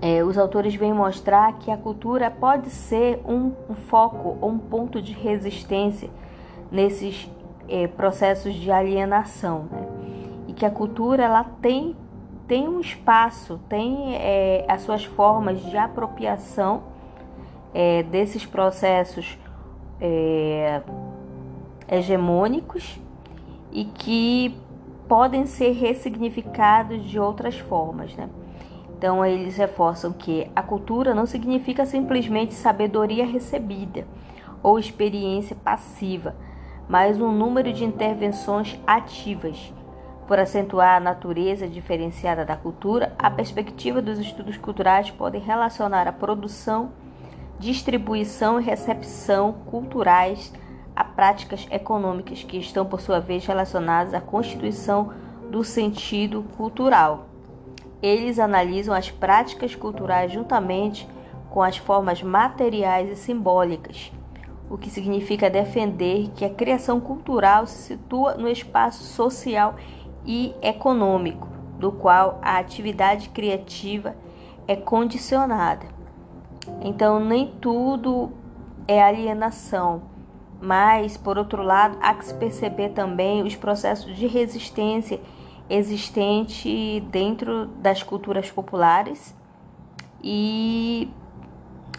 é, 0.00 0.22
os 0.22 0.36
autores 0.36 0.74
vêm 0.74 0.92
mostrar 0.92 1.52
que 1.54 1.70
a 1.70 1.76
cultura 1.76 2.30
pode 2.30 2.70
ser 2.70 3.20
um, 3.26 3.52
um 3.68 3.74
foco 3.74 4.36
ou 4.40 4.50
um 4.50 4.58
ponto 4.58 5.00
de 5.00 5.12
resistência 5.12 6.10
nesses 6.70 7.30
é, 7.68 7.86
processos 7.86 8.54
de 8.54 8.70
alienação, 8.70 9.66
né? 9.70 9.86
e 10.48 10.52
que 10.52 10.64
a 10.64 10.70
cultura 10.70 11.24
ela 11.24 11.44
tem 11.60 11.96
tem 12.46 12.68
um 12.68 12.78
espaço, 12.78 13.58
tem 13.68 14.14
é, 14.14 14.64
as 14.68 14.82
suas 14.82 15.04
formas 15.04 15.60
de 15.64 15.76
apropriação 15.76 16.84
é, 17.74 18.04
desses 18.04 18.46
processos 18.46 19.36
é, 20.00 20.80
hegemônicos 21.88 23.00
e 23.72 23.84
que 23.84 24.56
podem 25.08 25.44
ser 25.46 25.72
ressignificados 25.72 27.04
de 27.04 27.18
outras 27.18 27.58
formas. 27.58 28.14
Né? 28.14 28.28
Então, 28.96 29.22
eles 29.22 29.58
reforçam 29.58 30.10
que 30.10 30.50
a 30.56 30.62
cultura 30.62 31.14
não 31.14 31.26
significa 31.26 31.84
simplesmente 31.84 32.54
sabedoria 32.54 33.26
recebida 33.26 34.06
ou 34.62 34.78
experiência 34.78 35.54
passiva, 35.54 36.34
mas 36.88 37.20
um 37.20 37.30
número 37.30 37.72
de 37.74 37.84
intervenções 37.84 38.80
ativas. 38.86 39.72
Por 40.26 40.38
acentuar 40.38 40.96
a 40.96 41.00
natureza 41.00 41.68
diferenciada 41.68 42.44
da 42.44 42.56
cultura, 42.56 43.14
a 43.18 43.30
perspectiva 43.30 44.00
dos 44.00 44.18
estudos 44.18 44.56
culturais 44.56 45.10
pode 45.10 45.36
relacionar 45.38 46.08
a 46.08 46.12
produção, 46.12 46.90
distribuição 47.58 48.58
e 48.58 48.64
recepção 48.64 49.52
culturais 49.66 50.52
a 50.96 51.04
práticas 51.04 51.68
econômicas 51.70 52.42
que 52.42 52.56
estão, 52.56 52.86
por 52.86 53.02
sua 53.02 53.20
vez, 53.20 53.44
relacionadas 53.44 54.14
à 54.14 54.20
constituição 54.20 55.12
do 55.50 55.62
sentido 55.62 56.44
cultural. 56.56 57.35
Eles 58.06 58.38
analisam 58.38 58.94
as 58.94 59.10
práticas 59.10 59.74
culturais 59.74 60.30
juntamente 60.30 61.08
com 61.50 61.60
as 61.60 61.76
formas 61.76 62.22
materiais 62.22 63.10
e 63.10 63.16
simbólicas, 63.16 64.12
o 64.70 64.78
que 64.78 64.88
significa 64.90 65.50
defender 65.50 66.30
que 66.36 66.44
a 66.44 66.50
criação 66.50 67.00
cultural 67.00 67.66
se 67.66 67.82
situa 67.82 68.34
no 68.34 68.48
espaço 68.48 69.02
social 69.02 69.74
e 70.24 70.54
econômico, 70.62 71.48
do 71.80 71.90
qual 71.90 72.38
a 72.42 72.58
atividade 72.58 73.30
criativa 73.30 74.14
é 74.68 74.76
condicionada. 74.76 75.86
Então, 76.82 77.18
nem 77.18 77.48
tudo 77.60 78.30
é 78.86 79.02
alienação 79.02 80.02
mas, 80.60 81.16
por 81.16 81.36
outro 81.36 81.62
lado, 81.62 81.98
há 82.00 82.14
que 82.14 82.24
se 82.24 82.34
perceber 82.34 82.90
também 82.90 83.42
os 83.42 83.54
processos 83.54 84.16
de 84.16 84.26
resistência 84.26 85.20
existente 85.68 87.00
dentro 87.10 87.66
das 87.66 88.02
culturas 88.02 88.50
populares 88.50 89.34
e, 90.22 91.10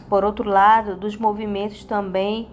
por 0.09 0.23
outro 0.23 0.49
lado, 0.49 0.95
dos 0.95 1.17
movimentos 1.17 1.83
também 1.83 2.49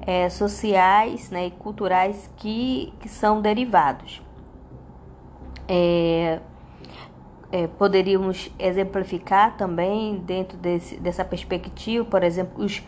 é, 0.00 0.28
sociais 0.28 1.30
né, 1.30 1.46
e 1.46 1.50
culturais 1.50 2.30
que, 2.36 2.92
que 3.00 3.08
são 3.08 3.40
derivados. 3.40 4.22
É, 5.66 6.40
é, 7.50 7.66
poderíamos 7.66 8.50
exemplificar 8.58 9.56
também 9.56 10.16
dentro 10.16 10.58
desse, 10.58 10.96
dessa 10.96 11.24
perspectiva, 11.24 12.04
por 12.04 12.22
exemplo, 12.22 12.64
os, 12.64 12.82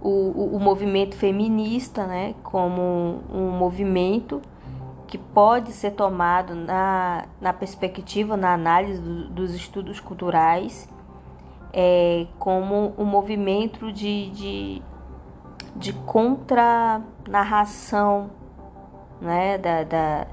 o, 0.00 0.56
o, 0.56 0.60
movimento 0.60 1.16
feminista, 1.16 2.06
né, 2.06 2.34
como 2.42 3.22
um 3.32 3.50
movimento 3.50 4.40
que 5.10 5.18
pode 5.18 5.72
ser 5.72 5.90
tomado 5.90 6.54
na, 6.54 7.26
na 7.40 7.52
perspectiva, 7.52 8.36
na 8.36 8.54
análise 8.54 9.02
do, 9.02 9.28
dos 9.28 9.52
estudos 9.52 9.98
culturais, 9.98 10.88
é, 11.72 12.28
como 12.38 12.94
um 12.96 13.04
movimento 13.04 13.90
de, 13.92 14.30
de, 14.30 14.80
de 15.74 15.92
contra-narração 15.92 18.30
né, 19.20 19.58
da, 19.58 19.82
da, 19.82 20.28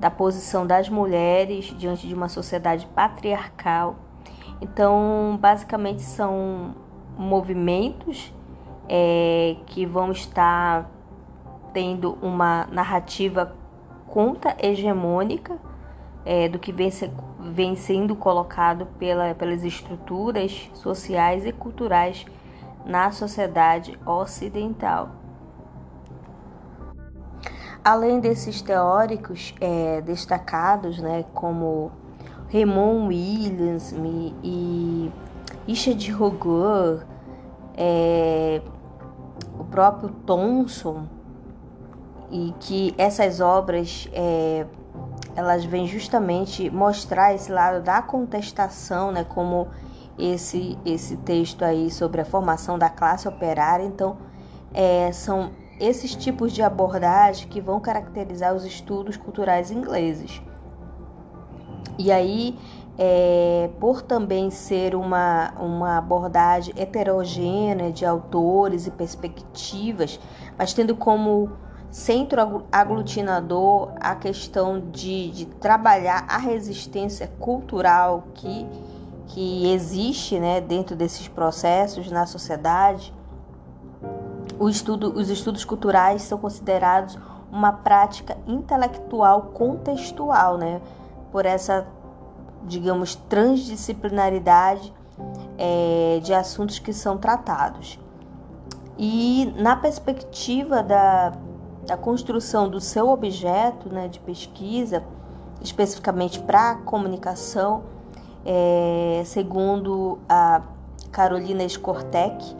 da 0.00 0.10
posição 0.10 0.66
das 0.66 0.88
mulheres 0.88 1.66
diante 1.78 2.08
de 2.08 2.14
uma 2.14 2.28
sociedade 2.28 2.86
patriarcal. 2.86 3.94
Então, 4.60 5.38
basicamente, 5.40 6.02
são 6.02 6.74
movimentos 7.16 8.34
é, 8.88 9.54
que 9.66 9.86
vão 9.86 10.10
estar 10.10 10.90
tendo 11.72 12.18
uma 12.20 12.66
narrativa 12.72 13.61
contra-hegemônica 14.12 15.56
é, 16.22 16.46
do 16.46 16.58
que 16.58 16.70
vem, 16.70 16.90
vem 17.40 17.74
sendo 17.74 18.14
colocado 18.14 18.84
pela, 18.98 19.34
pelas 19.34 19.64
estruturas 19.64 20.70
sociais 20.74 21.46
e 21.46 21.52
culturais 21.52 22.26
na 22.84 23.10
sociedade 23.10 23.98
ocidental. 24.04 25.12
Além 27.82 28.20
desses 28.20 28.60
teóricos 28.60 29.54
é, 29.58 30.02
destacados, 30.02 30.98
né, 30.98 31.24
como 31.32 31.90
Raymond 32.52 33.08
Williams 33.08 33.94
e 34.44 35.10
Richard 35.66 36.12
Rogoff, 36.12 37.02
é, 37.74 38.60
o 39.58 39.64
próprio 39.64 40.10
Thomson, 40.26 41.06
e 42.32 42.54
que 42.58 42.94
essas 42.96 43.40
obras 43.40 44.08
é, 44.12 44.66
elas 45.36 45.64
vêm 45.66 45.86
justamente 45.86 46.70
mostrar 46.70 47.34
esse 47.34 47.52
lado 47.52 47.84
da 47.84 48.00
contestação, 48.00 49.12
né, 49.12 49.22
como 49.22 49.68
esse 50.18 50.78
esse 50.84 51.16
texto 51.18 51.62
aí 51.62 51.90
sobre 51.90 52.22
a 52.22 52.24
formação 52.24 52.78
da 52.78 52.88
classe 52.88 53.28
operária. 53.28 53.84
Então, 53.84 54.16
é, 54.72 55.12
são 55.12 55.50
esses 55.78 56.14
tipos 56.16 56.52
de 56.52 56.62
abordagem 56.62 57.48
que 57.48 57.60
vão 57.60 57.78
caracterizar 57.80 58.54
os 58.54 58.64
estudos 58.64 59.16
culturais 59.16 59.70
ingleses. 59.70 60.42
E 61.98 62.10
aí, 62.10 62.58
é, 62.98 63.68
por 63.78 64.00
também 64.00 64.50
ser 64.50 64.94
uma, 64.94 65.52
uma 65.58 65.98
abordagem 65.98 66.72
heterogênea 66.76 67.92
de 67.92 68.06
autores 68.06 68.86
e 68.86 68.90
perspectivas, 68.90 70.18
mas 70.56 70.72
tendo 70.72 70.96
como 70.96 71.50
centro 71.92 72.64
aglutinador 72.72 73.92
a 74.00 74.14
questão 74.14 74.80
de, 74.80 75.30
de 75.30 75.44
trabalhar 75.44 76.24
a 76.26 76.38
resistência 76.38 77.30
cultural 77.38 78.24
que, 78.32 78.66
que 79.28 79.70
existe 79.70 80.40
né, 80.40 80.58
dentro 80.58 80.96
desses 80.96 81.28
processos 81.28 82.10
na 82.10 82.24
sociedade, 82.24 83.12
estudo, 84.68 85.12
os 85.14 85.28
estudos 85.28 85.66
culturais 85.66 86.22
são 86.22 86.38
considerados 86.38 87.18
uma 87.50 87.72
prática 87.72 88.38
intelectual 88.46 89.50
contextual, 89.52 90.56
né, 90.56 90.80
por 91.30 91.44
essa, 91.44 91.86
digamos, 92.64 93.14
transdisciplinaridade 93.14 94.94
é, 95.58 96.20
de 96.22 96.32
assuntos 96.32 96.78
que 96.78 96.94
são 96.94 97.18
tratados. 97.18 97.98
E 98.96 99.52
na 99.56 99.76
perspectiva 99.76 100.82
da 100.82 101.32
da 101.86 101.96
construção 101.96 102.68
do 102.68 102.80
seu 102.80 103.08
objeto 103.08 103.88
né, 103.88 104.08
de 104.08 104.20
pesquisa, 104.20 105.02
especificamente 105.60 106.40
para 106.40 106.76
comunicação, 106.76 107.82
é, 108.44 109.22
segundo 109.24 110.18
a 110.28 110.62
Carolina 111.10 111.64
Skortek, 111.64 112.56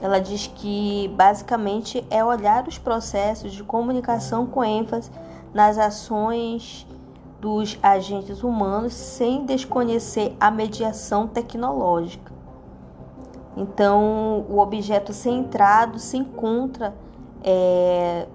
ela 0.00 0.20
diz 0.20 0.48
que 0.48 1.12
basicamente 1.16 2.04
é 2.10 2.24
olhar 2.24 2.66
os 2.66 2.78
processos 2.78 3.52
de 3.52 3.62
comunicação 3.62 4.46
com 4.46 4.64
ênfase 4.64 5.10
nas 5.54 5.78
ações 5.78 6.86
dos 7.40 7.78
agentes 7.82 8.42
humanos 8.42 8.92
sem 8.92 9.44
desconhecer 9.44 10.36
a 10.40 10.50
mediação 10.50 11.26
tecnológica. 11.26 12.32
Então, 13.56 14.46
o 14.48 14.58
objeto 14.58 15.12
centrado 15.12 15.98
se 15.98 16.16
encontra 16.16 16.94
é, 17.42 18.26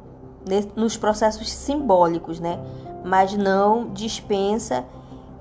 nos 0.75 0.97
processos 0.97 1.51
simbólicos, 1.51 2.39
né? 2.39 2.59
mas 3.03 3.33
não 3.33 3.89
dispensa 3.89 4.85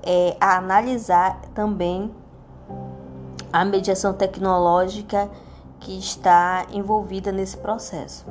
é, 0.03 0.37
a 0.39 0.57
analisar 0.57 1.41
também 1.53 2.11
a 3.51 3.65
mediação 3.65 4.13
tecnológica 4.13 5.29
que 5.79 5.97
está 5.97 6.65
envolvida 6.71 7.31
nesse 7.31 7.57
processo. 7.57 8.25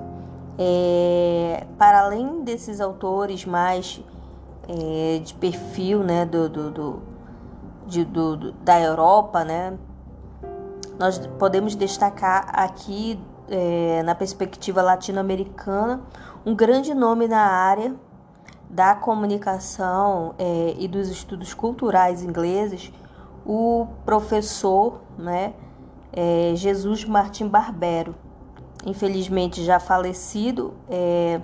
É, 0.59 1.67
para 1.79 2.01
além 2.01 2.43
desses 2.43 2.81
autores 2.81 3.45
mais 3.45 4.03
é, 4.69 5.19
de 5.19 5.35
perfil 5.35 6.03
né, 6.03 6.25
do, 6.25 6.49
do, 6.49 6.71
do, 6.71 7.03
de, 7.87 8.05
do, 8.05 8.53
da 8.53 8.81
Europa, 8.81 9.45
né, 9.45 9.77
nós 10.99 11.19
podemos 11.39 11.77
destacar 11.77 12.49
aqui 12.53 13.21
é, 13.49 14.03
na 14.03 14.15
perspectiva 14.15 14.83
latino-americana, 14.83 16.03
um 16.45 16.55
grande 16.55 16.95
nome 16.95 17.29
na 17.29 17.41
área 17.41 17.95
da 18.69 18.95
comunicação 18.95 20.35
é, 20.39 20.75
e 20.79 20.89
dos 20.89 21.09
estudos 21.09 21.55
culturais 21.55 22.23
ingleses, 22.23 22.93
o 23.45 23.87
professor 24.05 25.01
né, 25.17 25.55
é, 26.13 26.53
Jesus 26.57 27.05
Martim 27.05 27.47
Barbero, 27.47 28.15
infelizmente 28.85 29.65
já 29.65 29.79
falecido 29.79 30.75
é, 30.89 31.41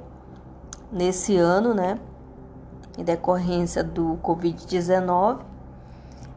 nesse 0.91 1.37
ano, 1.37 1.73
né, 1.73 1.99
em 2.99 3.05
decorrência 3.05 3.83
do 3.85 4.19
Covid-19, 4.23 5.41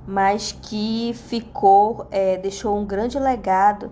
mas 0.08 0.52
que 0.52 1.14
ficou, 1.14 2.06
é, 2.12 2.38
deixou 2.38 2.78
um 2.78 2.86
grande 2.86 3.18
legado 3.18 3.92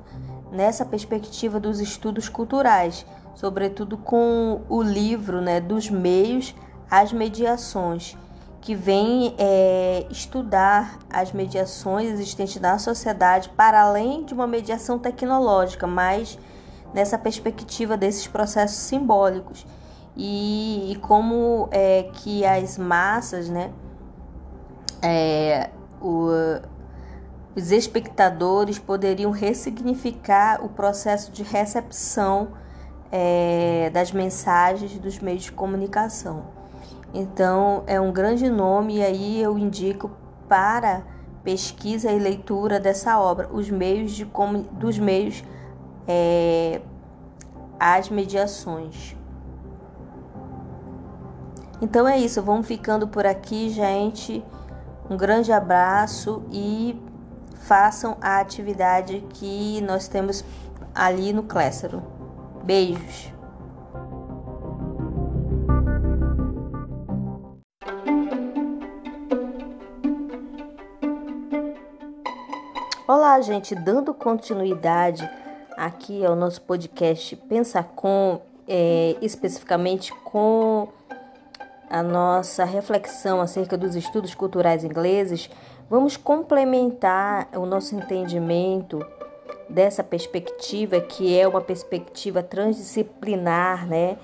nessa 0.54 0.86
perspectiva 0.86 1.60
dos 1.60 1.80
estudos 1.80 2.30
culturais, 2.30 3.06
sobretudo 3.34 3.98
com 3.98 4.62
o 4.70 4.82
livro 4.82 5.42
né, 5.42 5.60
dos 5.60 5.90
meios 5.90 6.56
às 6.90 7.12
mediações, 7.12 8.16
que 8.62 8.76
vem 8.76 9.36
é, 9.38 10.06
estudar 10.10 11.00
as 11.10 11.34
mediações 11.34 12.10
existentes 12.12 12.62
na 12.62 12.78
sociedade 12.78 13.50
para 13.50 13.82
além 13.82 14.24
de 14.24 14.34
uma 14.34 14.48
mediação 14.48 15.00
tecnológica, 15.00 15.88
mas 15.88 16.38
nessa 16.94 17.18
perspectiva 17.18 17.98
desses 17.98 18.28
processos 18.28 18.78
simbólicos. 18.78 19.66
E, 20.16 20.92
e 20.92 20.96
como 20.98 21.68
é, 21.72 22.10
que 22.14 22.46
as 22.46 22.78
massas, 22.78 23.50
né, 23.50 23.72
é, 25.02 25.72
o, 26.00 26.30
os 27.56 27.72
espectadores 27.72 28.80
poderiam 28.80 29.32
ressignificar 29.32 30.64
o 30.64 30.70
processo 30.70 31.32
de 31.32 31.44
recepção 31.44 32.50
é, 33.12 33.92
das 33.94 34.12
mensagens 34.12 34.98
dos 34.98 35.20
meios 35.20 35.44
de 35.44 35.52
comunicação. 35.52 36.46
Então, 37.14 37.84
é 37.86 38.02
um 38.02 38.12
grande 38.12 38.50
nome, 38.50 38.98
e 38.98 39.04
aí 39.04 39.42
eu 39.42 39.58
indico 39.58 40.10
para 40.50 41.04
pesquisa 41.44 42.12
e 42.12 42.18
leitura 42.18 42.80
dessa 42.80 43.20
obra, 43.20 43.50
os 43.52 43.70
meios 43.70 44.12
de 44.12 44.28
dos 44.72 44.98
meios 44.98 45.44
é, 46.08 46.82
às 47.80 48.10
mediações. 48.10 49.16
Então 51.82 52.08
é 52.08 52.18
isso, 52.18 52.42
vamos 52.42 52.66
ficando 52.66 53.08
por 53.08 53.26
aqui, 53.26 53.70
gente. 53.70 54.44
Um 55.10 55.18
grande 55.18 55.52
abraço 55.52 56.42
e 56.50 56.98
façam 57.68 58.18
a 58.22 58.40
atividade 58.40 59.24
que 59.34 59.80
nós 59.82 60.08
temos 60.08 60.44
ali 60.94 61.32
no 61.32 61.44
Clássaro. 61.44 62.04
Beijos! 62.64 63.32
Olá, 73.08 73.40
gente, 73.42 73.76
dando 73.76 74.14
continuidade 74.14 75.30
aqui 75.78 76.26
ao 76.26 76.36
nosso 76.36 76.62
podcast 76.62 77.36
Pensar 77.36 77.84
Com, 77.96 78.42
é, 78.68 79.16
especificamente 79.22 80.14
com 80.24 80.88
a 81.90 82.02
nossa 82.02 82.66
reflexão 82.66 83.40
acerca 83.40 83.78
dos 83.78 83.96
estudos 83.96 84.34
culturais 84.34 84.84
ingleses 84.84 85.50
vamos 85.90 86.18
complementar 86.18 87.50
o 87.56 87.66
nosso 87.66 87.96
entendimento 87.96 89.06
dessa 89.70 90.04
perspectiva 90.04 91.00
que 91.00 91.38
é 91.38 91.48
uma 91.48 91.62
perspectiva 91.62 92.44
transdisciplinar, 92.44 93.88
né? 93.88 94.18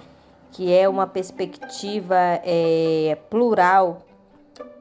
Que 0.52 0.74
é 0.74 0.90
uma 0.90 1.08
perspectiva 1.08 2.16
é, 2.44 3.18
plural 3.30 4.00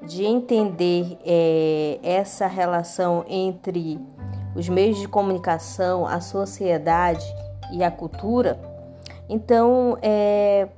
de 0.03 0.24
entender 0.24 1.18
é, 1.24 1.99
essa 2.03 2.47
relação 2.47 3.24
entre 3.29 4.01
os 4.55 4.68
meios 4.68 4.99
de 4.99 5.07
comunicação, 5.07 6.07
a 6.07 6.20
sociedade 6.20 7.24
e 7.72 7.85
a 7.85 7.91
cultura, 7.91 8.59
então 9.29 9.99
é, 10.01 10.68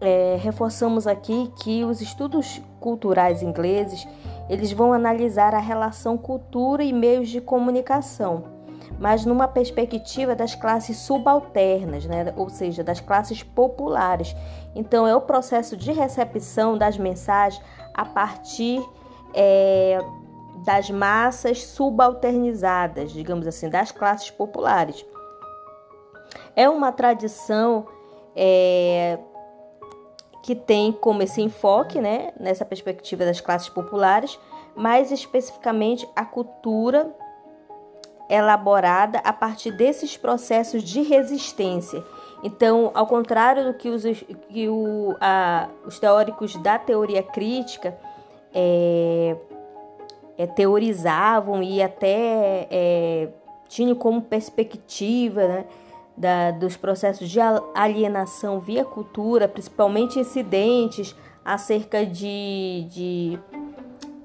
é, 0.00 0.36
reforçamos 0.40 1.06
aqui 1.06 1.50
que 1.62 1.84
os 1.84 2.00
estudos 2.00 2.60
culturais 2.78 3.42
ingleses 3.42 4.06
eles 4.48 4.72
vão 4.72 4.92
analisar 4.92 5.54
a 5.54 5.58
relação 5.58 6.16
cultura 6.16 6.82
e 6.82 6.92
meios 6.92 7.28
de 7.28 7.40
comunicação, 7.40 8.44
mas 8.98 9.24
numa 9.24 9.48
perspectiva 9.48 10.34
das 10.34 10.54
classes 10.54 10.98
subalternas, 10.98 12.06
né? 12.06 12.32
ou 12.36 12.48
seja, 12.48 12.84
das 12.84 13.00
classes 13.00 13.42
populares. 13.42 14.34
Então 14.74 15.06
é 15.06 15.14
o 15.14 15.20
processo 15.20 15.76
de 15.76 15.92
recepção 15.92 16.78
das 16.78 16.96
mensagens 16.96 17.62
a 17.94 18.04
partir 18.04 18.82
é, 19.34 19.98
das 20.64 20.90
massas 20.90 21.64
subalternizadas, 21.64 23.12
digamos 23.12 23.46
assim, 23.46 23.68
das 23.68 23.90
classes 23.90 24.30
populares. 24.30 25.04
É 26.54 26.68
uma 26.68 26.92
tradição 26.92 27.86
é, 28.34 29.18
que 30.46 30.54
tem 30.54 30.92
como 30.92 31.24
esse 31.24 31.42
enfoque, 31.42 32.00
né, 32.00 32.30
nessa 32.38 32.64
perspectiva 32.64 33.24
das 33.24 33.40
classes 33.40 33.68
populares, 33.68 34.38
mais 34.76 35.10
especificamente 35.10 36.08
a 36.14 36.24
cultura 36.24 37.12
elaborada 38.30 39.18
a 39.24 39.32
partir 39.32 39.72
desses 39.72 40.16
processos 40.16 40.84
de 40.84 41.02
resistência. 41.02 42.00
Então, 42.44 42.92
ao 42.94 43.08
contrário 43.08 43.64
do 43.64 43.74
que 43.74 43.88
os, 43.88 44.04
que 44.48 44.68
o, 44.68 45.16
a, 45.20 45.68
os 45.84 45.98
teóricos 45.98 46.54
da 46.62 46.78
teoria 46.78 47.24
crítica 47.24 47.98
é, 48.54 49.36
é, 50.38 50.46
teorizavam 50.46 51.60
e 51.60 51.82
até 51.82 52.68
é, 52.70 53.28
tinham 53.68 53.96
como 53.96 54.22
perspectiva 54.22 55.48
né, 55.48 55.64
da, 56.16 56.50
dos 56.50 56.76
processos 56.76 57.28
de 57.28 57.38
alienação 57.74 58.58
via 58.58 58.84
cultura, 58.84 59.46
principalmente 59.46 60.18
incidentes 60.18 61.14
acerca 61.44 62.04
de, 62.04 62.86
de 62.90 63.38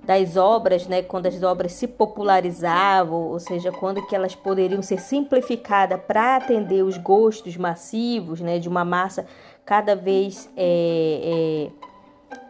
das 0.03 0.35
obras, 0.35 0.87
né, 0.87 1.03
quando 1.03 1.27
as 1.27 1.41
obras 1.43 1.73
se 1.73 1.87
popularizavam, 1.87 3.29
ou 3.29 3.39
seja, 3.39 3.71
quando 3.71 4.05
que 4.07 4.15
elas 4.15 4.35
poderiam 4.35 4.81
ser 4.81 4.99
simplificadas 4.99 6.01
para 6.01 6.37
atender 6.37 6.83
os 6.83 6.97
gostos 6.97 7.55
massivos, 7.55 8.41
né, 8.41 8.57
de 8.57 8.67
uma 8.67 8.83
massa 8.83 9.27
cada 9.63 9.95
vez 9.95 10.49
é, 10.57 11.69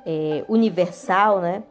é, 0.06 0.40
é, 0.40 0.46
universal, 0.48 1.42
né? 1.42 1.62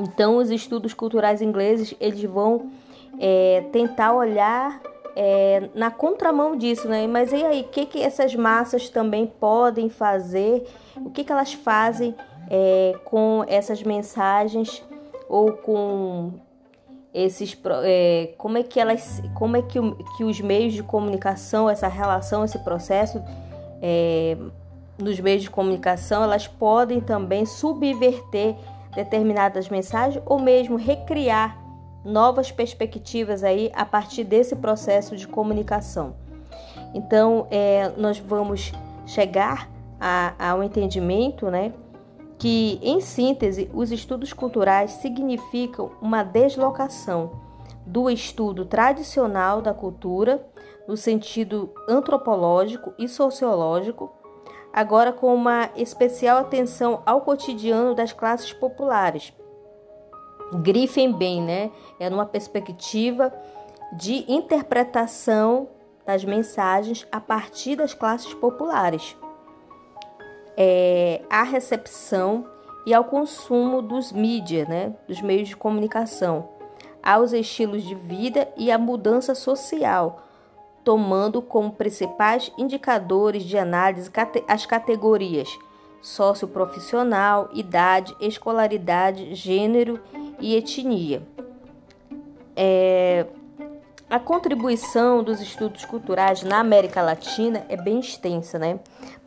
Então, 0.00 0.38
os 0.38 0.50
estudos 0.50 0.92
culturais 0.92 1.40
ingleses 1.40 1.94
eles 2.00 2.24
vão 2.24 2.72
é, 3.20 3.64
tentar 3.70 4.12
olhar 4.12 4.80
é, 5.16 5.68
na 5.74 5.90
contramão 5.90 6.56
disso, 6.56 6.88
né? 6.88 7.06
Mas 7.06 7.32
e 7.32 7.44
aí, 7.44 7.60
o 7.62 7.68
que, 7.68 7.86
que 7.86 8.02
essas 8.02 8.34
massas 8.34 8.88
também 8.88 9.26
podem 9.26 9.88
fazer? 9.88 10.66
O 10.96 11.10
que, 11.10 11.22
que 11.22 11.32
elas 11.32 11.52
fazem 11.52 12.14
é, 12.50 12.94
com 13.04 13.44
essas 13.46 13.82
mensagens 13.82 14.82
ou 15.28 15.52
com 15.52 16.32
esses 17.12 17.56
é, 17.84 18.34
como 18.36 18.58
é 18.58 18.62
que 18.62 18.80
elas 18.80 19.22
como 19.34 19.56
é 19.56 19.62
que, 19.62 19.78
que 20.16 20.24
os 20.24 20.40
meios 20.40 20.72
de 20.72 20.82
comunicação 20.82 21.70
essa 21.70 21.86
relação 21.86 22.44
esse 22.44 22.58
processo 22.58 23.22
é, 23.80 24.36
nos 24.98 25.20
meios 25.20 25.42
de 25.42 25.50
comunicação 25.50 26.24
elas 26.24 26.48
podem 26.48 27.00
também 27.00 27.46
subverter 27.46 28.56
determinadas 28.96 29.68
mensagens 29.68 30.22
ou 30.26 30.40
mesmo 30.40 30.76
recriar 30.76 31.63
novas 32.04 32.52
perspectivas 32.52 33.42
aí 33.42 33.70
a 33.74 33.84
partir 33.84 34.24
desse 34.24 34.54
processo 34.56 35.16
de 35.16 35.26
comunicação. 35.26 36.14
Então, 36.92 37.46
é, 37.50 37.92
nós 37.96 38.18
vamos 38.18 38.72
chegar 39.06 39.70
a, 40.00 40.34
ao 40.50 40.62
entendimento, 40.62 41.50
né, 41.50 41.72
que, 42.38 42.78
em 42.82 43.00
síntese, 43.00 43.70
os 43.72 43.90
estudos 43.90 44.32
culturais 44.32 44.92
significam 44.92 45.92
uma 46.00 46.22
deslocação 46.22 47.40
do 47.86 48.10
estudo 48.10 48.64
tradicional 48.64 49.60
da 49.60 49.74
cultura, 49.74 50.46
no 50.86 50.96
sentido 50.96 51.72
antropológico 51.88 52.92
e 52.98 53.08
sociológico, 53.08 54.12
agora 54.72 55.12
com 55.12 55.34
uma 55.34 55.70
especial 55.76 56.38
atenção 56.38 57.02
ao 57.06 57.22
cotidiano 57.22 57.94
das 57.94 58.12
classes 58.12 58.52
populares. 58.52 59.32
Grifem 60.52 61.12
bem, 61.12 61.42
né? 61.42 61.70
É 61.98 62.08
numa 62.10 62.26
perspectiva 62.26 63.32
de 63.92 64.30
interpretação 64.30 65.68
das 66.06 66.24
mensagens 66.24 67.06
a 67.10 67.20
partir 67.20 67.76
das 67.76 67.94
classes 67.94 68.34
populares, 68.34 69.16
é, 70.56 71.22
à 71.30 71.42
recepção 71.42 72.46
e 72.86 72.92
ao 72.92 73.04
consumo 73.04 73.80
dos 73.80 74.12
mídias, 74.12 74.68
né? 74.68 74.94
dos 75.08 75.22
meios 75.22 75.48
de 75.48 75.56
comunicação, 75.56 76.50
aos 77.02 77.32
estilos 77.32 77.82
de 77.82 77.94
vida 77.94 78.48
e 78.56 78.70
à 78.70 78.78
mudança 78.78 79.34
social, 79.34 80.22
tomando 80.84 81.40
como 81.40 81.72
principais 81.72 82.52
indicadores 82.58 83.44
de 83.44 83.56
análise 83.56 84.10
as 84.46 84.66
categorias 84.66 85.48
socioprofissional, 86.04 87.48
idade, 87.54 88.14
escolaridade, 88.20 89.34
gênero 89.34 89.98
e 90.12 90.23
etnia. 90.52 91.22
É, 92.56 93.26
a 94.10 94.18
contribuição 94.18 95.22
dos 95.22 95.40
estudos 95.40 95.84
culturais 95.84 96.42
na 96.42 96.58
América 96.58 97.00
Latina 97.00 97.64
é 97.68 97.76
bem 97.76 98.00
extensa, 98.00 98.58
né? 98.58 98.80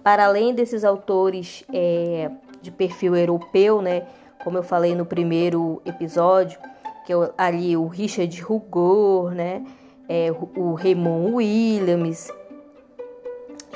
Para 0.04 0.26
além 0.26 0.54
desses 0.54 0.84
autores 0.84 1.64
é, 1.74 2.30
de 2.62 2.70
perfil 2.70 3.16
europeu, 3.16 3.82
né? 3.82 4.06
Como 4.44 4.58
eu 4.58 4.64
falei 4.64 4.94
no 4.94 5.06
primeiro 5.06 5.82
episódio, 5.86 6.60
que 7.06 7.14
é 7.14 7.16
ali 7.38 7.76
o 7.76 7.88
Richard 7.88 8.46
Hugo, 8.46 9.32
né? 9.32 9.64
é, 10.08 10.32
o 10.56 10.74
Raymond 10.74 11.34
Williams, 11.34 12.32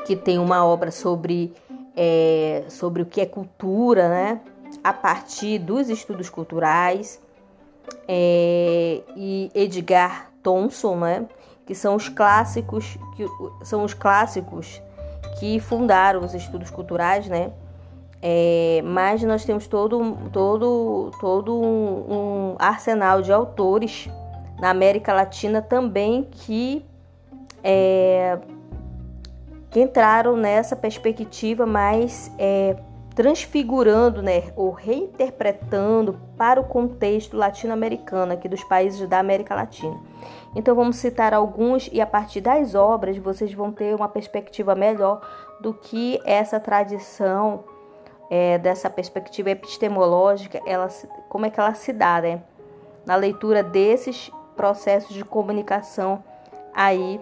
que 0.05 0.15
tem 0.15 0.39
uma 0.39 0.65
obra 0.65 0.91
sobre, 0.91 1.53
é, 1.95 2.63
sobre 2.69 3.01
o 3.01 3.05
que 3.05 3.21
é 3.21 3.25
cultura, 3.25 4.09
né? 4.09 4.41
A 4.83 4.93
partir 4.93 5.59
dos 5.59 5.89
estudos 5.89 6.29
culturais, 6.29 7.21
é, 8.07 9.01
e 9.15 9.51
Edgar 9.53 10.31
Thompson, 10.43 10.95
né? 10.95 11.25
Que 11.65 11.75
são 11.75 11.95
os 11.95 12.09
clássicos, 12.09 12.97
que 13.15 13.25
são 13.63 13.83
os 13.83 13.93
clássicos 13.93 14.81
que 15.39 15.59
fundaram 15.59 16.21
os 16.21 16.33
estudos 16.33 16.69
culturais, 16.69 17.27
né? 17.27 17.51
É, 18.21 18.81
mas 18.83 19.23
nós 19.23 19.43
temos 19.43 19.65
todo, 19.65 20.15
todo, 20.31 21.11
todo 21.19 21.59
um, 21.59 22.53
um 22.53 22.55
arsenal 22.59 23.21
de 23.21 23.31
autores 23.31 24.07
na 24.59 24.69
América 24.69 25.11
Latina 25.11 25.59
também 25.59 26.27
que, 26.29 26.85
é, 27.63 28.37
que 29.71 29.81
entraram 29.81 30.37
nessa 30.37 30.75
perspectiva 30.75 31.65
mais 31.65 32.31
é, 32.37 32.75
transfigurando 33.15 34.21
né, 34.21 34.51
ou 34.55 34.71
reinterpretando 34.71 36.19
para 36.37 36.59
o 36.59 36.63
contexto 36.63 37.35
latino-americano 37.35 38.33
aqui 38.33 38.47
dos 38.47 38.63
países 38.63 39.07
da 39.07 39.19
América 39.19 39.53
Latina. 39.53 39.99
Então 40.55 40.75
vamos 40.75 40.97
citar 40.97 41.33
alguns 41.33 41.89
e 41.91 41.99
a 42.01 42.05
partir 42.05 42.41
das 42.41 42.73
obras 42.75 43.17
vocês 43.17 43.53
vão 43.53 43.71
ter 43.71 43.95
uma 43.95 44.07
perspectiva 44.07 44.75
melhor 44.75 45.21
do 45.59 45.73
que 45.73 46.19
essa 46.25 46.59
tradição 46.59 47.63
é, 48.29 48.57
dessa 48.57 48.89
perspectiva 48.89 49.49
epistemológica, 49.49 50.61
ela, 50.65 50.87
como 51.27 51.45
é 51.45 51.49
que 51.49 51.59
ela 51.59 51.73
se 51.73 51.91
dá, 51.91 52.21
né? 52.21 52.41
Na 53.05 53.15
leitura 53.15 53.61
desses 53.61 54.31
processos 54.55 55.13
de 55.13 55.25
comunicação 55.25 56.23
aí 56.73 57.19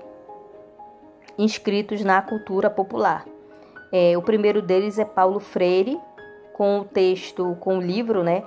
inscritos 1.37 2.03
na 2.03 2.21
cultura 2.21 2.69
popular. 2.69 3.25
É, 3.91 4.17
o 4.17 4.21
primeiro 4.21 4.61
deles 4.61 4.99
é 4.99 5.05
Paulo 5.05 5.39
Freire, 5.39 5.99
com 6.53 6.79
o 6.79 6.85
texto, 6.85 7.55
com 7.59 7.77
o 7.77 7.81
livro, 7.81 8.23
né? 8.23 8.43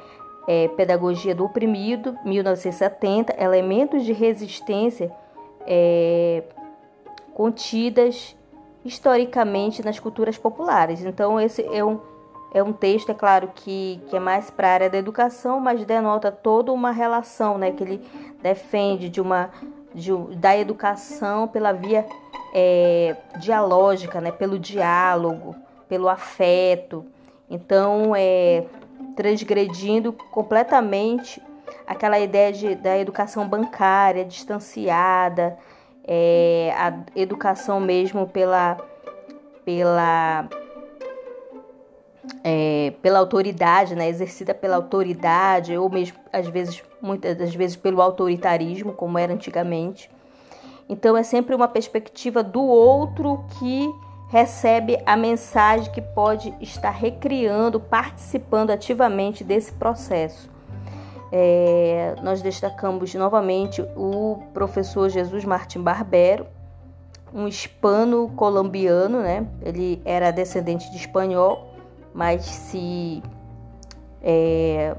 é, 0.47 0.69
Pedagogia 0.69 1.35
do 1.35 1.45
Oprimido, 1.45 2.17
1970, 2.25 3.35
Elementos 3.43 4.05
de 4.05 4.13
Resistência 4.13 5.13
é, 5.67 6.43
contidas 7.35 8.37
historicamente 8.85 9.85
nas 9.85 10.01
culturas 10.01 10.37
populares. 10.37 11.05
Então, 11.05 11.41
esse 11.41 11.63
é 11.73 11.85
um, 11.85 12.01
é 12.53 12.63
um 12.63 12.73
texto, 12.73 13.11
é 13.11 13.15
claro, 13.15 13.51
que, 13.55 14.01
que 14.09 14.17
é 14.17 14.21
mais 14.21 14.51
para 14.51 14.69
a 14.69 14.73
área 14.73 14.91
da 14.91 14.99
educação, 14.99 15.61
mas 15.61 15.85
denota 15.85 16.33
toda 16.33 16.73
uma 16.73 16.91
relação 16.91 17.57
né, 17.57 17.71
que 17.71 17.85
ele 17.85 18.05
defende 18.43 19.09
de 19.09 19.21
uma, 19.21 19.51
de, 19.95 20.13
da 20.37 20.57
educação 20.57 21.49
pela 21.49 21.73
via 21.73 22.07
é, 22.55 23.17
dialógica, 23.39 24.21
né, 24.21 24.31
pelo 24.31 24.59
diálogo, 24.59 25.55
pelo 25.89 26.09
afeto. 26.09 27.05
Então, 27.49 28.15
é, 28.17 28.65
transgredindo 29.17 30.13
completamente 30.13 31.43
aquela 31.87 32.19
ideia 32.19 32.53
de, 32.53 32.75
da 32.75 32.99
educação 32.99 33.47
bancária, 33.47 34.25
distanciada, 34.25 35.59
é, 36.05 36.75
a 36.77 36.95
educação 37.15 37.81
mesmo 37.81 38.27
pela, 38.27 38.77
pela, 39.65 40.49
é, 42.45 42.93
pela 43.03 43.19
autoridade, 43.19 43.95
né, 43.95 44.09
exercida 44.09 44.55
pela 44.55 44.77
autoridade, 44.77 45.77
ou 45.77 45.89
mesmo 45.91 46.19
às 46.33 46.47
vezes, 46.47 46.83
muitas 47.01 47.37
das 47.37 47.55
vezes 47.55 47.77
pelo 47.77 48.01
autoritarismo, 48.01 48.93
como 48.93 49.19
era 49.19 49.33
antigamente. 49.33 50.11
Então 50.89 51.17
é 51.17 51.23
sempre 51.23 51.55
uma 51.55 51.69
perspectiva 51.69 52.43
do 52.43 52.63
outro 52.63 53.45
que 53.59 53.91
recebe 54.29 54.99
a 55.05 55.17
mensagem 55.17 55.93
que 55.93 56.01
pode 56.01 56.55
estar 56.61 56.91
recriando, 56.91 57.79
participando 57.79 58.71
ativamente 58.71 59.45
desse 59.45 59.73
processo. 59.73 60.51
É, 61.31 62.15
nós 62.23 62.43
destacamos 62.43 63.15
novamente 63.15 63.83
o 63.97 64.43
professor 64.53 65.09
Jesus 65.09 65.45
Martim 65.45 65.81
Barbero, 65.81 66.47
um 67.33 67.49
hispano-colombiano, 67.49 69.21
né? 69.21 69.47
Ele 69.63 70.01
era 70.05 70.31
descendente 70.31 70.91
de 70.91 70.99
espanhol, 70.99 71.72
mas 72.15 72.45
se 72.45 73.23
é, 74.23 74.97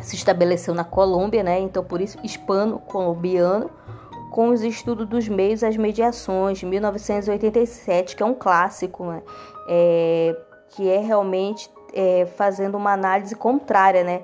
se 0.00 0.16
estabeleceu 0.16 0.74
na 0.74 0.84
Colômbia, 0.84 1.42
né? 1.42 1.60
Então 1.60 1.84
por 1.84 2.00
isso 2.00 2.18
hispano-colombiano, 2.22 3.70
com 4.30 4.48
os 4.48 4.62
estudos 4.62 5.08
dos 5.08 5.28
meios 5.28 5.62
às 5.62 5.76
mediações, 5.76 6.62
1987, 6.62 8.16
que 8.16 8.22
é 8.22 8.26
um 8.26 8.34
clássico, 8.34 9.04
né? 9.04 9.22
É, 9.68 10.36
que 10.70 10.88
é 10.88 10.98
realmente 10.98 11.70
é, 11.92 12.26
fazendo 12.26 12.76
uma 12.76 12.92
análise 12.92 13.34
contrária, 13.34 14.04
né? 14.04 14.22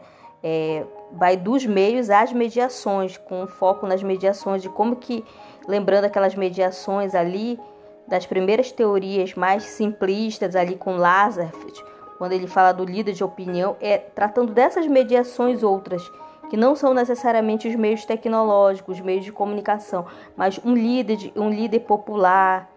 é, 0.49 0.85
vai 1.12 1.37
dos 1.37 1.67
meios 1.67 2.09
às 2.09 2.33
mediações, 2.33 3.17
com 3.17 3.49
foco 3.49 3.85
nas 3.85 4.01
mediações, 4.01 4.62
de 4.62 4.69
como 4.69 4.95
que, 4.95 5.25
lembrando 5.67 6.05
aquelas 6.05 6.37
mediações 6.37 7.17
ali, 7.17 7.59
das 8.07 8.26
primeiras 8.26 8.70
teorias 8.70 9.34
mais 9.34 9.64
simplistas 9.64 10.54
ali 10.54 10.76
com 10.76 10.96
Lazarus, 10.96 11.84
quando 12.18 12.32
ele 12.32 12.46
fala 12.46 12.72
do 12.72 12.84
líder 12.84 13.12
de 13.12 13.24
opinião, 13.24 13.76
é 13.80 13.98
tratando 13.98 14.52
dessas 14.52 14.86
mediações 14.86 15.62
outras, 15.62 16.02
que 16.48 16.57
não 16.57 16.76
são 16.76 16.94
necessariamente 16.94 17.68
os 17.68 17.74
meios 17.74 18.04
tecnológicos, 18.04 18.98
os 18.98 19.04
meios 19.04 19.24
de 19.24 19.32
comunicação, 19.32 20.07
mas 20.36 20.61
um 20.64 20.74
líder, 20.74 21.32
um 21.36 21.50
líder 21.50 21.80
popular, 21.80 22.70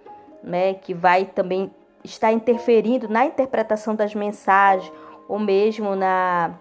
né, 0.43 0.73
que 0.73 0.93
vai 0.93 1.25
também 1.25 1.71
estar 2.03 2.32
interferindo 2.32 3.07
na 3.07 3.25
interpretação 3.25 3.95
das 3.95 4.15
mensagens, 4.15 4.91
ou 5.27 5.38
mesmo 5.38 5.95
na 5.95 6.55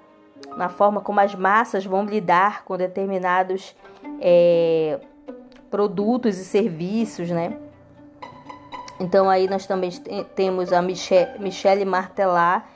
na 0.57 0.69
forma 0.69 1.01
como 1.01 1.21
as 1.21 1.35
massas 1.35 1.85
vão 1.85 2.05
lidar 2.05 2.65
com 2.65 2.77
determinados 2.77 3.75
é, 4.21 5.01
produtos 5.71 6.39
e 6.39 6.45
serviços, 6.45 7.31
né? 7.31 7.57
Então 9.01 9.31
aí 9.31 9.49
nós 9.49 9.67
também 9.67 9.91
temos 10.35 10.73
a 10.73 10.83
Michelle 10.83 11.85
Martelar 11.85 12.69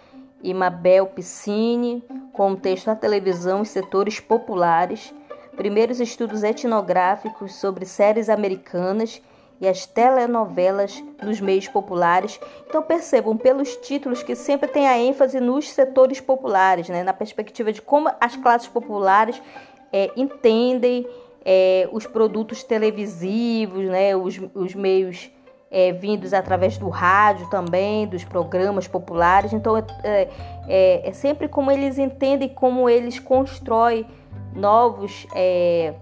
e 0.42 0.54
Mabel 0.54 1.06
Piscine, 1.06 2.02
com 2.32 2.52
o 2.52 2.56
texto 2.56 2.86
na 2.86 2.96
televisão 2.96 3.62
e 3.62 3.66
setores 3.66 4.20
populares, 4.20 5.12
primeiros 5.56 6.00
estudos 6.00 6.42
etnográficos 6.42 7.54
sobre 7.56 7.84
séries 7.84 8.28
americanas 8.28 9.20
e 9.60 9.68
as 9.68 9.86
telenovelas 9.86 11.02
nos 11.22 11.40
meios 11.40 11.68
populares. 11.68 12.40
Então 12.68 12.82
percebam 12.82 13.36
pelos 13.36 13.76
títulos 13.76 14.22
que 14.22 14.34
sempre 14.34 14.68
tem 14.68 14.88
a 14.88 14.98
ênfase 14.98 15.38
nos 15.38 15.70
setores 15.70 16.20
populares, 16.20 16.88
né? 16.88 17.04
na 17.04 17.12
perspectiva 17.12 17.72
de 17.72 17.80
como 17.80 18.10
as 18.20 18.34
classes 18.36 18.68
populares 18.68 19.40
é, 19.92 20.10
entendem 20.16 21.06
é, 21.44 21.88
os 21.92 22.06
produtos 22.06 22.64
televisivos, 22.64 23.84
né? 23.84 24.16
os, 24.16 24.40
os 24.54 24.74
meios 24.74 25.30
é, 25.72 25.90
vindos 25.90 26.34
através 26.34 26.76
do 26.76 26.90
rádio 26.90 27.48
também, 27.48 28.06
dos 28.06 28.22
programas 28.22 28.86
populares. 28.86 29.54
Então 29.54 29.74
é, 29.76 30.28
é, 30.68 31.08
é 31.08 31.12
sempre 31.12 31.48
como 31.48 31.70
eles 31.70 31.98
entendem, 31.98 32.50
como 32.50 32.90
eles 32.90 33.18
constroem 33.18 34.06
novos 34.54 35.26
é, 35.34 35.94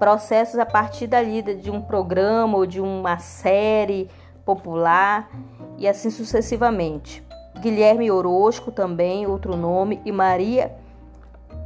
processos 0.00 0.58
a 0.58 0.66
partir 0.66 1.06
dali 1.06 1.40
de 1.42 1.70
um 1.70 1.80
programa 1.80 2.58
ou 2.58 2.66
de 2.66 2.80
uma 2.80 3.18
série 3.18 4.10
popular 4.44 5.30
e 5.78 5.86
assim 5.86 6.10
sucessivamente. 6.10 7.24
Guilherme 7.60 8.10
Orozco 8.10 8.72
também, 8.72 9.26
outro 9.26 9.56
nome, 9.56 10.02
e 10.04 10.10
Maria 10.10 10.74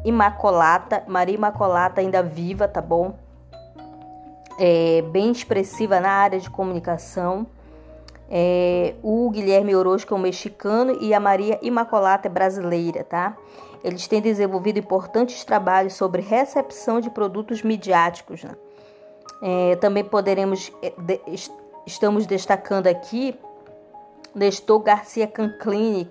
Imacolata, 0.04 1.02
Maria 1.08 1.34
Imacolata 1.34 2.02
ainda 2.02 2.22
viva, 2.22 2.68
tá 2.68 2.82
bom? 2.82 3.14
É, 4.58 5.02
bem 5.02 5.30
expressiva 5.30 6.00
na 6.00 6.10
área 6.10 6.38
de 6.38 6.50
comunicação. 6.50 7.46
É, 8.30 8.94
o 9.02 9.30
Guilherme 9.30 9.74
Orozco 9.74 10.12
é 10.12 10.16
um 10.16 10.20
mexicano 10.20 10.98
e 11.00 11.14
a 11.14 11.20
Maria 11.20 11.58
Imacolata 11.62 12.28
é 12.28 12.30
brasileira, 12.30 13.04
tá? 13.04 13.36
Eles 13.82 14.06
têm 14.06 14.20
desenvolvido 14.20 14.78
importantes 14.78 15.44
trabalhos 15.44 15.94
sobre 15.94 16.20
recepção 16.20 17.00
de 17.00 17.08
produtos 17.08 17.62
midiáticos. 17.62 18.44
Né? 18.44 18.50
É, 19.40 19.76
também 19.76 20.04
poderemos, 20.04 20.72
é, 20.82 20.92
de, 20.98 21.20
estamos 21.86 22.26
destacando 22.26 22.88
aqui 22.88 23.38
Nestor 24.34 24.80
Garcia 24.80 25.26
Canclini, 25.26 26.08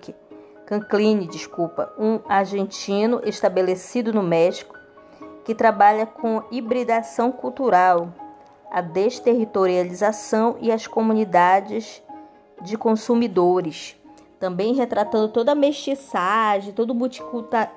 Canclini, 0.66 1.26
desculpa, 1.26 1.92
um 1.98 2.20
argentino 2.28 3.20
estabelecido 3.24 4.12
no 4.12 4.22
México 4.22 4.76
que 5.44 5.54
trabalha 5.54 6.04
com 6.04 6.42
hibridação 6.50 7.32
cultural, 7.32 8.12
a 8.70 8.80
desterritorialização 8.80 10.56
e 10.60 10.70
as 10.70 10.86
comunidades 10.86 12.02
de 12.62 12.76
consumidores 12.76 13.98
também 14.38 14.74
retratando 14.74 15.28
toda 15.28 15.52
a 15.52 15.54
mestiçagem, 15.54 16.72
todo 16.72 16.92
o 16.92 17.10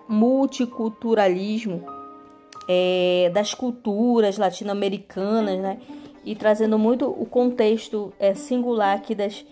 multiculturalismo 0.07 1.84
é, 2.68 3.31
das 3.34 3.53
culturas 3.53 4.38
latino-americanas, 4.38 5.59
né? 5.59 5.80
E 6.23 6.35
trazendo 6.35 6.77
muito 6.77 7.09
o 7.09 7.26
contexto 7.26 8.13
é, 8.19 8.35
singular 8.35 8.95
aqui 8.95 9.15
das, 9.15 9.43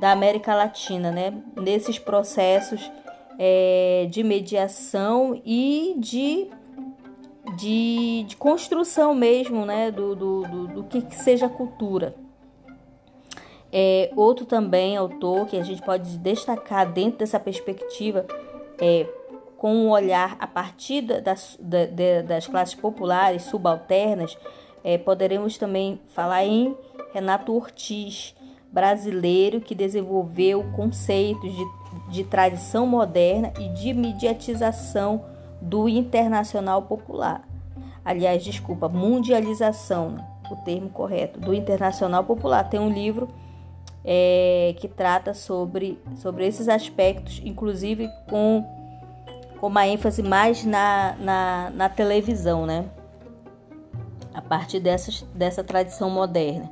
da 0.00 0.10
América 0.12 0.54
Latina, 0.54 1.10
né? 1.10 1.34
Nesses 1.54 1.98
processos 1.98 2.90
é, 3.38 4.06
de 4.10 4.22
mediação 4.22 5.38
e 5.44 5.94
de, 5.98 6.48
de, 7.56 8.24
de, 8.26 8.36
construção 8.36 9.14
mesmo, 9.14 9.64
né? 9.64 9.90
Do, 9.90 10.14
do, 10.14 10.42
do, 10.42 10.66
do 10.68 10.84
que, 10.84 11.02
que 11.02 11.16
seja 11.16 11.48
cultura. 11.48 12.14
É, 13.72 14.10
outro 14.14 14.46
também 14.46 14.96
autor 14.96 15.46
que 15.46 15.56
a 15.56 15.62
gente 15.64 15.82
pode 15.82 16.16
destacar 16.18 16.92
dentro 16.92 17.18
dessa 17.18 17.40
perspectiva 17.40 18.24
é, 18.80 19.06
com 19.56 19.74
um 19.74 19.90
olhar 19.90 20.36
a 20.38 20.46
partir 20.46 21.00
das, 21.00 21.58
das 22.26 22.46
classes 22.46 22.74
populares 22.74 23.44
subalternas, 23.44 24.36
é, 24.84 24.98
poderemos 24.98 25.56
também 25.56 25.98
falar 26.08 26.44
em 26.44 26.76
Renato 27.12 27.52
Ortiz, 27.52 28.34
brasileiro 28.70 29.60
que 29.60 29.74
desenvolveu 29.74 30.64
conceitos 30.76 31.50
de, 31.50 31.64
de 32.10 32.24
tradição 32.24 32.86
moderna 32.86 33.52
e 33.58 33.68
de 33.70 33.94
mediatização 33.94 35.24
do 35.64 35.88
internacional 35.88 36.82
popular. 36.82 37.42
Aliás, 38.04 38.44
desculpa, 38.44 38.88
mundialização, 38.88 40.16
o 40.50 40.56
termo 40.56 40.90
correto, 40.90 41.40
do 41.40 41.54
internacional 41.54 42.22
popular. 42.22 42.68
Tem 42.68 42.78
um 42.78 42.90
livro 42.90 43.28
é, 44.04 44.74
que 44.78 44.86
trata 44.86 45.32
sobre, 45.32 45.98
sobre 46.16 46.46
esses 46.46 46.68
aspectos, 46.68 47.40
inclusive 47.44 48.10
com, 48.28 48.62
com 49.58 49.66
uma 49.68 49.86
ênfase 49.86 50.22
mais 50.22 50.64
na, 50.64 51.16
na, 51.18 51.70
na 51.74 51.88
televisão, 51.88 52.66
né? 52.66 52.84
A 54.34 54.42
partir 54.42 54.80
dessas, 54.80 55.22
dessa 55.34 55.64
tradição 55.64 56.10
moderna. 56.10 56.70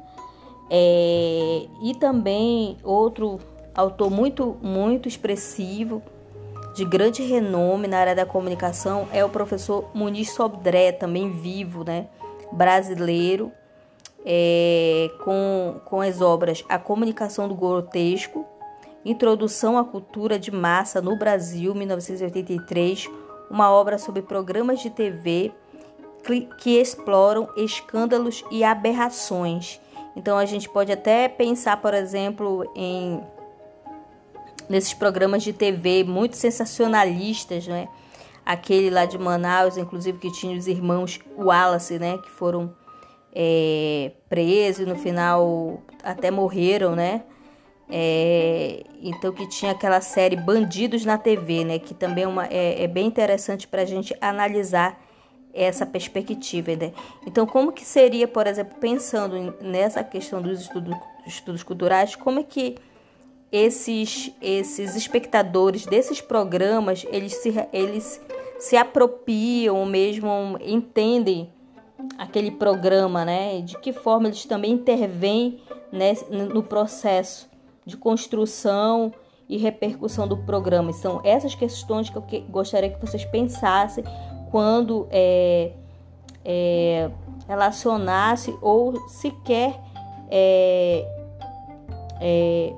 É, 0.69 1.66
e 1.82 1.94
também 1.94 2.77
outro 2.85 3.40
autor 3.74 4.10
muito, 4.10 4.56
muito 4.62 5.09
expressivo 5.09 6.02
de 6.74 6.85
grande 6.85 7.23
renome 7.23 7.86
na 7.86 7.99
área 7.99 8.15
da 8.15 8.27
comunicação 8.27 9.09
é 9.12 9.24
o 9.24 9.28
professor 9.28 9.90
Muniz 9.94 10.32
Sodré, 10.32 10.93
também 10.93 11.31
vivo, 11.31 11.85
né? 11.85 12.09
brasileiro, 12.53 13.51
é, 14.24 15.11
com, 15.24 15.81
com 15.85 16.01
as 16.01 16.20
obras 16.20 16.65
A 16.69 16.78
Comunicação 16.78 17.49
do 17.49 17.55
Grotesco, 17.55 18.47
Introdução 19.05 19.77
à 19.77 19.85
Cultura 19.85 20.39
de 20.39 20.53
Massa 20.53 21.01
no 21.01 21.16
Brasil, 21.16 21.74
1983, 21.74 23.11
uma 23.51 23.70
obra 23.70 23.99
sobre 23.99 24.23
programas 24.23 24.81
de 24.81 24.90
TV 24.90 25.53
que 26.59 26.78
exploram 26.78 27.49
escândalos 27.57 28.44
e 28.49 28.62
aberrações. 28.62 29.81
Então 30.15 30.39
a 30.39 30.44
gente 30.44 30.69
pode 30.69 30.93
até 30.93 31.27
pensar, 31.27 31.78
por 31.78 31.94
exemplo, 31.94 32.70
em 32.77 33.20
nesses 34.73 34.94
programas 34.94 35.43
de 35.43 35.53
TV 35.53 36.03
muito 36.03 36.35
sensacionalistas, 36.35 37.66
né? 37.66 37.86
Aquele 38.44 38.89
lá 38.89 39.05
de 39.05 39.19
Manaus, 39.19 39.77
inclusive 39.77 40.19
que 40.19 40.32
tinha 40.32 40.57
os 40.57 40.66
irmãos 40.66 41.20
Wallace, 41.36 41.99
né? 41.99 42.16
Que 42.16 42.31
foram 42.31 42.74
é, 43.35 44.12
presos 44.31 44.86
e 44.86 44.89
no 44.89 44.97
final 44.97 45.82
até 46.03 46.31
morreram, 46.31 46.97
né? 46.97 47.23
É, 47.90 48.82
então 49.03 49.31
que 49.31 49.47
tinha 49.47 49.73
aquela 49.73 50.01
série 50.01 50.36
Bandidos 50.36 51.05
na 51.05 51.19
TV, 51.19 51.65
né? 51.65 51.78
Que 51.78 51.93
também 51.93 52.24
é, 52.24 52.28
uma, 52.28 52.47
é, 52.47 52.82
é 52.82 52.89
bem 52.89 53.07
interessante 53.07 53.69
para 53.69 53.82
a 53.82 53.85
gente 53.86 54.16
analisar 54.23 54.99
essa 55.53 55.85
perspectiva, 55.85 56.74
né? 56.74 56.94
Então, 57.27 57.44
como 57.44 57.73
que 57.73 57.85
seria, 57.85 58.27
por 58.27 58.47
exemplo, 58.47 58.74
pensando 58.81 59.55
nessa 59.61 60.03
questão 60.03 60.40
dos 60.40 60.62
estudos, 60.62 60.97
estudos 61.27 61.62
culturais, 61.62 62.16
como 62.16 62.40
é 62.40 62.43
que 62.43 62.77
esses, 63.53 64.33
esses 64.41 64.97
espectadores 64.97 65.85
desses 65.85 66.23
programas, 66.23 67.07
eles 67.11 67.35
se, 67.35 67.53
eles 67.73 68.20
se 68.59 68.77
apropriam 68.77 69.77
ou 69.77 69.85
mesmo 69.85 70.59
entendem 70.65 71.53
aquele 72.16 72.51
programa, 72.51 73.24
né? 73.24 73.61
De 73.61 73.77
que 73.79 73.93
forma 73.93 74.29
eles 74.29 74.47
também 74.47 74.73
intervêm 74.73 75.61
né, 75.93 76.15
no 76.31 76.62
processo 76.62 77.49
de 77.85 77.97
construção 77.97 79.12
e 79.49 79.59
repercussão 79.59 80.27
do 80.27 80.39
programa. 80.39 80.93
São 80.93 81.20
essas 81.23 81.55
questões 81.55 82.09
que 82.09 82.16
eu 82.16 82.24
gostaria 82.49 82.89
que 82.89 83.01
vocês 83.01 83.24
pensassem 83.27 84.03
quando 84.51 85.07
é, 85.11 85.73
é, 86.45 87.11
relacionasse 87.47 88.57
ou 88.62 89.09
sequer 89.09 89.79
é, 90.31 91.07
é, 92.20 92.73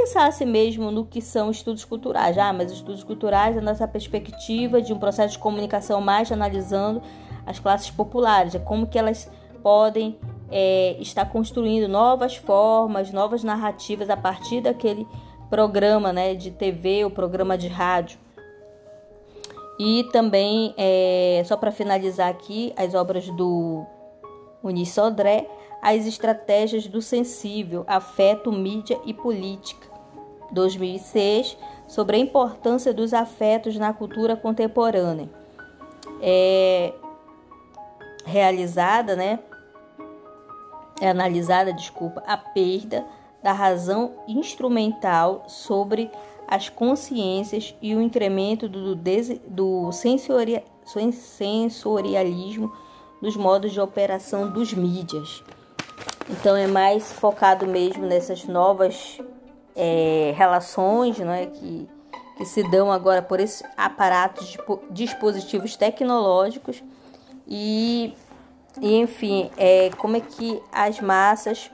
pensasse 0.00 0.46
mesmo 0.46 0.90
no 0.90 1.04
que 1.04 1.20
são 1.20 1.50
estudos 1.50 1.84
culturais. 1.84 2.38
Ah, 2.38 2.52
mas 2.52 2.72
estudos 2.72 3.04
culturais 3.04 3.56
é 3.56 3.60
nossa 3.60 3.86
perspectiva 3.86 4.80
de 4.80 4.92
um 4.92 4.98
processo 4.98 5.34
de 5.34 5.38
comunicação 5.38 6.00
mais 6.00 6.32
analisando 6.32 7.02
as 7.46 7.58
classes 7.58 7.90
populares, 7.90 8.54
é 8.54 8.58
como 8.58 8.86
que 8.86 8.98
elas 8.98 9.30
podem 9.62 10.18
é, 10.50 10.96
estar 11.00 11.24
construindo 11.26 11.88
novas 11.88 12.36
formas, 12.36 13.12
novas 13.12 13.42
narrativas 13.42 14.08
a 14.08 14.16
partir 14.16 14.60
daquele 14.60 15.06
programa 15.48 16.12
né, 16.12 16.34
de 16.34 16.50
TV 16.50 17.04
ou 17.04 17.10
programa 17.10 17.58
de 17.58 17.68
rádio. 17.68 18.18
E 19.78 20.04
também, 20.12 20.74
é, 20.76 21.42
só 21.46 21.56
para 21.56 21.72
finalizar 21.72 22.28
aqui, 22.28 22.72
as 22.76 22.94
obras 22.94 23.28
do 23.30 23.84
Unis 24.62 24.90
Sodré, 24.90 25.46
as 25.82 26.06
estratégias 26.06 26.86
do 26.86 27.00
sensível, 27.00 27.84
afeto, 27.86 28.52
mídia 28.52 29.00
e 29.06 29.14
política, 29.14 29.89
2006, 30.52 31.56
sobre 31.86 32.16
a 32.16 32.20
importância 32.20 32.92
dos 32.92 33.12
afetos 33.12 33.76
na 33.76 33.92
cultura 33.92 34.36
contemporânea. 34.36 35.28
É 36.20 36.92
realizada, 38.24 39.16
né? 39.16 39.40
É 41.00 41.08
analisada, 41.08 41.72
desculpa, 41.72 42.22
a 42.26 42.36
perda 42.36 43.04
da 43.42 43.52
razão 43.52 44.12
instrumental 44.28 45.44
sobre 45.48 46.10
as 46.46 46.68
consciências 46.68 47.74
e 47.80 47.94
o 47.94 48.02
incremento 48.02 48.68
do, 48.68 48.94
do 48.94 49.92
sensoria, 49.92 50.62
sensorialismo 51.12 52.72
dos 53.22 53.36
modos 53.36 53.72
de 53.72 53.80
operação 53.80 54.50
dos 54.50 54.74
mídias. 54.74 55.42
Então 56.28 56.56
é 56.56 56.66
mais 56.66 57.12
focado 57.12 57.66
mesmo 57.66 58.06
nessas 58.06 58.44
novas 58.44 59.18
é, 59.82 60.34
relações 60.36 61.18
né, 61.18 61.46
que, 61.46 61.88
que 62.36 62.44
se 62.44 62.62
dão 62.70 62.92
agora 62.92 63.22
por 63.22 63.40
esses 63.40 63.62
aparatos 63.78 64.58
dispositivos 64.90 65.74
tecnológicos 65.74 66.84
e, 67.48 68.14
e 68.78 68.96
enfim, 68.96 69.50
é, 69.56 69.88
como 69.96 70.18
é 70.18 70.20
que 70.20 70.62
as 70.70 71.00
massas 71.00 71.70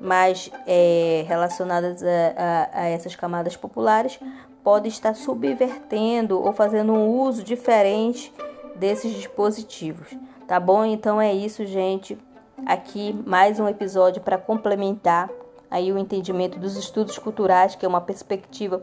mais 0.00 0.50
é, 0.66 1.24
relacionadas 1.28 2.02
a, 2.02 2.08
a, 2.36 2.80
a 2.82 2.88
essas 2.88 3.14
camadas 3.14 3.56
populares 3.56 4.18
podem 4.64 4.88
estar 4.88 5.14
subvertendo 5.14 6.42
ou 6.42 6.52
fazendo 6.52 6.92
um 6.92 7.20
uso 7.20 7.44
diferente 7.44 8.32
desses 8.74 9.14
dispositivos. 9.14 10.08
Tá 10.46 10.58
bom? 10.58 10.84
Então 10.84 11.20
é 11.20 11.32
isso, 11.32 11.64
gente. 11.66 12.18
Aqui 12.66 13.12
mais 13.24 13.60
um 13.60 13.68
episódio 13.68 14.20
para 14.20 14.36
complementar 14.36 15.30
aí 15.70 15.92
o 15.92 15.98
entendimento 15.98 16.58
dos 16.58 16.76
estudos 16.76 17.18
culturais, 17.18 17.74
que 17.74 17.84
é 17.84 17.88
uma 17.88 18.00
perspectiva 18.00 18.82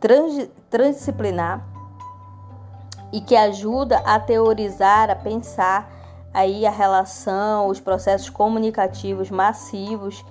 trans, 0.00 0.48
transdisciplinar 0.68 1.66
e 3.12 3.20
que 3.20 3.36
ajuda 3.36 3.98
a 3.98 4.18
teorizar, 4.18 5.10
a 5.10 5.16
pensar 5.16 5.90
aí 6.32 6.64
a 6.64 6.70
relação, 6.70 7.66
os 7.68 7.80
processos 7.80 8.30
comunicativos 8.30 9.30
massivos, 9.30 10.24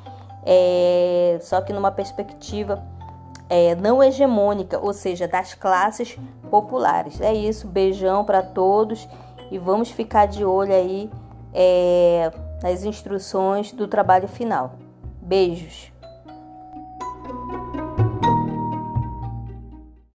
é, 0.45 1.37
só 1.41 1.61
que 1.61 1.73
numa 1.73 1.91
perspectiva 1.91 2.81
é, 3.49 3.75
não 3.75 4.01
hegemônica, 4.01 4.79
ou 4.79 4.93
seja, 4.93 5.27
das 5.27 5.53
classes 5.53 6.17
populares. 6.49 7.19
É 7.19 7.33
isso, 7.33 7.67
beijão 7.67 8.23
para 8.23 8.41
todos 8.41 9.07
e 9.51 9.57
vamos 9.57 9.89
ficar 9.91 10.27
de 10.27 10.45
olho 10.45 10.73
aí 10.73 11.09
é, 11.53 12.31
nas 12.61 12.83
instruções 12.83 13.71
do 13.71 13.87
trabalho 13.87 14.27
final. 14.27 14.75
Beijos. 15.29 15.88